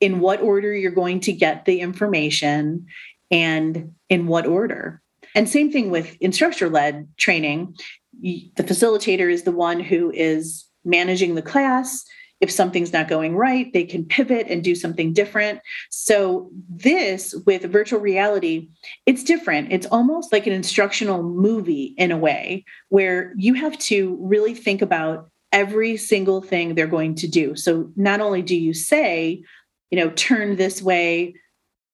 in 0.00 0.20
what 0.20 0.40
order 0.40 0.74
you're 0.74 0.90
going 0.90 1.20
to 1.20 1.32
get 1.32 1.64
the 1.64 1.80
information 1.80 2.86
and 3.30 3.92
in 4.08 4.26
what 4.26 4.46
order. 4.46 5.02
And 5.34 5.48
same 5.48 5.70
thing 5.70 5.90
with 5.90 6.16
instructor 6.20 6.68
led 6.68 7.06
training. 7.16 7.76
The 8.22 8.50
facilitator 8.58 9.30
is 9.30 9.42
the 9.42 9.52
one 9.52 9.80
who 9.80 10.10
is 10.10 10.66
managing 10.84 11.34
the 11.34 11.42
class. 11.42 12.04
If 12.40 12.50
something's 12.50 12.92
not 12.92 13.08
going 13.08 13.36
right, 13.36 13.72
they 13.72 13.84
can 13.84 14.04
pivot 14.04 14.46
and 14.48 14.64
do 14.64 14.74
something 14.74 15.12
different. 15.12 15.60
So, 15.90 16.50
this 16.68 17.34
with 17.46 17.62
virtual 17.64 18.00
reality, 18.00 18.70
it's 19.06 19.22
different. 19.22 19.72
It's 19.72 19.86
almost 19.86 20.32
like 20.32 20.46
an 20.46 20.52
instructional 20.52 21.22
movie 21.22 21.94
in 21.98 22.10
a 22.10 22.18
way 22.18 22.64
where 22.88 23.34
you 23.36 23.54
have 23.54 23.78
to 23.78 24.16
really 24.20 24.54
think 24.54 24.80
about 24.80 25.28
every 25.52 25.96
single 25.96 26.40
thing 26.40 26.74
they're 26.74 26.86
going 26.86 27.14
to 27.16 27.28
do. 27.28 27.56
So, 27.56 27.92
not 27.96 28.20
only 28.20 28.42
do 28.42 28.56
you 28.56 28.72
say, 28.72 29.42
you 29.90 29.98
know, 29.98 30.10
turn 30.10 30.56
this 30.56 30.80
way, 30.80 31.34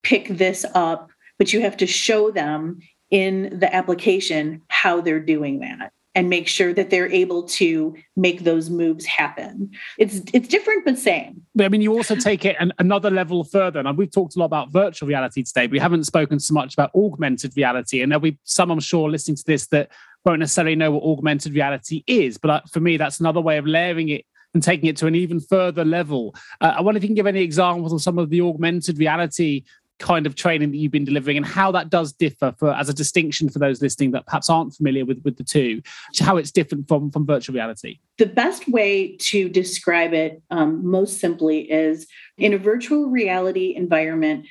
pick 0.03 0.29
this 0.29 0.65
up, 0.75 1.11
but 1.39 1.53
you 1.53 1.61
have 1.63 1.77
to 1.79 1.87
show 1.87 2.31
them 2.31 2.79
in 3.11 3.59
the 3.59 3.75
application 3.75 4.63
how 4.69 5.01
they're 5.01 5.21
doing 5.21 5.61
that 5.61 5.93
and 6.17 6.31
make 6.31 6.49
sure 6.49 6.73
that 6.73 6.89
they're 6.89 7.13
able 7.13 7.43
to 7.43 7.95
make 8.17 8.43
those 8.43 8.71
moves 8.71 9.05
happen. 9.05 9.71
It's 9.99 10.23
it's 10.33 10.49
different 10.49 10.87
but 10.87 10.99
same. 10.99 11.43
I 11.61 11.69
mean, 11.69 11.83
you 11.83 11.93
also 11.93 12.17
take 12.17 12.47
it 12.47 12.57
an, 12.59 12.73
another 12.79 13.11
level 13.11 13.45
further. 13.45 13.81
And 13.81 13.99
we've 13.99 14.11
talked 14.11 14.35
a 14.35 14.39
lot 14.39 14.47
about 14.47 14.71
virtual 14.71 15.09
reality 15.09 15.43
today. 15.43 15.67
But 15.67 15.73
we 15.73 15.79
haven't 15.79 16.05
spoken 16.05 16.41
so 16.41 16.55
much 16.55 16.73
about 16.73 16.91
augmented 16.95 17.55
reality. 17.55 18.01
And 18.01 18.11
there'll 18.11 18.21
be 18.21 18.39
some, 18.45 18.71
I'm 18.71 18.81
sure, 18.81 19.11
listening 19.11 19.37
to 19.37 19.45
this 19.47 19.67
that 19.69 19.93
won't 20.25 20.41
necessarily 20.41 20.75
know 20.75 20.91
what 20.91 21.05
augmented 21.05 21.55
reality 21.55 22.03
is. 22.07 22.39
But 22.39 22.51
uh, 22.51 22.61
for 22.73 22.81
me, 22.81 22.97
that's 22.97 23.21
another 23.21 23.43
way 23.43 23.59
of 23.59 23.67
layering 23.67 24.09
it 24.09 24.25
and 24.55 24.63
taking 24.63 24.89
it 24.89 24.97
to 24.97 25.07
an 25.07 25.15
even 25.15 25.39
further 25.39 25.85
level. 25.85 26.35
Uh, 26.63 26.73
I 26.79 26.81
wonder 26.81 26.97
if 26.97 27.05
you 27.05 27.09
can 27.09 27.15
give 27.15 27.27
any 27.27 27.43
examples 27.43 27.93
of 27.93 28.01
some 28.01 28.19
of 28.19 28.31
the 28.31 28.41
augmented 28.41 28.99
reality 28.99 29.65
kind 29.99 30.27
of 30.27 30.35
training 30.35 30.71
that 30.71 30.77
you've 30.77 30.93
been 30.93 31.05
delivering 31.05 31.37
and 31.37 31.47
how 31.47 31.73
that 31.73 31.89
does 31.89 32.13
differ 32.13 32.55
for 32.59 32.71
as 32.75 32.89
a 32.89 32.95
distinction 32.95 33.49
for 33.49 33.59
those 33.59 33.81
listening 33.81 34.11
that 34.11 34.27
perhaps 34.27 34.51
aren't 34.51 34.75
familiar 34.75 35.05
with, 35.05 35.23
with 35.25 35.37
the 35.37 35.45
two 35.45 35.81
to 36.13 36.25
how 36.25 36.37
it's 36.37 36.51
different 36.51 36.87
from 36.87 37.11
from 37.11 37.27
virtual 37.27 37.55
reality 37.55 37.99
the 38.19 38.27
best 38.27 38.69
way 38.69 39.17
to 39.17 39.49
describe 39.49 40.13
it 40.13 40.43
um, 40.51 40.85
most 40.87 41.19
simply 41.19 41.71
is 41.71 42.07
in 42.37 42.53
a 42.53 42.59
virtual 42.59 43.07
reality 43.07 43.75
environment 43.75 44.47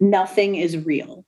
nothing 0.00 0.56
is 0.56 0.76
real 0.78 1.24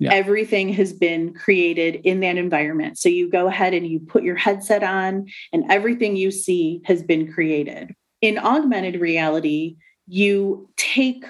yeah. 0.00 0.14
Everything 0.14 0.70
has 0.70 0.94
been 0.94 1.34
created 1.34 1.96
in 2.04 2.20
that 2.20 2.38
environment. 2.38 2.98
So 2.98 3.10
you 3.10 3.28
go 3.28 3.48
ahead 3.48 3.74
and 3.74 3.86
you 3.86 4.00
put 4.00 4.22
your 4.22 4.34
headset 4.34 4.82
on, 4.82 5.26
and 5.52 5.70
everything 5.70 6.16
you 6.16 6.30
see 6.30 6.80
has 6.86 7.02
been 7.02 7.30
created. 7.30 7.94
In 8.22 8.38
augmented 8.38 8.98
reality, 8.98 9.76
you 10.08 10.70
take 10.78 11.26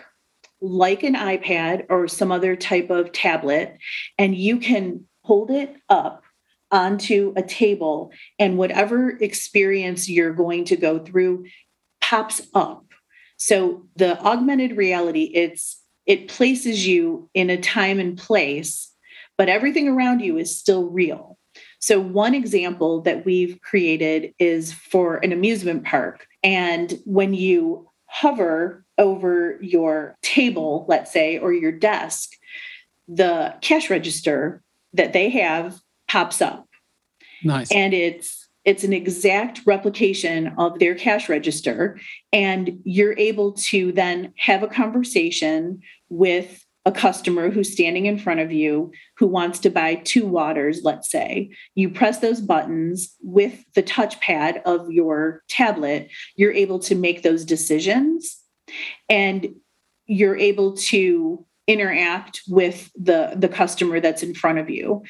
like 0.61 1.03
an 1.03 1.14
iPad 1.14 1.87
or 1.88 2.09
some 2.09 2.31
other 2.33 2.57
type 2.57 2.90
of 2.90 3.12
tablet, 3.12 3.79
and 4.18 4.35
you 4.37 4.59
can 4.59 5.07
hold 5.23 5.51
it 5.51 5.75
up 5.88 6.23
onto 6.70 7.33
a 7.37 7.42
table, 7.42 8.12
and 8.38 8.57
whatever 8.57 9.11
experience 9.11 10.09
you're 10.09 10.33
going 10.33 10.64
to 10.64 10.77
go 10.77 10.99
through 10.99 11.44
pops 12.01 12.42
up. 12.55 12.85
So 13.37 13.87
the 13.96 14.20
augmented 14.20 14.77
reality, 14.77 15.31
it's 15.35 15.81
it 16.07 16.29
places 16.29 16.87
you 16.87 17.29
in 17.35 17.51
a 17.51 17.61
time 17.61 17.99
and 17.99 18.16
place, 18.16 18.92
but 19.38 19.49
everything 19.49 19.88
around 19.88 20.20
you 20.20 20.38
is 20.38 20.57
still 20.57 20.85
real. 20.90 21.38
So, 21.81 21.99
one 21.99 22.35
example 22.35 23.01
that 23.03 23.25
we've 23.25 23.61
created 23.62 24.35
is 24.38 24.73
for 24.73 25.16
an 25.16 25.33
amusement 25.33 25.85
park. 25.85 26.27
And 26.42 27.01
when 27.05 27.33
you 27.33 27.88
hover 28.07 28.85
over 29.01 29.59
your 29.61 30.17
table, 30.23 30.85
let's 30.89 31.11
say, 31.11 31.39
or 31.39 31.53
your 31.53 31.73
desk, 31.73 32.31
the 33.09 33.55
cash 33.63 33.91
register 33.91 34.63
that 34.93 35.13
they 35.13 35.31
have 35.31 35.81
pops 36.07 36.41
up. 36.41 36.69
Nice. 37.43 37.73
And 37.73 37.93
it's 37.93 38.49
it's 38.67 38.85
an 38.85 38.93
exact 38.93 39.63
replication 39.65 40.53
of 40.59 40.79
their 40.79 40.95
cash 40.95 41.31
register 41.31 41.99
and 42.31 42.79
you're 42.85 43.17
able 43.17 43.53
to 43.53 43.91
then 43.91 44.35
have 44.37 44.63
a 44.63 44.69
conversation 44.69 45.81
with 46.11 46.63
a 46.85 46.93
customer 46.93 47.51
who's 47.51 47.73
standing 47.73 48.05
in 48.07 48.19
front 48.19 48.41
of 48.41 48.53
you 48.53 48.93
who 49.17 49.27
wants 49.27 49.59
to 49.61 49.71
buy 49.71 49.95
two 49.97 50.27
waters, 50.27 50.83
let's 50.83 51.11
say, 51.11 51.51
you 51.75 51.89
press 51.89 52.19
those 52.19 52.41
buttons 52.41 53.15
with 53.23 53.65
the 53.75 53.83
touchpad 53.83 54.63
of 54.65 54.91
your 54.91 55.43
tablet, 55.49 56.11
you're 56.37 56.53
able 56.53 56.79
to 56.79 56.95
make 56.95 57.23
those 57.23 57.45
decisions 57.45 58.39
and 59.09 59.54
you're 60.06 60.37
able 60.37 60.76
to 60.76 61.44
interact 61.66 62.42
with 62.48 62.90
the, 62.96 63.33
the 63.37 63.48
customer 63.48 64.00
that's 64.00 64.22
in 64.22 64.35
front 64.35 64.59
of 64.59 64.68
you. 64.68 65.02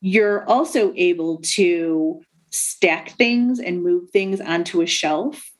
You're 0.00 0.44
also 0.48 0.92
able 0.96 1.40
to 1.54 2.20
stack 2.50 3.10
things 3.10 3.60
and 3.60 3.82
move 3.82 4.10
things 4.10 4.40
onto 4.40 4.80
a 4.80 4.86
shelf 4.86 5.50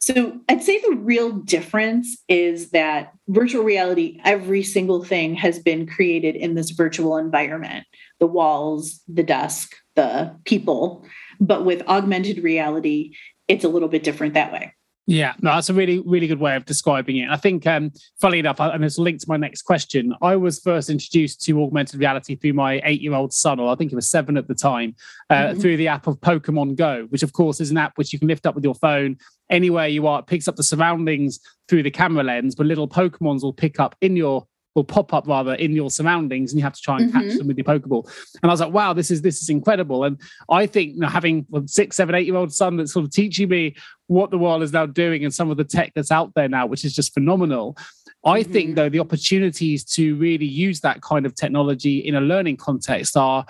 so 0.00 0.40
I'd 0.48 0.62
say 0.62 0.80
the 0.80 0.96
real 0.96 1.30
difference 1.30 2.16
is 2.26 2.70
that 2.70 3.12
virtual 3.28 3.62
reality, 3.62 4.18
every 4.24 4.62
single 4.62 5.04
thing 5.04 5.34
has 5.34 5.58
been 5.58 5.86
created 5.86 6.36
in 6.36 6.54
this 6.54 6.70
virtual 6.70 7.18
environment 7.18 7.86
the 8.18 8.26
walls, 8.26 9.02
the 9.08 9.22
desk, 9.22 9.74
the 9.96 10.34
people. 10.44 11.04
But 11.38 11.64
with 11.64 11.86
augmented 11.86 12.42
reality, 12.42 13.14
it's 13.46 13.64
a 13.64 13.68
little 13.68 13.88
bit 13.88 14.02
different 14.02 14.34
that 14.34 14.52
way. 14.52 14.74
Yeah, 15.10 15.34
no, 15.40 15.50
that's 15.56 15.68
a 15.68 15.74
really, 15.74 15.98
really 16.06 16.28
good 16.28 16.38
way 16.38 16.54
of 16.54 16.64
describing 16.66 17.16
it. 17.16 17.28
I 17.28 17.36
think, 17.36 17.66
um, 17.66 17.90
funnily 18.20 18.38
enough, 18.38 18.60
and 18.60 18.84
it's 18.84 18.96
linked 18.96 19.22
to 19.22 19.28
my 19.28 19.36
next 19.36 19.62
question. 19.62 20.14
I 20.22 20.36
was 20.36 20.60
first 20.60 20.88
introduced 20.88 21.42
to 21.46 21.60
augmented 21.64 21.98
reality 21.98 22.36
through 22.36 22.52
my 22.52 22.80
eight-year-old 22.84 23.32
son, 23.32 23.58
or 23.58 23.72
I 23.72 23.74
think 23.74 23.90
he 23.90 23.96
was 23.96 24.08
seven 24.08 24.36
at 24.36 24.46
the 24.46 24.54
time, 24.54 24.94
uh, 25.28 25.34
mm-hmm. 25.34 25.58
through 25.58 25.78
the 25.78 25.88
app 25.88 26.06
of 26.06 26.20
Pokemon 26.20 26.76
Go, 26.76 27.06
which 27.08 27.24
of 27.24 27.32
course 27.32 27.60
is 27.60 27.72
an 27.72 27.76
app 27.76 27.98
which 27.98 28.12
you 28.12 28.20
can 28.20 28.28
lift 28.28 28.46
up 28.46 28.54
with 28.54 28.62
your 28.62 28.76
phone 28.76 29.16
anywhere 29.50 29.88
you 29.88 30.06
are. 30.06 30.20
It 30.20 30.28
picks 30.28 30.46
up 30.46 30.54
the 30.54 30.62
surroundings 30.62 31.40
through 31.68 31.82
the 31.82 31.90
camera 31.90 32.22
lens, 32.22 32.54
but 32.54 32.66
little 32.66 32.86
Pokemons 32.86 33.42
will 33.42 33.52
pick 33.52 33.80
up 33.80 33.96
in 34.00 34.14
your 34.14 34.46
will 34.74 34.84
pop 34.84 35.12
up 35.12 35.26
rather 35.26 35.54
in 35.54 35.72
your 35.72 35.90
surroundings 35.90 36.52
and 36.52 36.58
you 36.58 36.64
have 36.64 36.72
to 36.72 36.80
try 36.80 36.98
and 36.98 37.12
mm-hmm. 37.12 37.28
catch 37.28 37.38
them 37.38 37.48
with 37.48 37.58
your 37.58 37.64
pokeball 37.64 38.04
and 38.42 38.50
i 38.50 38.52
was 38.52 38.60
like 38.60 38.72
wow 38.72 38.92
this 38.92 39.10
is 39.10 39.22
this 39.22 39.42
is 39.42 39.48
incredible 39.48 40.04
and 40.04 40.20
i 40.48 40.66
think 40.66 40.94
you 40.94 41.00
know, 41.00 41.08
having 41.08 41.44
a 41.54 41.62
six 41.66 41.96
seven 41.96 42.14
eight 42.14 42.26
year 42.26 42.36
old 42.36 42.52
son 42.52 42.76
that's 42.76 42.92
sort 42.92 43.04
of 43.04 43.10
teaching 43.10 43.48
me 43.48 43.74
what 44.06 44.30
the 44.30 44.38
world 44.38 44.62
is 44.62 44.72
now 44.72 44.86
doing 44.86 45.24
and 45.24 45.34
some 45.34 45.50
of 45.50 45.56
the 45.56 45.64
tech 45.64 45.92
that's 45.94 46.12
out 46.12 46.32
there 46.34 46.48
now 46.48 46.66
which 46.66 46.84
is 46.84 46.94
just 46.94 47.12
phenomenal 47.12 47.76
I 48.24 48.42
mm-hmm. 48.42 48.52
think, 48.52 48.74
though, 48.76 48.88
the 48.88 49.00
opportunities 49.00 49.84
to 49.96 50.14
really 50.16 50.46
use 50.46 50.80
that 50.80 51.00
kind 51.00 51.24
of 51.24 51.34
technology 51.34 52.00
in 52.00 52.14
a 52.16 52.20
learning 52.20 52.58
context 52.58 53.16
are 53.16 53.46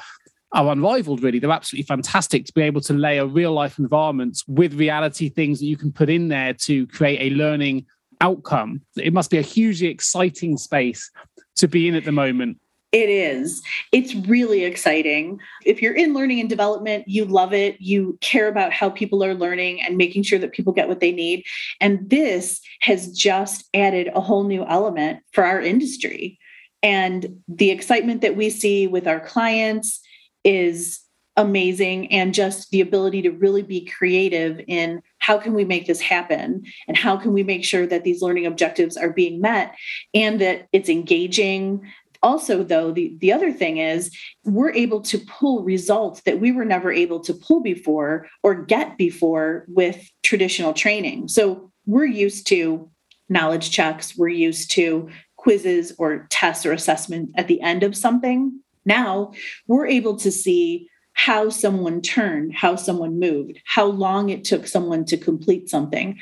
are 0.52 0.72
unrivaled, 0.72 1.22
really. 1.22 1.38
They're 1.38 1.50
absolutely 1.50 1.86
fantastic 1.86 2.44
to 2.46 2.52
be 2.52 2.62
able 2.62 2.80
to 2.82 2.92
layer 2.92 3.26
real 3.26 3.52
life 3.52 3.78
environments 3.78 4.44
with 4.48 4.74
reality 4.74 5.28
things 5.28 5.60
that 5.60 5.66
you 5.66 5.76
can 5.76 5.92
put 5.92 6.08
in 6.08 6.28
there 6.28 6.54
to 6.54 6.86
create 6.88 7.32
a 7.32 7.34
learning 7.34 7.86
outcome. 8.20 8.82
It 8.96 9.12
must 9.12 9.30
be 9.30 9.38
a 9.38 9.42
hugely 9.42 9.88
exciting 9.88 10.56
space 10.58 11.10
to 11.56 11.68
be 11.68 11.88
in 11.88 11.94
at 11.94 12.04
the 12.04 12.12
moment. 12.12 12.58
It 12.92 13.08
is. 13.08 13.62
It's 13.92 14.16
really 14.16 14.64
exciting. 14.64 15.38
If 15.64 15.80
you're 15.80 15.94
in 15.94 16.12
learning 16.12 16.40
and 16.40 16.48
development, 16.48 17.06
you 17.06 17.24
love 17.24 17.52
it. 17.52 17.80
You 17.80 18.18
care 18.20 18.48
about 18.48 18.72
how 18.72 18.90
people 18.90 19.22
are 19.22 19.34
learning 19.34 19.80
and 19.80 19.96
making 19.96 20.24
sure 20.24 20.40
that 20.40 20.52
people 20.52 20.72
get 20.72 20.88
what 20.88 20.98
they 20.98 21.12
need. 21.12 21.44
And 21.80 22.10
this 22.10 22.60
has 22.80 23.12
just 23.12 23.64
added 23.74 24.10
a 24.12 24.20
whole 24.20 24.42
new 24.42 24.64
element 24.64 25.20
for 25.32 25.44
our 25.44 25.60
industry. 25.60 26.38
And 26.82 27.42
the 27.46 27.70
excitement 27.70 28.22
that 28.22 28.36
we 28.36 28.50
see 28.50 28.88
with 28.88 29.06
our 29.06 29.20
clients 29.20 30.00
is 30.42 31.00
amazing 31.36 32.10
and 32.12 32.34
just 32.34 32.70
the 32.70 32.80
ability 32.80 33.22
to 33.22 33.30
really 33.30 33.62
be 33.62 33.84
creative 33.84 34.60
in 34.66 35.00
how 35.20 35.38
can 35.38 35.54
we 35.54 35.64
make 35.64 35.86
this 35.86 36.00
happen? 36.00 36.64
And 36.88 36.96
how 36.96 37.16
can 37.16 37.32
we 37.32 37.42
make 37.42 37.64
sure 37.64 37.86
that 37.86 38.04
these 38.04 38.20
learning 38.20 38.46
objectives 38.46 38.96
are 38.96 39.10
being 39.10 39.40
met 39.40 39.76
and 40.12 40.40
that 40.40 40.66
it's 40.72 40.88
engaging? 40.88 41.82
Also 42.22 42.62
though 42.62 42.90
the, 42.90 43.16
the 43.20 43.32
other 43.32 43.52
thing 43.52 43.78
is 43.78 44.14
we're 44.44 44.72
able 44.72 45.00
to 45.02 45.18
pull 45.18 45.62
results 45.62 46.22
that 46.22 46.40
we 46.40 46.52
were 46.52 46.64
never 46.64 46.90
able 46.90 47.20
to 47.20 47.32
pull 47.32 47.60
before 47.62 48.26
or 48.42 48.54
get 48.54 48.98
before 48.98 49.64
with 49.68 50.10
traditional 50.22 50.74
training. 50.74 51.28
So 51.28 51.70
we're 51.86 52.04
used 52.04 52.46
to 52.48 52.90
knowledge 53.28 53.70
checks. 53.70 54.16
We're 54.16 54.28
used 54.28 54.70
to 54.72 55.08
quizzes 55.36 55.94
or 55.98 56.26
tests 56.28 56.66
or 56.66 56.72
assessment 56.72 57.30
at 57.36 57.48
the 57.48 57.62
end 57.62 57.82
of 57.82 57.96
something. 57.96 58.60
Now 58.84 59.32
we're 59.66 59.86
able 59.86 60.16
to 60.16 60.30
see 60.30 60.89
how 61.24 61.50
someone 61.50 62.00
turned, 62.00 62.54
how 62.54 62.74
someone 62.76 63.20
moved, 63.20 63.60
how 63.66 63.84
long 63.84 64.30
it 64.30 64.42
took 64.42 64.66
someone 64.66 65.04
to 65.04 65.18
complete 65.18 65.68
something, 65.68 66.18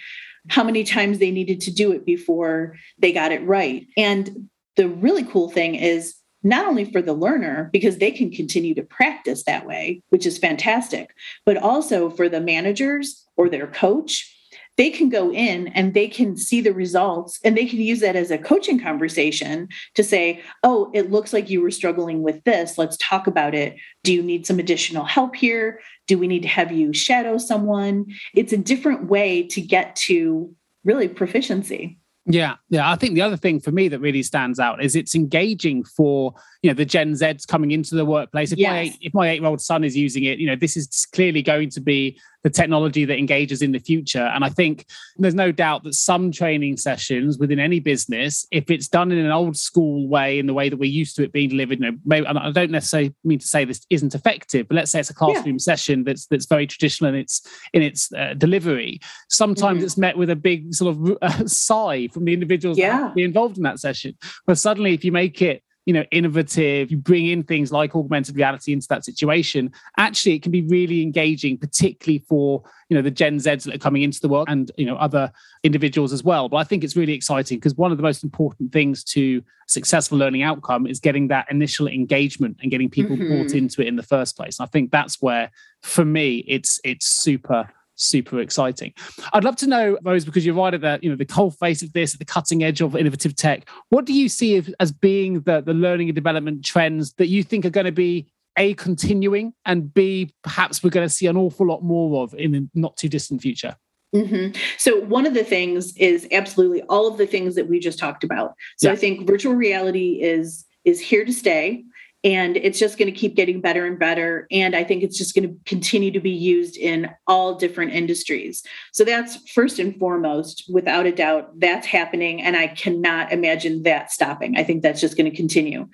how 0.49 0.65
many 0.65 0.83
times 0.83 1.19
they 1.19 1.31
needed 1.31 1.61
to 1.61 1.71
do 1.71 1.93
it 1.93 2.05
before 2.05 2.75
they 2.99 3.13
got 3.13 3.31
it 3.31 3.45
right. 3.47 3.87
And 3.97 4.49
the 4.75 4.89
really 4.89 5.23
cool 5.23 5.51
thing 5.51 5.77
is 5.77 6.17
not 6.43 6.67
only 6.67 6.85
for 6.85 7.01
the 7.01 7.13
learner, 7.13 7.71
because 7.73 7.99
they 7.99 8.11
can 8.11 8.33
continue 8.33 8.75
to 8.75 8.83
practice 8.83 9.45
that 9.45 9.67
way, 9.67 10.03
which 10.09 10.27
is 10.27 10.37
fantastic, 10.37 11.15
but 11.47 11.57
also 11.57 12.11
for 12.11 12.29
the 12.29 12.41
managers 12.41 13.25
or 13.37 13.49
their 13.49 13.69
coach. 13.69 14.35
They 14.79 14.91
can 14.91 15.09
go 15.09 15.31
in 15.33 15.69
and 15.69 15.93
they 15.93 16.07
can 16.09 16.37
see 16.37 16.61
the 16.61 16.73
results 16.73 17.41
and 17.45 17.57
they 17.57 17.67
can 17.67 17.81
use 17.81 17.99
that 18.01 18.14
as 18.14 18.31
a 18.31 18.38
coaching 18.38 18.79
conversation 18.79 19.69
to 19.97 20.05
say, 20.05 20.41
oh, 20.62 20.91
it 20.95 21.11
looks 21.11 21.33
like 21.33 21.51
you 21.51 21.61
were 21.61 21.73
struggling 21.73 22.23
with 22.23 22.43
this. 22.45 22.79
Let's 22.79 22.97
talk 22.97 23.27
about 23.27 23.57
it. 23.57 23.77
Do 24.05 24.14
you 24.14 24.23
need 24.23 24.47
some 24.47 24.61
additional 24.61 25.05
help 25.05 25.35
here? 25.35 25.81
Do 26.07 26.17
we 26.17 26.29
need 26.29 26.43
to 26.43 26.49
have 26.49 26.71
you 26.71 26.95
shadow 26.95 27.38
someone? 27.38 28.07
It's 28.35 28.53
a 28.53 28.57
different 28.57 29.11
way 29.11 29.43
to 29.49 29.61
get 29.61 29.97
to 29.97 30.55
really 30.85 31.09
proficiency. 31.09 31.99
Yeah, 32.31 32.57
yeah. 32.69 32.91
I 32.91 32.95
think 32.97 33.14
the 33.14 33.23
other 33.23 33.38
thing 33.38 33.59
for 33.59 33.73
me 33.73 33.88
that 33.88 34.01
really 34.01 34.23
stands 34.23 34.61
out 34.61 34.85
is 34.85 34.95
it's 34.95 35.14
engaging 35.14 35.83
for 35.83 36.35
you 36.62 36.69
know 36.69 36.75
the 36.75 36.85
Gen 36.85 37.12
Zs 37.14 37.49
coming 37.49 37.71
into 37.71 37.95
the 37.95 38.05
workplace. 38.05 38.53
If 38.53 38.59
yes. 38.59 38.71
my 38.71 38.99
if 39.01 39.14
my 39.14 39.31
eight 39.31 39.41
year 39.41 39.49
old 39.49 39.62
son 39.62 39.83
is 39.83 39.97
using 39.97 40.25
it, 40.25 40.38
you 40.38 40.47
know 40.47 40.55
this 40.55 40.77
is 40.77 41.07
clearly 41.14 41.41
going 41.41 41.71
to 41.71 41.81
be 41.81 42.21
the 42.49 42.55
technology 42.55 43.05
that 43.05 43.19
engages 43.19 43.61
in 43.61 43.73
the 43.73 43.79
future. 43.79 44.31
And 44.35 44.43
I 44.43 44.49
think 44.49 44.87
there's 45.19 45.35
no 45.35 45.53
doubt 45.53 45.85
that 45.85 45.95
some 45.95 46.33
training 46.33 46.79
sessions 46.79 47.39
within 47.39 47.59
any 47.59 47.79
business, 47.79 48.47
if 48.51 48.71
it's 48.71 48.89
done 48.89 49.13
in 49.13 49.19
an 49.19 49.31
old 49.31 49.57
school 49.57 50.09
way, 50.09 50.39
in 50.39 50.47
the 50.47 50.55
way 50.55 50.71
that 50.71 50.79
we're 50.79 50.91
used 50.91 51.15
to 51.17 51.25
it 51.25 51.33
being 51.33 51.51
delivered, 51.51 51.79
you 51.79 51.91
know, 51.91 51.99
maybe 52.07 52.27
I 52.27 52.51
don't 52.51 52.71
necessarily 52.71 53.15
mean 53.23 53.39
to 53.39 53.47
say 53.47 53.67
this 53.67 53.85
isn't 53.91 54.15
effective, 54.15 54.67
but 54.67 54.77
let's 54.77 54.91
say 54.91 55.01
it's 55.01 55.11
a 55.11 55.15
classroom 55.15 55.57
yeah. 55.57 55.59
session 55.59 56.05
that's 56.05 56.27
that's 56.27 56.47
very 56.47 56.67
traditional 56.67 57.11
in 57.11 57.17
its 57.17 57.47
in 57.75 57.83
its 57.83 58.11
uh, 58.15 58.33
delivery. 58.39 59.01
Sometimes 59.29 59.79
mm-hmm. 59.79 59.85
it's 59.85 59.99
met 59.99 60.17
with 60.17 60.31
a 60.31 60.37
big 60.37 60.75
sort 60.75 60.97
of 60.97 61.19
uh, 61.21 61.47
sigh 61.47 62.09
from 62.09 62.25
the 62.25 62.33
individuals 62.33 62.79
yeah. 62.79 63.01
that 63.01 63.15
be 63.15 63.25
involved 63.25 63.59
in 63.59 63.65
that 63.65 63.79
session. 63.79 64.17
But 64.47 64.57
suddenly, 64.57 64.95
if 64.95 65.05
you 65.05 65.13
make 65.13 65.43
it 65.43 65.63
you 65.87 65.93
know 65.93 66.05
innovative 66.11 66.91
you 66.91 66.97
bring 66.97 67.27
in 67.27 67.43
things 67.43 67.73
like 67.73 67.95
augmented 67.95 68.37
reality 68.37 68.73
into 68.73 68.87
that 68.88 69.05
situation. 69.05 69.73
Actually 69.97 70.35
it 70.35 70.43
can 70.43 70.53
be 70.53 70.62
really 70.62 71.03
engaging 71.03 71.57
particularly 71.57 72.25
for 72.29 72.62
you 72.88 72.97
know 72.97 73.03
the 73.03 73.11
gen 73.11 73.38
z's 73.38 73.64
that 73.64 73.75
are 73.75 73.79
coming 73.79 74.03
into 74.03 74.21
the 74.21 74.29
world 74.29 74.49
and 74.49 74.71
you 74.77 74.87
know 74.87 74.97
other 74.97 75.33
individuals 75.62 76.12
as 76.12 76.23
well. 76.23 76.49
But 76.49 76.59
i 76.59 76.64
think 76.64 76.85
it's 76.85 76.97
really 76.97 77.14
exciting 77.14 77.59
because 77.59 77.75
one 77.75 77.91
of 77.91 77.97
the 77.97 78.03
most 78.03 78.23
important 78.23 78.73
things 78.73 79.03
to 79.05 79.43
successful 79.67 80.17
learning 80.19 80.43
outcome 80.43 80.87
is 80.87 80.99
getting 80.99 81.29
that 81.29 81.47
initial 81.51 81.88
engagement 81.88 82.57
and 82.62 82.71
getting 82.71 82.88
people 82.88 83.17
mm-hmm. 83.17 83.29
brought 83.29 83.53
into 83.53 83.83
it 83.83 83.88
in 83.88 83.97
the 83.97 84.03
first 84.03 84.37
place. 84.37 84.59
And 84.59 84.67
i 84.67 84.69
think 84.69 84.91
that's 84.91 85.21
where 85.23 85.51
for 85.83 86.05
me 86.05 86.45
it's 86.47 86.81
it's 86.85 87.07
super 87.07 87.69
super 87.99 88.41
exciting. 88.41 88.95
I'd 89.33 89.45
love 89.45 89.57
to 89.57 89.67
know, 89.67 89.99
Rose, 90.03 90.25
because 90.25 90.47
you're 90.47 90.55
right 90.55 90.73
at 90.73 90.81
the 90.81 90.99
you 91.03 91.11
know 91.11 91.17
the 91.17 91.27
cold 91.27 91.59
face 91.59 91.83
of 91.83 91.93
this, 91.93 92.15
at 92.15 92.19
the 92.19 92.25
cutting 92.25 92.63
edge 92.63 92.81
of 92.81 92.97
innovative 92.97 93.37
tech. 93.37 93.69
What 93.91 94.07
do 94.07 94.15
you 94.15 94.29
see 94.29 94.63
as 94.81 94.93
being 94.93 95.41
the 95.43 95.61
the 95.61 95.75
learning 95.75 96.09
and 96.09 96.15
development 96.15 96.65
trends 96.65 97.13
that 97.15 97.27
you 97.27 97.43
think 97.43 97.67
are 97.67 97.71
going 97.71 97.87
to 97.87 97.93
be 97.93 98.27
a 98.57 98.75
continuing 98.75 99.53
and 99.67 99.95
b 99.95 100.35
perhaps 100.43 100.83
we're 100.83 100.91
going 100.91 101.07
to 101.07 101.13
see 101.15 101.27
an 101.27 101.37
awful 101.37 101.65
lot 101.67 101.83
more 101.85 102.25
of 102.25 102.35
in 102.35 102.51
the 102.53 102.69
not 102.75 102.97
too 102.97 103.09
distant 103.09 103.43
future? 103.43 103.77
Mm-hmm. 104.15 104.59
So, 104.79 105.01
one 105.01 105.27
of 105.27 105.35
the 105.35 105.45
things 105.45 105.95
is 105.97 106.27
absolutely 106.33 106.83
all 106.83 107.07
of 107.07 107.19
the 107.19 107.27
things 107.27 107.55
that 107.57 107.69
we 107.69 107.79
just 107.79 107.99
talked 107.99 108.25
about. 108.25 108.55
So, 108.79 108.89
yeah. 108.89 108.95
I 108.95 108.97
think 108.97 109.27
virtual 109.27 109.55
reality 109.55 110.23
is 110.23 110.65
is 110.85 111.01
here 111.01 111.25
to 111.25 111.33
stay 111.33 111.85
and 112.29 112.59
it's 112.59 112.79
just 112.79 112.99
going 112.99 113.11
to 113.11 113.19
keep 113.19 113.35
getting 113.35 113.62
better 113.62 113.87
and 113.87 113.99
better. 113.99 114.47
And 114.51 114.77
i 114.77 114.85
think 114.85 115.03
it's 115.03 115.17
just 115.17 115.35
going 115.35 115.49
to 115.49 115.57
continue 115.64 116.11
to 116.11 116.21
be 116.21 116.31
used 116.31 116.77
in 116.77 117.11
all 117.27 117.55
different 117.55 117.93
industries. 117.93 118.62
So 118.93 119.05
that's 119.05 119.37
first 119.51 119.79
and 119.79 119.99
foremost 119.99 120.64
without 120.71 121.07
a 121.07 121.12
doubt 121.12 121.59
that's 121.59 121.87
happening 121.87 122.43
and 122.43 122.57
i 122.57 122.67
cannot 122.69 123.33
imagine 123.33 123.83
that 123.85 124.11
stopping. 124.11 124.57
I 124.57 124.64
think 124.64 124.83
that's 124.83 125.01
just 125.01 125.17
going 125.17 125.31
to 125.31 125.37
continue. 125.37 125.88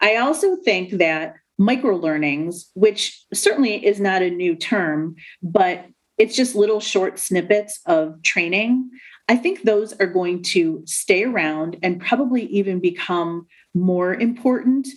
I 0.00 0.16
also 0.16 0.56
think 0.56 0.98
that 0.98 1.34
micro 1.58 1.96
learnings 1.96 2.70
which 2.74 3.24
certainly 3.32 3.86
is 3.86 3.98
not 3.98 4.22
a 4.22 4.30
new 4.30 4.54
term 4.56 5.14
but 5.42 5.86
it's 6.18 6.36
just 6.36 6.54
little 6.54 6.80
short 6.80 7.18
snippets 7.18 7.80
of 7.86 8.22
training. 8.22 8.90
I 9.28 9.36
think 9.36 9.62
those 9.62 9.92
are 9.94 10.06
going 10.06 10.42
to 10.54 10.82
stay 10.86 11.24
around 11.24 11.76
and 11.82 12.00
probably 12.00 12.44
even 12.46 12.80
become 12.80 13.46
more 13.74 14.14
important 14.14 14.88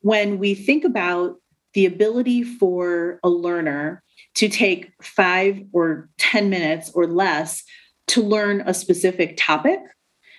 when 0.00 0.38
we 0.38 0.54
think 0.54 0.84
about 0.84 1.36
the 1.74 1.86
ability 1.86 2.42
for 2.42 3.20
a 3.22 3.28
learner 3.28 4.02
to 4.34 4.48
take 4.48 4.92
five 5.02 5.62
or 5.72 6.08
10 6.18 6.50
minutes 6.50 6.90
or 6.94 7.06
less 7.06 7.64
to 8.08 8.22
learn 8.22 8.62
a 8.62 8.74
specific 8.74 9.36
topic 9.36 9.80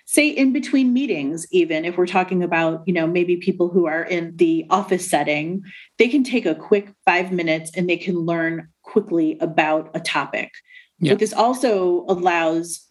say 0.06 0.28
in 0.28 0.52
between 0.52 0.92
meetings 0.92 1.46
even 1.52 1.86
if 1.86 1.96
we're 1.96 2.08
talking 2.08 2.42
about 2.42 2.82
you 2.88 2.94
know 2.94 3.06
maybe 3.06 3.38
people 3.38 3.70
who 3.70 3.86
are 3.86 4.04
in 4.04 4.36
the 4.38 4.66
office 4.70 5.08
setting 5.08 5.64
they 6.00 6.08
can 6.08 6.24
take 6.24 6.46
a 6.46 6.56
quick 6.56 6.92
5 7.06 7.32
minutes 7.32 7.72
and 7.76 7.88
they 7.88 7.98
can 7.98 8.16
learn 8.16 8.68
quickly 8.82 9.38
about 9.40 9.92
a 9.94 10.00
topic 10.00 10.52
yeah. 11.00 11.12
what 11.12 11.20
this 11.20 11.34
also 11.34 12.06
allows 12.08 12.88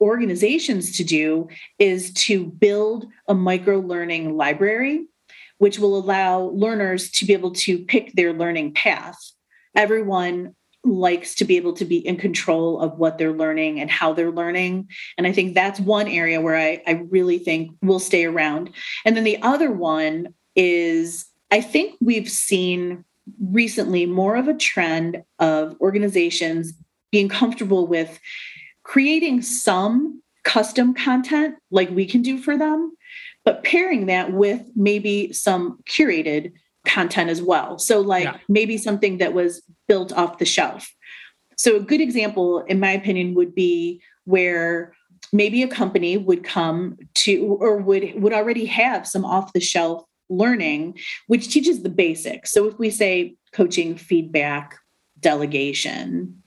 organizations 0.00 0.96
to 0.96 1.04
do 1.04 1.46
is 1.78 2.12
to 2.14 2.46
build 2.46 3.06
a 3.28 3.34
micro 3.34 3.78
learning 3.78 4.36
library 4.36 5.06
which 5.62 5.78
will 5.78 5.96
allow 5.96 6.50
learners 6.54 7.08
to 7.08 7.24
be 7.24 7.32
able 7.32 7.52
to 7.52 7.78
pick 7.84 8.12
their 8.14 8.32
learning 8.32 8.74
path. 8.74 9.16
Everyone 9.76 10.56
likes 10.82 11.36
to 11.36 11.44
be 11.44 11.56
able 11.56 11.72
to 11.72 11.84
be 11.84 11.98
in 12.04 12.16
control 12.16 12.80
of 12.80 12.98
what 12.98 13.16
they're 13.16 13.30
learning 13.30 13.78
and 13.78 13.88
how 13.88 14.12
they're 14.12 14.32
learning. 14.32 14.88
And 15.16 15.24
I 15.24 15.30
think 15.30 15.54
that's 15.54 15.78
one 15.78 16.08
area 16.08 16.40
where 16.40 16.56
I, 16.56 16.82
I 16.84 17.04
really 17.10 17.38
think 17.38 17.76
will 17.80 18.00
stay 18.00 18.24
around. 18.24 18.70
And 19.04 19.16
then 19.16 19.22
the 19.22 19.40
other 19.40 19.70
one 19.70 20.34
is 20.56 21.26
I 21.52 21.60
think 21.60 21.94
we've 22.00 22.28
seen 22.28 23.04
recently 23.40 24.04
more 24.04 24.34
of 24.34 24.48
a 24.48 24.54
trend 24.54 25.22
of 25.38 25.76
organizations 25.80 26.72
being 27.12 27.28
comfortable 27.28 27.86
with 27.86 28.18
creating 28.82 29.42
some 29.42 30.20
custom 30.42 30.92
content 30.92 31.54
like 31.70 31.88
we 31.90 32.04
can 32.04 32.20
do 32.20 32.36
for 32.36 32.58
them 32.58 32.96
but 33.44 33.64
pairing 33.64 34.06
that 34.06 34.32
with 34.32 34.62
maybe 34.74 35.32
some 35.32 35.78
curated 35.84 36.52
content 36.86 37.30
as 37.30 37.42
well. 37.42 37.78
So, 37.78 38.00
like 38.00 38.24
yeah. 38.24 38.38
maybe 38.48 38.76
something 38.78 39.18
that 39.18 39.34
was 39.34 39.62
built 39.88 40.12
off 40.12 40.38
the 40.38 40.44
shelf. 40.44 40.92
So, 41.56 41.76
a 41.76 41.80
good 41.80 42.00
example, 42.00 42.60
in 42.60 42.80
my 42.80 42.90
opinion, 42.90 43.34
would 43.34 43.54
be 43.54 44.00
where 44.24 44.94
maybe 45.32 45.62
a 45.62 45.68
company 45.68 46.16
would 46.16 46.44
come 46.44 46.98
to 47.14 47.56
or 47.60 47.76
would 47.76 48.20
would 48.20 48.32
already 48.32 48.66
have 48.66 49.06
some 49.06 49.24
off 49.24 49.52
the 49.52 49.60
shelf 49.60 50.04
learning 50.28 50.98
which 51.26 51.48
teaches 51.48 51.82
the 51.82 51.90
basics 51.90 52.52
so 52.52 52.66
if 52.66 52.78
we 52.78 52.90
say 52.90 53.34
coaching 53.52 53.96
feedback 53.96 54.78
delegation 55.20 56.42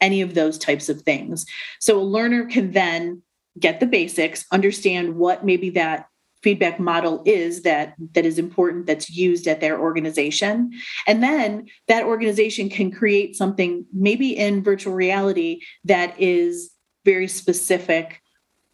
any 0.00 0.22
of 0.22 0.34
those 0.34 0.58
types 0.58 0.88
of 0.88 1.02
things 1.02 1.44
so 1.78 1.98
a 1.98 2.02
learner 2.02 2.46
can 2.46 2.70
then 2.72 3.22
get 3.58 3.78
the 3.80 3.86
basics 3.86 4.46
understand 4.52 5.16
what 5.16 5.44
maybe 5.44 5.70
that 5.70 6.06
feedback 6.46 6.78
model 6.78 7.24
is 7.26 7.62
that 7.62 7.96
that 8.12 8.24
is 8.24 8.38
important 8.38 8.86
that's 8.86 9.10
used 9.10 9.48
at 9.48 9.60
their 9.60 9.80
organization. 9.80 10.70
And 11.08 11.20
then 11.20 11.66
that 11.88 12.04
organization 12.04 12.70
can 12.70 12.92
create 12.92 13.34
something 13.34 13.84
maybe 13.92 14.36
in 14.36 14.62
virtual 14.62 14.94
reality 14.94 15.62
that 15.86 16.14
is 16.20 16.70
very 17.04 17.26
specific 17.26 18.20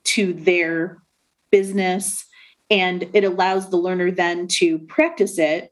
to 0.04 0.34
their 0.34 1.02
business 1.50 2.26
and 2.68 3.08
it 3.14 3.24
allows 3.24 3.70
the 3.70 3.78
learner 3.78 4.10
then 4.10 4.48
to 4.48 4.78
practice 4.80 5.38
it 5.38 5.71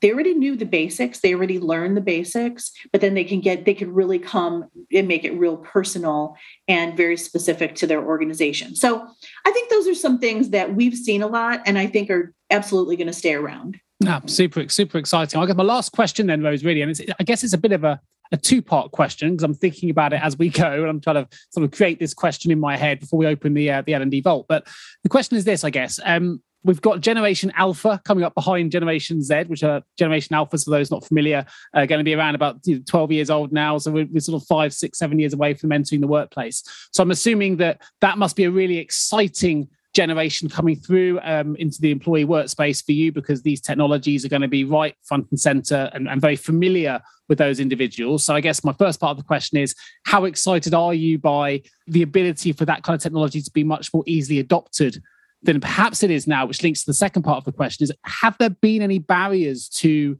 they 0.00 0.12
already 0.12 0.34
knew 0.34 0.56
the 0.56 0.64
basics 0.64 1.20
they 1.20 1.34
already 1.34 1.58
learned 1.58 1.96
the 1.96 2.00
basics 2.00 2.72
but 2.92 3.00
then 3.00 3.14
they 3.14 3.24
can 3.24 3.40
get 3.40 3.64
they 3.64 3.74
can 3.74 3.92
really 3.92 4.18
come 4.18 4.64
and 4.92 5.08
make 5.08 5.24
it 5.24 5.32
real 5.32 5.56
personal 5.56 6.36
and 6.66 6.96
very 6.96 7.16
specific 7.16 7.74
to 7.76 7.86
their 7.86 8.04
organization. 8.04 8.74
So 8.74 9.06
i 9.44 9.50
think 9.50 9.70
those 9.70 9.88
are 9.88 9.94
some 9.94 10.18
things 10.18 10.50
that 10.50 10.74
we've 10.74 10.96
seen 10.96 11.22
a 11.22 11.26
lot 11.26 11.62
and 11.66 11.78
i 11.78 11.86
think 11.86 12.10
are 12.10 12.32
absolutely 12.50 12.96
going 12.96 13.08
to 13.08 13.12
stay 13.12 13.34
around. 13.34 13.80
Yeah 14.00 14.20
super 14.26 14.68
super 14.68 14.98
exciting. 14.98 15.40
I 15.40 15.46
guess 15.46 15.56
my 15.56 15.64
last 15.64 15.92
question 15.92 16.26
then 16.26 16.42
rose 16.42 16.64
really 16.64 16.82
and 16.82 17.14
i 17.20 17.24
guess 17.24 17.44
it's 17.44 17.52
a 17.52 17.58
bit 17.58 17.72
of 17.72 17.84
a 17.84 18.00
a 18.32 18.36
two 18.36 18.62
part 18.62 18.92
question 18.92 19.30
because 19.30 19.44
I'm 19.44 19.54
thinking 19.54 19.90
about 19.90 20.12
it 20.12 20.20
as 20.22 20.36
we 20.36 20.48
go, 20.50 20.70
and 20.70 20.86
I'm 20.86 21.00
trying 21.00 21.24
to 21.24 21.28
sort 21.50 21.64
of 21.64 21.70
create 21.70 21.98
this 21.98 22.14
question 22.14 22.50
in 22.50 22.60
my 22.60 22.76
head 22.76 23.00
before 23.00 23.18
we 23.18 23.26
open 23.26 23.54
the 23.54 23.70
uh, 23.70 23.82
the 23.82 23.94
L 23.94 24.02
and 24.02 24.10
D 24.10 24.20
vault. 24.20 24.46
But 24.48 24.66
the 25.02 25.08
question 25.08 25.36
is 25.36 25.44
this, 25.44 25.64
I 25.64 25.70
guess: 25.70 25.98
um, 26.04 26.42
We've 26.64 26.80
got 26.80 27.00
Generation 27.00 27.52
Alpha 27.54 28.00
coming 28.04 28.24
up 28.24 28.34
behind 28.34 28.72
Generation 28.72 29.22
Z, 29.22 29.44
which 29.46 29.62
are 29.62 29.82
Generation 29.96 30.34
Alphas, 30.34 30.64
for 30.64 30.70
those 30.70 30.90
not 30.90 31.04
familiar, 31.04 31.46
are 31.72 31.86
going 31.86 32.00
to 32.00 32.04
be 32.04 32.14
around 32.14 32.34
about 32.34 32.58
you 32.64 32.76
know, 32.76 32.82
12 32.86 33.12
years 33.12 33.30
old 33.30 33.52
now. 33.52 33.78
So 33.78 33.90
we're, 33.90 34.08
we're, 34.10 34.20
sort 34.20 34.42
of 34.42 34.46
five, 34.46 34.74
six, 34.74 34.98
seven 34.98 35.18
years 35.18 35.32
away 35.32 35.54
from 35.54 35.72
entering 35.72 36.00
the 36.00 36.08
workplace. 36.08 36.64
So 36.92 37.02
I'm 37.02 37.10
assuming 37.10 37.58
that 37.58 37.80
that 38.00 38.18
must 38.18 38.34
be 38.34 38.44
a 38.44 38.50
really 38.50 38.78
exciting 38.78 39.68
generation 39.94 40.48
coming 40.48 40.76
through 40.76 41.18
um, 41.22 41.56
into 41.56 41.80
the 41.80 41.90
employee 41.90 42.26
workspace 42.26 42.84
for 42.84 42.92
you 42.92 43.10
because 43.12 43.42
these 43.42 43.60
technologies 43.60 44.24
are 44.24 44.28
going 44.28 44.42
to 44.42 44.48
be 44.48 44.64
right 44.64 44.94
front 45.02 45.26
and 45.30 45.40
center 45.40 45.90
and, 45.92 46.08
and 46.08 46.20
very 46.20 46.36
familiar 46.36 47.00
with 47.28 47.38
those 47.38 47.60
individuals. 47.60 48.24
So 48.24 48.34
I 48.34 48.40
guess 48.40 48.64
my 48.64 48.72
first 48.74 49.00
part 49.00 49.12
of 49.12 49.16
the 49.16 49.24
question 49.24 49.58
is 49.58 49.74
how 50.04 50.24
excited 50.24 50.74
are 50.74 50.94
you 50.94 51.18
by 51.18 51.62
the 51.86 52.02
ability 52.02 52.52
for 52.52 52.64
that 52.64 52.82
kind 52.82 52.94
of 52.94 53.02
technology 53.02 53.42
to 53.42 53.50
be 53.50 53.64
much 53.64 53.92
more 53.92 54.04
easily 54.06 54.38
adopted 54.38 55.02
than 55.42 55.60
perhaps 55.60 56.02
it 56.02 56.10
is 56.10 56.26
now, 56.26 56.46
which 56.46 56.62
links 56.62 56.80
to 56.80 56.86
the 56.86 56.94
second 56.94 57.22
part 57.22 57.38
of 57.38 57.44
the 57.44 57.52
question 57.52 57.84
is 57.84 57.92
have 58.04 58.36
there 58.38 58.50
been 58.50 58.82
any 58.82 58.98
barriers 58.98 59.68
to 59.68 60.18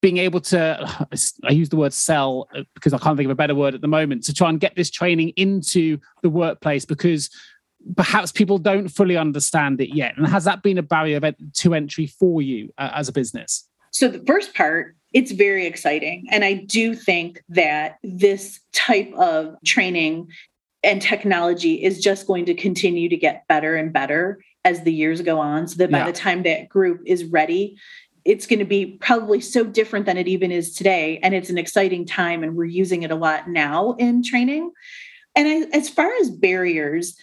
being 0.00 0.18
able 0.18 0.40
to, 0.40 1.06
I 1.44 1.52
use 1.52 1.70
the 1.70 1.76
word 1.76 1.92
sell 1.92 2.46
uh, 2.54 2.62
because 2.74 2.92
I 2.92 2.98
can't 2.98 3.16
think 3.16 3.26
of 3.26 3.30
a 3.30 3.36
better 3.36 3.54
word 3.54 3.74
at 3.74 3.80
the 3.80 3.88
moment, 3.88 4.24
to 4.24 4.34
try 4.34 4.48
and 4.48 4.60
get 4.60 4.76
this 4.76 4.90
training 4.90 5.30
into 5.30 5.98
the 6.22 6.30
workplace 6.30 6.84
because 6.84 7.30
perhaps 7.96 8.32
people 8.32 8.58
don't 8.58 8.88
fully 8.88 9.16
understand 9.16 9.80
it 9.80 9.94
yet? 9.94 10.16
And 10.16 10.26
has 10.26 10.44
that 10.44 10.62
been 10.62 10.78
a 10.78 10.82
barrier 10.82 11.20
to 11.20 11.74
entry 11.74 12.06
for 12.06 12.42
you 12.42 12.70
uh, 12.78 12.90
as 12.94 13.08
a 13.08 13.12
business? 13.12 13.68
So, 13.90 14.08
the 14.08 14.22
first 14.26 14.54
part, 14.54 14.96
it's 15.12 15.30
very 15.30 15.66
exciting. 15.66 16.26
And 16.30 16.44
I 16.44 16.54
do 16.54 16.94
think 16.94 17.42
that 17.48 17.98
this 18.02 18.60
type 18.72 19.12
of 19.16 19.54
training 19.64 20.28
and 20.84 21.00
technology 21.00 21.82
is 21.82 22.00
just 22.00 22.26
going 22.26 22.44
to 22.46 22.54
continue 22.54 23.08
to 23.08 23.16
get 23.16 23.46
better 23.48 23.76
and 23.76 23.92
better 23.92 24.42
as 24.64 24.82
the 24.82 24.92
years 24.92 25.20
go 25.22 25.40
on. 25.40 25.66
So 25.66 25.76
that 25.78 25.90
by 25.90 25.98
yeah. 25.98 26.06
the 26.06 26.12
time 26.12 26.42
that 26.44 26.68
group 26.68 27.00
is 27.06 27.24
ready, 27.24 27.76
it's 28.24 28.46
going 28.46 28.58
to 28.58 28.64
be 28.64 28.98
probably 29.00 29.40
so 29.40 29.64
different 29.64 30.06
than 30.06 30.16
it 30.16 30.28
even 30.28 30.50
is 30.50 30.74
today. 30.74 31.18
And 31.22 31.34
it's 31.34 31.50
an 31.50 31.58
exciting 31.58 32.06
time, 32.06 32.42
and 32.42 32.56
we're 32.56 32.64
using 32.64 33.02
it 33.02 33.10
a 33.10 33.16
lot 33.16 33.48
now 33.48 33.92
in 33.98 34.22
training. 34.22 34.72
And 35.34 35.48
I, 35.48 35.76
as 35.76 35.88
far 35.88 36.10
as 36.20 36.30
barriers, 36.30 37.16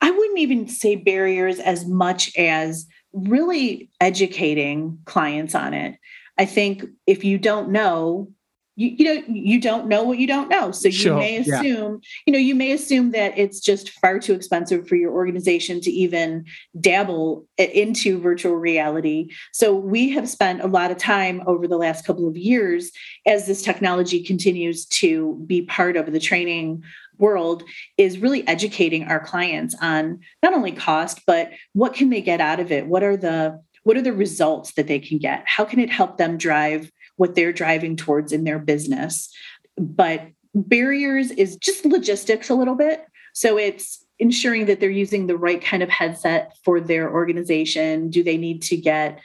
I 0.00 0.10
wouldn't 0.10 0.38
even 0.38 0.68
say 0.68 0.96
barriers 0.96 1.58
as 1.60 1.86
much 1.86 2.36
as 2.36 2.86
really 3.12 3.90
educating 4.00 4.98
clients 5.06 5.54
on 5.54 5.72
it. 5.72 5.96
I 6.36 6.44
think 6.44 6.84
if 7.06 7.24
you 7.24 7.38
don't 7.38 7.70
know, 7.70 8.28
you, 8.76 8.94
you 8.98 9.04
know 9.04 9.22
you 9.28 9.60
don't 9.60 9.86
know 9.86 10.02
what 10.02 10.18
you 10.18 10.26
don't 10.26 10.48
know. 10.48 10.70
So 10.72 10.88
you 10.88 10.92
sure, 10.92 11.16
may 11.16 11.38
assume 11.38 12.00
yeah. 12.02 12.08
you 12.26 12.32
know 12.32 12.38
you 12.38 12.54
may 12.54 12.72
assume 12.72 13.12
that 13.12 13.36
it's 13.38 13.60
just 13.60 13.90
far 13.90 14.18
too 14.18 14.34
expensive 14.34 14.88
for 14.88 14.96
your 14.96 15.12
organization 15.12 15.80
to 15.82 15.90
even 15.90 16.44
dabble 16.80 17.46
into 17.56 18.18
virtual 18.20 18.56
reality. 18.56 19.30
So 19.52 19.74
we 19.74 20.10
have 20.10 20.28
spent 20.28 20.62
a 20.62 20.66
lot 20.66 20.90
of 20.90 20.96
time 20.96 21.42
over 21.46 21.68
the 21.68 21.76
last 21.76 22.04
couple 22.04 22.28
of 22.28 22.36
years 22.36 22.90
as 23.26 23.46
this 23.46 23.62
technology 23.62 24.22
continues 24.22 24.86
to 24.86 25.42
be 25.46 25.62
part 25.62 25.96
of 25.96 26.12
the 26.12 26.20
training 26.20 26.82
world 27.18 27.62
is 27.96 28.18
really 28.18 28.46
educating 28.48 29.04
our 29.04 29.20
clients 29.20 29.76
on 29.80 30.18
not 30.42 30.52
only 30.52 30.72
cost 30.72 31.20
but 31.28 31.50
what 31.72 31.94
can 31.94 32.10
they 32.10 32.20
get 32.20 32.40
out 32.40 32.58
of 32.58 32.72
it? 32.72 32.86
What 32.86 33.04
are 33.04 33.16
the 33.16 33.62
what 33.84 33.96
are 33.98 34.02
the 34.02 34.12
results 34.12 34.72
that 34.72 34.86
they 34.88 34.98
can 34.98 35.18
get? 35.18 35.44
How 35.46 35.64
can 35.64 35.78
it 35.78 35.90
help 35.90 36.16
them 36.16 36.38
drive 36.38 36.90
what 37.16 37.34
they're 37.34 37.52
driving 37.52 37.96
towards 37.96 38.32
in 38.32 38.44
their 38.44 38.58
business. 38.58 39.30
But 39.76 40.28
barriers 40.54 41.30
is 41.30 41.56
just 41.56 41.84
logistics 41.84 42.48
a 42.48 42.54
little 42.54 42.74
bit. 42.74 43.06
So 43.32 43.58
it's 43.58 44.04
ensuring 44.18 44.66
that 44.66 44.80
they're 44.80 44.90
using 44.90 45.26
the 45.26 45.36
right 45.36 45.62
kind 45.62 45.82
of 45.82 45.88
headset 45.88 46.56
for 46.64 46.80
their 46.80 47.12
organization. 47.12 48.10
Do 48.10 48.22
they 48.22 48.36
need 48.36 48.62
to 48.62 48.76
get 48.76 49.20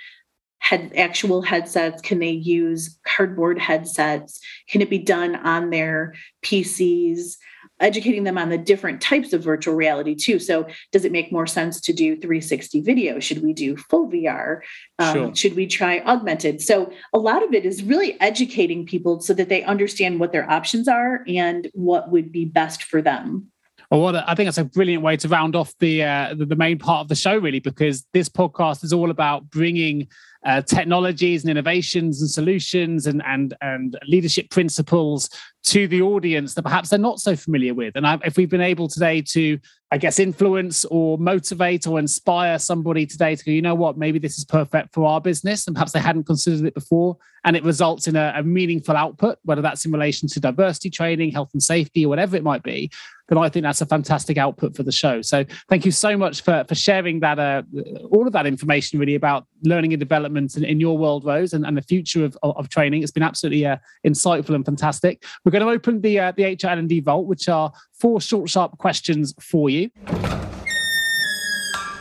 head 0.59 0.91
actual 0.95 1.41
headsets? 1.41 2.01
Can 2.01 2.19
they 2.19 2.31
use 2.31 2.97
cardboard 3.05 3.59
headsets? 3.59 4.39
Can 4.67 4.81
it 4.81 4.89
be 4.89 4.99
done 4.99 5.35
on 5.35 5.69
their 5.69 6.15
PCs? 6.43 7.37
Educating 7.79 8.23
them 8.23 8.37
on 8.37 8.49
the 8.49 8.57
different 8.57 9.01
types 9.01 9.33
of 9.33 9.43
virtual 9.43 9.75
reality 9.75 10.15
too. 10.15 10.39
So, 10.39 10.67
does 10.91 11.05
it 11.05 11.11
make 11.11 11.31
more 11.31 11.47
sense 11.47 11.81
to 11.81 11.93
do 11.93 12.15
360 12.15 12.81
video? 12.81 13.19
Should 13.19 13.43
we 13.43 13.53
do 13.53 13.75
full 13.77 14.09
VR? 14.09 14.61
Um, 14.97 15.13
sure. 15.13 15.35
Should 15.35 15.55
we 15.55 15.67
try 15.67 15.99
augmented? 15.99 16.61
So, 16.61 16.91
a 17.13 17.19
lot 17.19 17.43
of 17.43 17.53
it 17.53 17.65
is 17.65 17.83
really 17.83 18.19
educating 18.21 18.85
people 18.85 19.19
so 19.21 19.33
that 19.33 19.49
they 19.49 19.63
understand 19.63 20.19
what 20.19 20.31
their 20.31 20.49
options 20.49 20.87
are 20.87 21.23
and 21.27 21.69
what 21.73 22.11
would 22.11 22.31
be 22.31 22.45
best 22.45 22.83
for 22.83 23.01
them. 23.01 23.51
Well, 23.91 24.01
what 24.01 24.15
I 24.15 24.35
think 24.35 24.45
that's 24.45 24.59
a 24.59 24.65
brilliant 24.65 25.01
way 25.01 25.17
to 25.17 25.27
round 25.27 25.55
off 25.55 25.73
the, 25.79 26.03
uh, 26.03 26.35
the 26.35 26.45
the 26.45 26.55
main 26.55 26.77
part 26.77 27.01
of 27.01 27.07
the 27.07 27.15
show, 27.15 27.35
really, 27.37 27.59
because 27.59 28.05
this 28.13 28.29
podcast 28.29 28.83
is 28.83 28.93
all 28.93 29.09
about 29.09 29.49
bringing 29.49 30.07
uh, 30.45 30.61
technologies 30.61 31.43
and 31.43 31.49
innovations 31.49 32.21
and 32.21 32.29
solutions 32.29 33.07
and 33.07 33.23
and 33.25 33.55
and 33.61 33.97
leadership 34.07 34.51
principles 34.51 35.27
to 35.63 35.87
the 35.87 36.03
audience 36.03 36.53
that 36.53 36.61
perhaps 36.61 36.89
they're 36.89 36.99
not 36.99 37.19
so 37.19 37.35
familiar 37.35 37.73
with. 37.73 37.95
And 37.95 38.05
I, 38.05 38.19
if 38.23 38.37
we've 38.37 38.49
been 38.49 38.61
able 38.61 38.87
today 38.87 39.21
to, 39.23 39.59
I 39.91 39.97
guess, 39.97 40.19
influence 40.19 40.85
or 40.85 41.17
motivate 41.17 41.85
or 41.85 41.99
inspire 41.99 42.57
somebody 42.59 43.05
today 43.07 43.35
to 43.35 43.43
go, 43.43 43.51
you 43.51 43.61
know 43.61 43.75
what, 43.75 43.97
maybe 43.97 44.19
this 44.19 44.37
is 44.37 44.45
perfect 44.45 44.93
for 44.93 45.05
our 45.07 45.19
business, 45.19 45.65
and 45.65 45.75
perhaps 45.75 45.93
they 45.93 45.99
hadn't 45.99 46.25
considered 46.25 46.65
it 46.65 46.75
before, 46.75 47.17
and 47.43 47.55
it 47.55 47.63
results 47.63 48.07
in 48.07 48.15
a, 48.15 48.33
a 48.37 48.43
meaningful 48.43 48.95
output, 48.95 49.39
whether 49.45 49.63
that's 49.63 49.83
in 49.83 49.91
relation 49.91 50.29
to 50.29 50.39
diversity 50.39 50.91
training, 50.91 51.31
health 51.31 51.49
and 51.53 51.63
safety, 51.63 52.05
or 52.05 52.09
whatever 52.09 52.37
it 52.37 52.43
might 52.43 52.61
be 52.61 52.91
then 53.29 53.37
I 53.37 53.47
think 53.47 53.63
that's 53.63 53.81
a 53.81 53.85
fantastic 53.85 54.37
output 54.37 54.75
for 54.75 54.83
the 54.83 54.91
show. 54.91 55.21
So 55.21 55.45
thank 55.69 55.85
you 55.85 55.91
so 55.91 56.17
much 56.17 56.41
for 56.41 56.65
for 56.67 56.75
sharing 56.75 57.19
that 57.21 57.39
uh, 57.39 57.63
all 58.11 58.27
of 58.27 58.33
that 58.33 58.45
information 58.45 58.99
really 58.99 59.15
about 59.15 59.45
learning 59.63 59.93
and 59.93 59.99
development 59.99 60.57
in, 60.57 60.63
in 60.63 60.79
your 60.79 60.97
world, 60.97 61.23
Rose, 61.25 61.53
and, 61.53 61.65
and 61.65 61.77
the 61.77 61.81
future 61.81 62.25
of, 62.25 62.37
of, 62.43 62.69
training. 62.69 63.03
It's 63.03 63.11
been 63.11 63.23
absolutely 63.23 63.65
uh, 63.65 63.77
insightful 64.05 64.55
and 64.55 64.65
fantastic. 64.65 65.23
We're 65.45 65.51
going 65.51 65.65
to 65.65 65.71
open 65.71 66.01
the 66.01 66.19
uh, 66.19 66.31
the 66.35 66.43
HR 66.43 66.69
L&D 66.69 67.01
Vault, 67.01 67.27
which 67.27 67.47
are 67.47 67.71
four 67.93 68.19
short, 68.21 68.49
sharp 68.49 68.77
questions 68.77 69.33
for 69.39 69.69
you. 69.69 69.89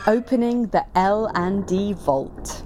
Opening 0.07 0.67
the 0.67 0.85
L&D 0.95 1.93
Vault. 1.93 2.63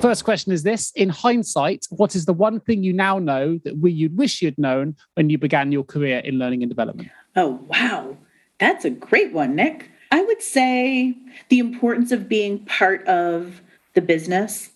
First 0.00 0.24
question 0.24 0.52
is 0.52 0.62
this: 0.62 0.92
In 0.96 1.08
hindsight, 1.08 1.86
what 1.90 2.14
is 2.14 2.26
the 2.26 2.34
one 2.34 2.60
thing 2.60 2.82
you 2.82 2.92
now 2.92 3.18
know 3.18 3.58
that 3.64 3.78
we 3.78 3.92
you'd 3.92 4.16
wish 4.16 4.42
you'd 4.42 4.58
known 4.58 4.96
when 5.14 5.30
you 5.30 5.38
began 5.38 5.72
your 5.72 5.84
career 5.84 6.18
in 6.18 6.38
learning 6.38 6.62
and 6.62 6.70
development? 6.70 7.08
Oh, 7.36 7.60
wow. 7.68 8.16
That's 8.58 8.84
a 8.84 8.90
great 8.90 9.32
one, 9.32 9.54
Nick. 9.54 9.90
I 10.12 10.22
would 10.22 10.42
say 10.42 11.16
the 11.48 11.58
importance 11.58 12.12
of 12.12 12.28
being 12.28 12.60
part 12.66 13.06
of 13.06 13.60
the 13.94 14.00
business 14.00 14.70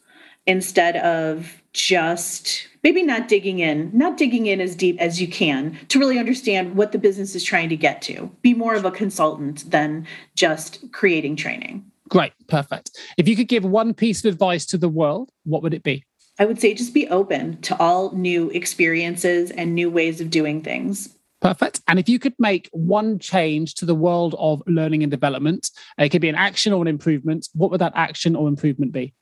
instead 0.47 0.97
of 0.97 1.63
just 1.73 2.67
maybe 2.83 3.03
not 3.03 3.29
digging 3.29 3.61
in, 3.61 3.91
not 3.93 4.17
digging 4.17 4.47
in 4.47 4.61
as 4.61 4.75
deep 4.75 4.99
as 4.99 5.21
you 5.21 5.29
can 5.29 5.79
to 5.89 5.99
really 5.99 6.19
understand 6.19 6.75
what 6.75 6.91
the 6.91 6.99
business 6.99 7.35
is 7.35 7.45
trying 7.45 7.69
to 7.69 7.77
get 7.77 8.03
to. 8.03 8.31
Be 8.43 8.55
more 8.55 8.75
of 8.75 8.85
a 8.85 8.91
consultant 8.91 9.71
than 9.71 10.07
just 10.35 10.91
creating 10.91 11.37
training. 11.37 11.85
Great, 12.09 12.33
perfect. 12.49 12.99
If 13.19 13.29
you 13.29 13.37
could 13.37 13.49
give 13.49 13.65
one 13.65 13.93
piece 13.93 14.25
of 14.25 14.33
advice 14.33 14.65
to 14.67 14.79
the 14.79 14.89
world, 14.89 15.31
what 15.45 15.63
would 15.63 15.75
it 15.75 15.83
be? 15.83 16.05
I 16.39 16.47
would 16.47 16.61
say 16.61 16.73
just 16.73 16.95
be 16.95 17.07
open 17.09 17.61
to 17.63 17.77
all 17.79 18.13
new 18.13 18.49
experiences 18.51 19.51
and 19.51 19.75
new 19.75 19.91
ways 19.91 20.21
of 20.21 20.31
doing 20.31 20.63
things. 20.63 21.15
Perfect. 21.41 21.81
And 21.87 21.99
if 21.99 22.09
you 22.09 22.19
could 22.19 22.35
make 22.39 22.69
one 22.73 23.19
change 23.19 23.75
to 23.75 23.85
the 23.85 23.95
world 23.95 24.35
of 24.39 24.63
learning 24.67 25.03
and 25.03 25.11
development, 25.11 25.71
it 25.97 26.09
could 26.09 26.21
be 26.21 26.29
an 26.29 26.35
action 26.35 26.73
or 26.73 26.83
an 26.83 26.89
improvement, 26.89 27.49
what 27.55 27.71
would 27.71 27.81
that 27.81 27.93
action 27.95 28.35
or 28.35 28.49
improvement 28.49 28.93
be? 28.93 29.15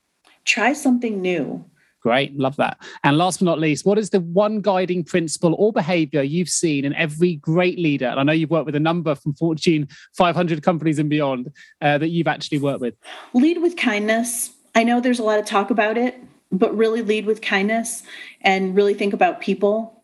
Try 0.44 0.72
something 0.72 1.20
new. 1.20 1.64
Great, 2.06 2.38
love 2.38 2.54
that. 2.56 2.78
And 3.02 3.18
last 3.18 3.40
but 3.40 3.46
not 3.46 3.58
least, 3.58 3.84
what 3.84 3.98
is 3.98 4.10
the 4.10 4.20
one 4.20 4.60
guiding 4.60 5.02
principle 5.02 5.56
or 5.58 5.72
behavior 5.72 6.22
you've 6.22 6.48
seen 6.48 6.84
in 6.84 6.94
every 6.94 7.34
great 7.34 7.80
leader? 7.80 8.06
And 8.06 8.20
I 8.20 8.22
know 8.22 8.32
you've 8.32 8.50
worked 8.50 8.66
with 8.66 8.76
a 8.76 8.80
number 8.80 9.16
from 9.16 9.34
Fortune 9.34 9.88
500 10.16 10.62
companies 10.62 11.00
and 11.00 11.10
beyond 11.10 11.50
uh, 11.80 11.98
that 11.98 12.10
you've 12.10 12.28
actually 12.28 12.58
worked 12.58 12.80
with. 12.80 12.94
Lead 13.34 13.60
with 13.60 13.76
kindness. 13.76 14.52
I 14.76 14.84
know 14.84 15.00
there's 15.00 15.18
a 15.18 15.24
lot 15.24 15.40
of 15.40 15.46
talk 15.46 15.70
about 15.70 15.98
it, 15.98 16.14
but 16.52 16.76
really 16.76 17.02
lead 17.02 17.26
with 17.26 17.42
kindness 17.42 18.04
and 18.40 18.76
really 18.76 18.94
think 18.94 19.12
about 19.12 19.40
people, 19.40 19.95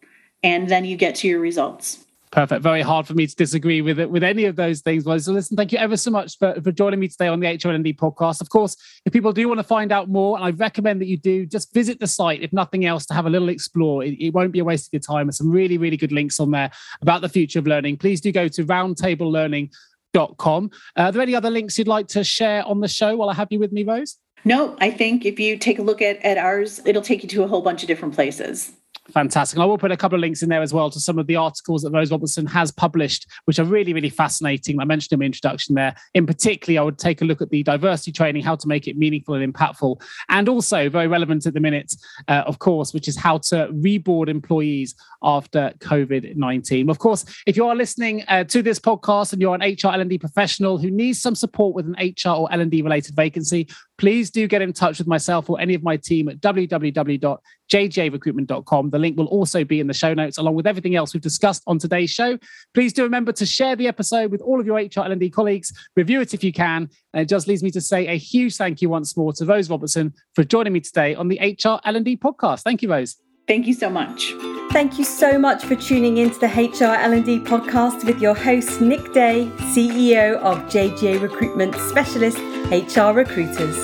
and 0.42 0.68
then 0.68 0.84
you 0.84 0.96
get 0.96 1.14
to 1.16 1.28
your 1.28 1.40
results. 1.40 2.04
Perfect. 2.32 2.62
Very 2.62 2.80
hard 2.80 3.06
for 3.06 3.12
me 3.12 3.26
to 3.26 3.36
disagree 3.36 3.82
with 3.82 4.00
it 4.00 4.10
with 4.10 4.22
any 4.22 4.46
of 4.46 4.56
those 4.56 4.80
things. 4.80 5.04
Well, 5.04 5.20
so 5.20 5.32
listen, 5.32 5.54
thank 5.54 5.70
you 5.70 5.78
ever 5.78 5.98
so 5.98 6.10
much 6.10 6.38
for, 6.38 6.58
for 6.62 6.72
joining 6.72 6.98
me 6.98 7.08
today 7.08 7.28
on 7.28 7.40
the 7.40 7.46
HRLD 7.46 7.98
podcast. 7.98 8.40
Of 8.40 8.48
course, 8.48 8.74
if 9.04 9.12
people 9.12 9.34
do 9.34 9.46
want 9.48 9.58
to 9.58 9.64
find 9.64 9.92
out 9.92 10.08
more, 10.08 10.36
and 10.36 10.44
I 10.46 10.50
recommend 10.52 11.02
that 11.02 11.08
you 11.08 11.18
do, 11.18 11.44
just 11.44 11.74
visit 11.74 12.00
the 12.00 12.06
site, 12.06 12.40
if 12.40 12.50
nothing 12.50 12.86
else, 12.86 13.04
to 13.06 13.14
have 13.14 13.26
a 13.26 13.30
little 13.30 13.50
explore. 13.50 14.02
It, 14.02 14.18
it 14.18 14.32
won't 14.32 14.50
be 14.50 14.60
a 14.60 14.64
waste 14.64 14.86
of 14.86 14.94
your 14.94 15.00
time. 15.00 15.26
There's 15.26 15.36
some 15.36 15.50
really, 15.50 15.76
really 15.76 15.98
good 15.98 16.10
links 16.10 16.40
on 16.40 16.52
there 16.52 16.70
about 17.02 17.20
the 17.20 17.28
future 17.28 17.58
of 17.58 17.66
learning. 17.66 17.98
Please 17.98 18.22
do 18.22 18.32
go 18.32 18.48
to 18.48 18.64
roundtablelearning.com. 18.64 20.70
Uh, 20.96 21.02
are 21.02 21.12
there 21.12 21.20
any 21.20 21.34
other 21.34 21.50
links 21.50 21.76
you'd 21.76 21.86
like 21.86 22.08
to 22.08 22.24
share 22.24 22.64
on 22.64 22.80
the 22.80 22.88
show 22.88 23.14
while 23.14 23.28
I 23.28 23.34
have 23.34 23.48
you 23.50 23.58
with 23.58 23.72
me, 23.72 23.84
Rose? 23.84 24.16
No, 24.46 24.74
I 24.80 24.90
think 24.90 25.26
if 25.26 25.38
you 25.38 25.58
take 25.58 25.78
a 25.78 25.82
look 25.82 26.00
at, 26.00 26.16
at 26.24 26.38
ours, 26.38 26.80
it'll 26.86 27.02
take 27.02 27.22
you 27.22 27.28
to 27.28 27.42
a 27.42 27.46
whole 27.46 27.60
bunch 27.60 27.82
of 27.82 27.88
different 27.88 28.14
places. 28.14 28.72
Fantastic. 29.10 29.58
I 29.58 29.64
will 29.64 29.78
put 29.78 29.90
a 29.90 29.96
couple 29.96 30.14
of 30.14 30.20
links 30.20 30.42
in 30.44 30.48
there 30.48 30.62
as 30.62 30.72
well 30.72 30.88
to 30.88 31.00
some 31.00 31.18
of 31.18 31.26
the 31.26 31.34
articles 31.34 31.82
that 31.82 31.90
Rose 31.90 32.12
Robertson 32.12 32.46
has 32.46 32.70
published, 32.70 33.26
which 33.46 33.58
are 33.58 33.64
really, 33.64 33.92
really 33.92 34.08
fascinating. 34.08 34.78
I 34.80 34.84
mentioned 34.84 35.12
in 35.12 35.18
my 35.18 35.24
introduction 35.24 35.74
there. 35.74 35.96
In 36.14 36.24
particular, 36.24 36.80
I 36.80 36.84
would 36.84 36.98
take 36.98 37.20
a 37.20 37.24
look 37.24 37.42
at 37.42 37.50
the 37.50 37.64
diversity 37.64 38.12
training, 38.12 38.44
how 38.44 38.54
to 38.54 38.68
make 38.68 38.86
it 38.86 38.96
meaningful 38.96 39.34
and 39.34 39.52
impactful. 39.52 40.00
And 40.28 40.48
also, 40.48 40.88
very 40.88 41.08
relevant 41.08 41.46
at 41.46 41.54
the 41.54 41.60
minute, 41.60 41.96
uh, 42.28 42.44
of 42.46 42.60
course, 42.60 42.94
which 42.94 43.08
is 43.08 43.16
how 43.16 43.38
to 43.38 43.68
reboard 43.72 44.28
employees 44.28 44.94
after 45.24 45.72
COVID 45.80 46.36
19. 46.36 46.88
Of 46.88 47.00
course, 47.00 47.24
if 47.46 47.56
you 47.56 47.66
are 47.66 47.74
listening 47.74 48.22
uh, 48.28 48.44
to 48.44 48.62
this 48.62 48.78
podcast 48.78 49.32
and 49.32 49.42
you're 49.42 49.54
an 49.54 49.62
HR 49.62 49.94
L&D 49.94 50.18
professional 50.18 50.78
who 50.78 50.90
needs 50.90 51.20
some 51.20 51.34
support 51.34 51.74
with 51.74 51.86
an 51.86 51.96
HR 51.98 52.36
or 52.36 52.52
L&D 52.52 52.82
related 52.82 53.16
vacancy, 53.16 53.68
please 53.98 54.30
do 54.30 54.46
get 54.46 54.62
in 54.62 54.72
touch 54.72 54.96
with 54.98 55.06
myself 55.06 55.50
or 55.50 55.60
any 55.60 55.74
of 55.74 55.82
my 55.82 55.96
team 55.96 56.28
at 56.28 56.40
www.jgarecruitment.com. 56.40 58.90
The 58.90 58.98
link 58.98 59.16
will 59.16 59.26
also 59.26 59.64
be 59.64 59.80
in 59.80 59.86
the 59.86 59.94
show 59.94 60.12
notes, 60.14 60.38
along 60.38 60.54
with 60.54 60.66
everything 60.66 60.96
else 60.96 61.14
we've 61.14 61.22
discussed 61.22 61.62
on 61.66 61.78
today's 61.78 62.10
show. 62.10 62.38
Please 62.74 62.92
do 62.92 63.02
remember 63.02 63.32
to 63.32 63.46
share 63.46 63.76
the 63.76 63.88
episode 63.88 64.30
with 64.30 64.40
all 64.40 64.60
of 64.60 64.66
your 64.66 64.76
HR 64.76 65.04
L&D 65.04 65.30
colleagues. 65.30 65.72
Review 65.96 66.20
it 66.20 66.34
if 66.34 66.44
you 66.44 66.52
can. 66.52 66.88
And 67.12 67.22
it 67.22 67.28
just 67.28 67.46
leaves 67.46 67.62
me 67.62 67.70
to 67.72 67.80
say 67.80 68.08
a 68.08 68.16
huge 68.16 68.56
thank 68.56 68.82
you 68.82 68.88
once 68.88 69.16
more 69.16 69.32
to 69.34 69.44
Rose 69.44 69.70
Robertson 69.70 70.12
for 70.34 70.42
joining 70.44 70.72
me 70.72 70.80
today 70.80 71.14
on 71.14 71.28
the 71.28 71.38
HR 71.38 71.78
L&D 71.84 72.16
podcast. 72.16 72.62
Thank 72.62 72.82
you, 72.82 72.90
Rose. 72.90 73.16
Thank 73.48 73.66
you 73.66 73.74
so 73.74 73.90
much. 73.90 74.32
Thank 74.70 74.98
you 74.98 75.04
so 75.04 75.38
much 75.38 75.64
for 75.64 75.74
tuning 75.74 76.16
into 76.18 76.38
the 76.38 76.46
HR 76.46 76.94
L&D 76.94 77.40
podcast 77.40 78.04
with 78.04 78.22
your 78.22 78.34
host 78.34 78.80
Nick 78.80 79.12
Day, 79.12 79.50
CEO 79.74 80.36
of 80.36 80.58
JGA 80.70 81.20
Recruitment 81.20 81.74
Specialist 81.74 82.38
HR 82.70 83.12
Recruiters. 83.12 83.76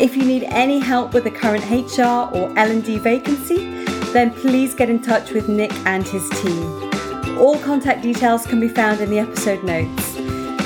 If 0.00 0.16
you 0.16 0.24
need 0.24 0.44
any 0.44 0.78
help 0.78 1.14
with 1.14 1.26
a 1.26 1.30
current 1.30 1.64
HR 1.68 2.30
or 2.36 2.56
L&D 2.58 2.98
vacancy, 2.98 3.84
then 4.12 4.30
please 4.32 4.74
get 4.74 4.90
in 4.90 5.00
touch 5.00 5.32
with 5.32 5.48
Nick 5.48 5.72
and 5.86 6.06
his 6.06 6.28
team. 6.40 7.38
All 7.38 7.58
contact 7.58 8.02
details 8.02 8.46
can 8.46 8.60
be 8.60 8.68
found 8.68 9.00
in 9.00 9.10
the 9.10 9.18
episode 9.18 9.64
notes. 9.64 10.16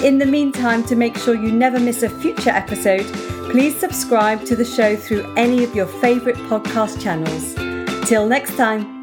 In 0.02 0.18
the 0.18 0.26
meantime, 0.26 0.84
to 0.84 0.96
make 0.96 1.16
sure 1.16 1.34
you 1.34 1.52
never 1.52 1.78
miss 1.78 2.02
a 2.02 2.10
future 2.10 2.50
episode, 2.50 3.06
please 3.50 3.78
subscribe 3.78 4.44
to 4.44 4.56
the 4.56 4.64
show 4.64 4.96
through 4.96 5.32
any 5.36 5.64
of 5.64 5.74
your 5.74 5.86
favourite 5.86 6.36
podcast 6.50 7.00
channels. 7.00 7.54
Till 8.08 8.26
next 8.26 8.56
time. 8.56 8.97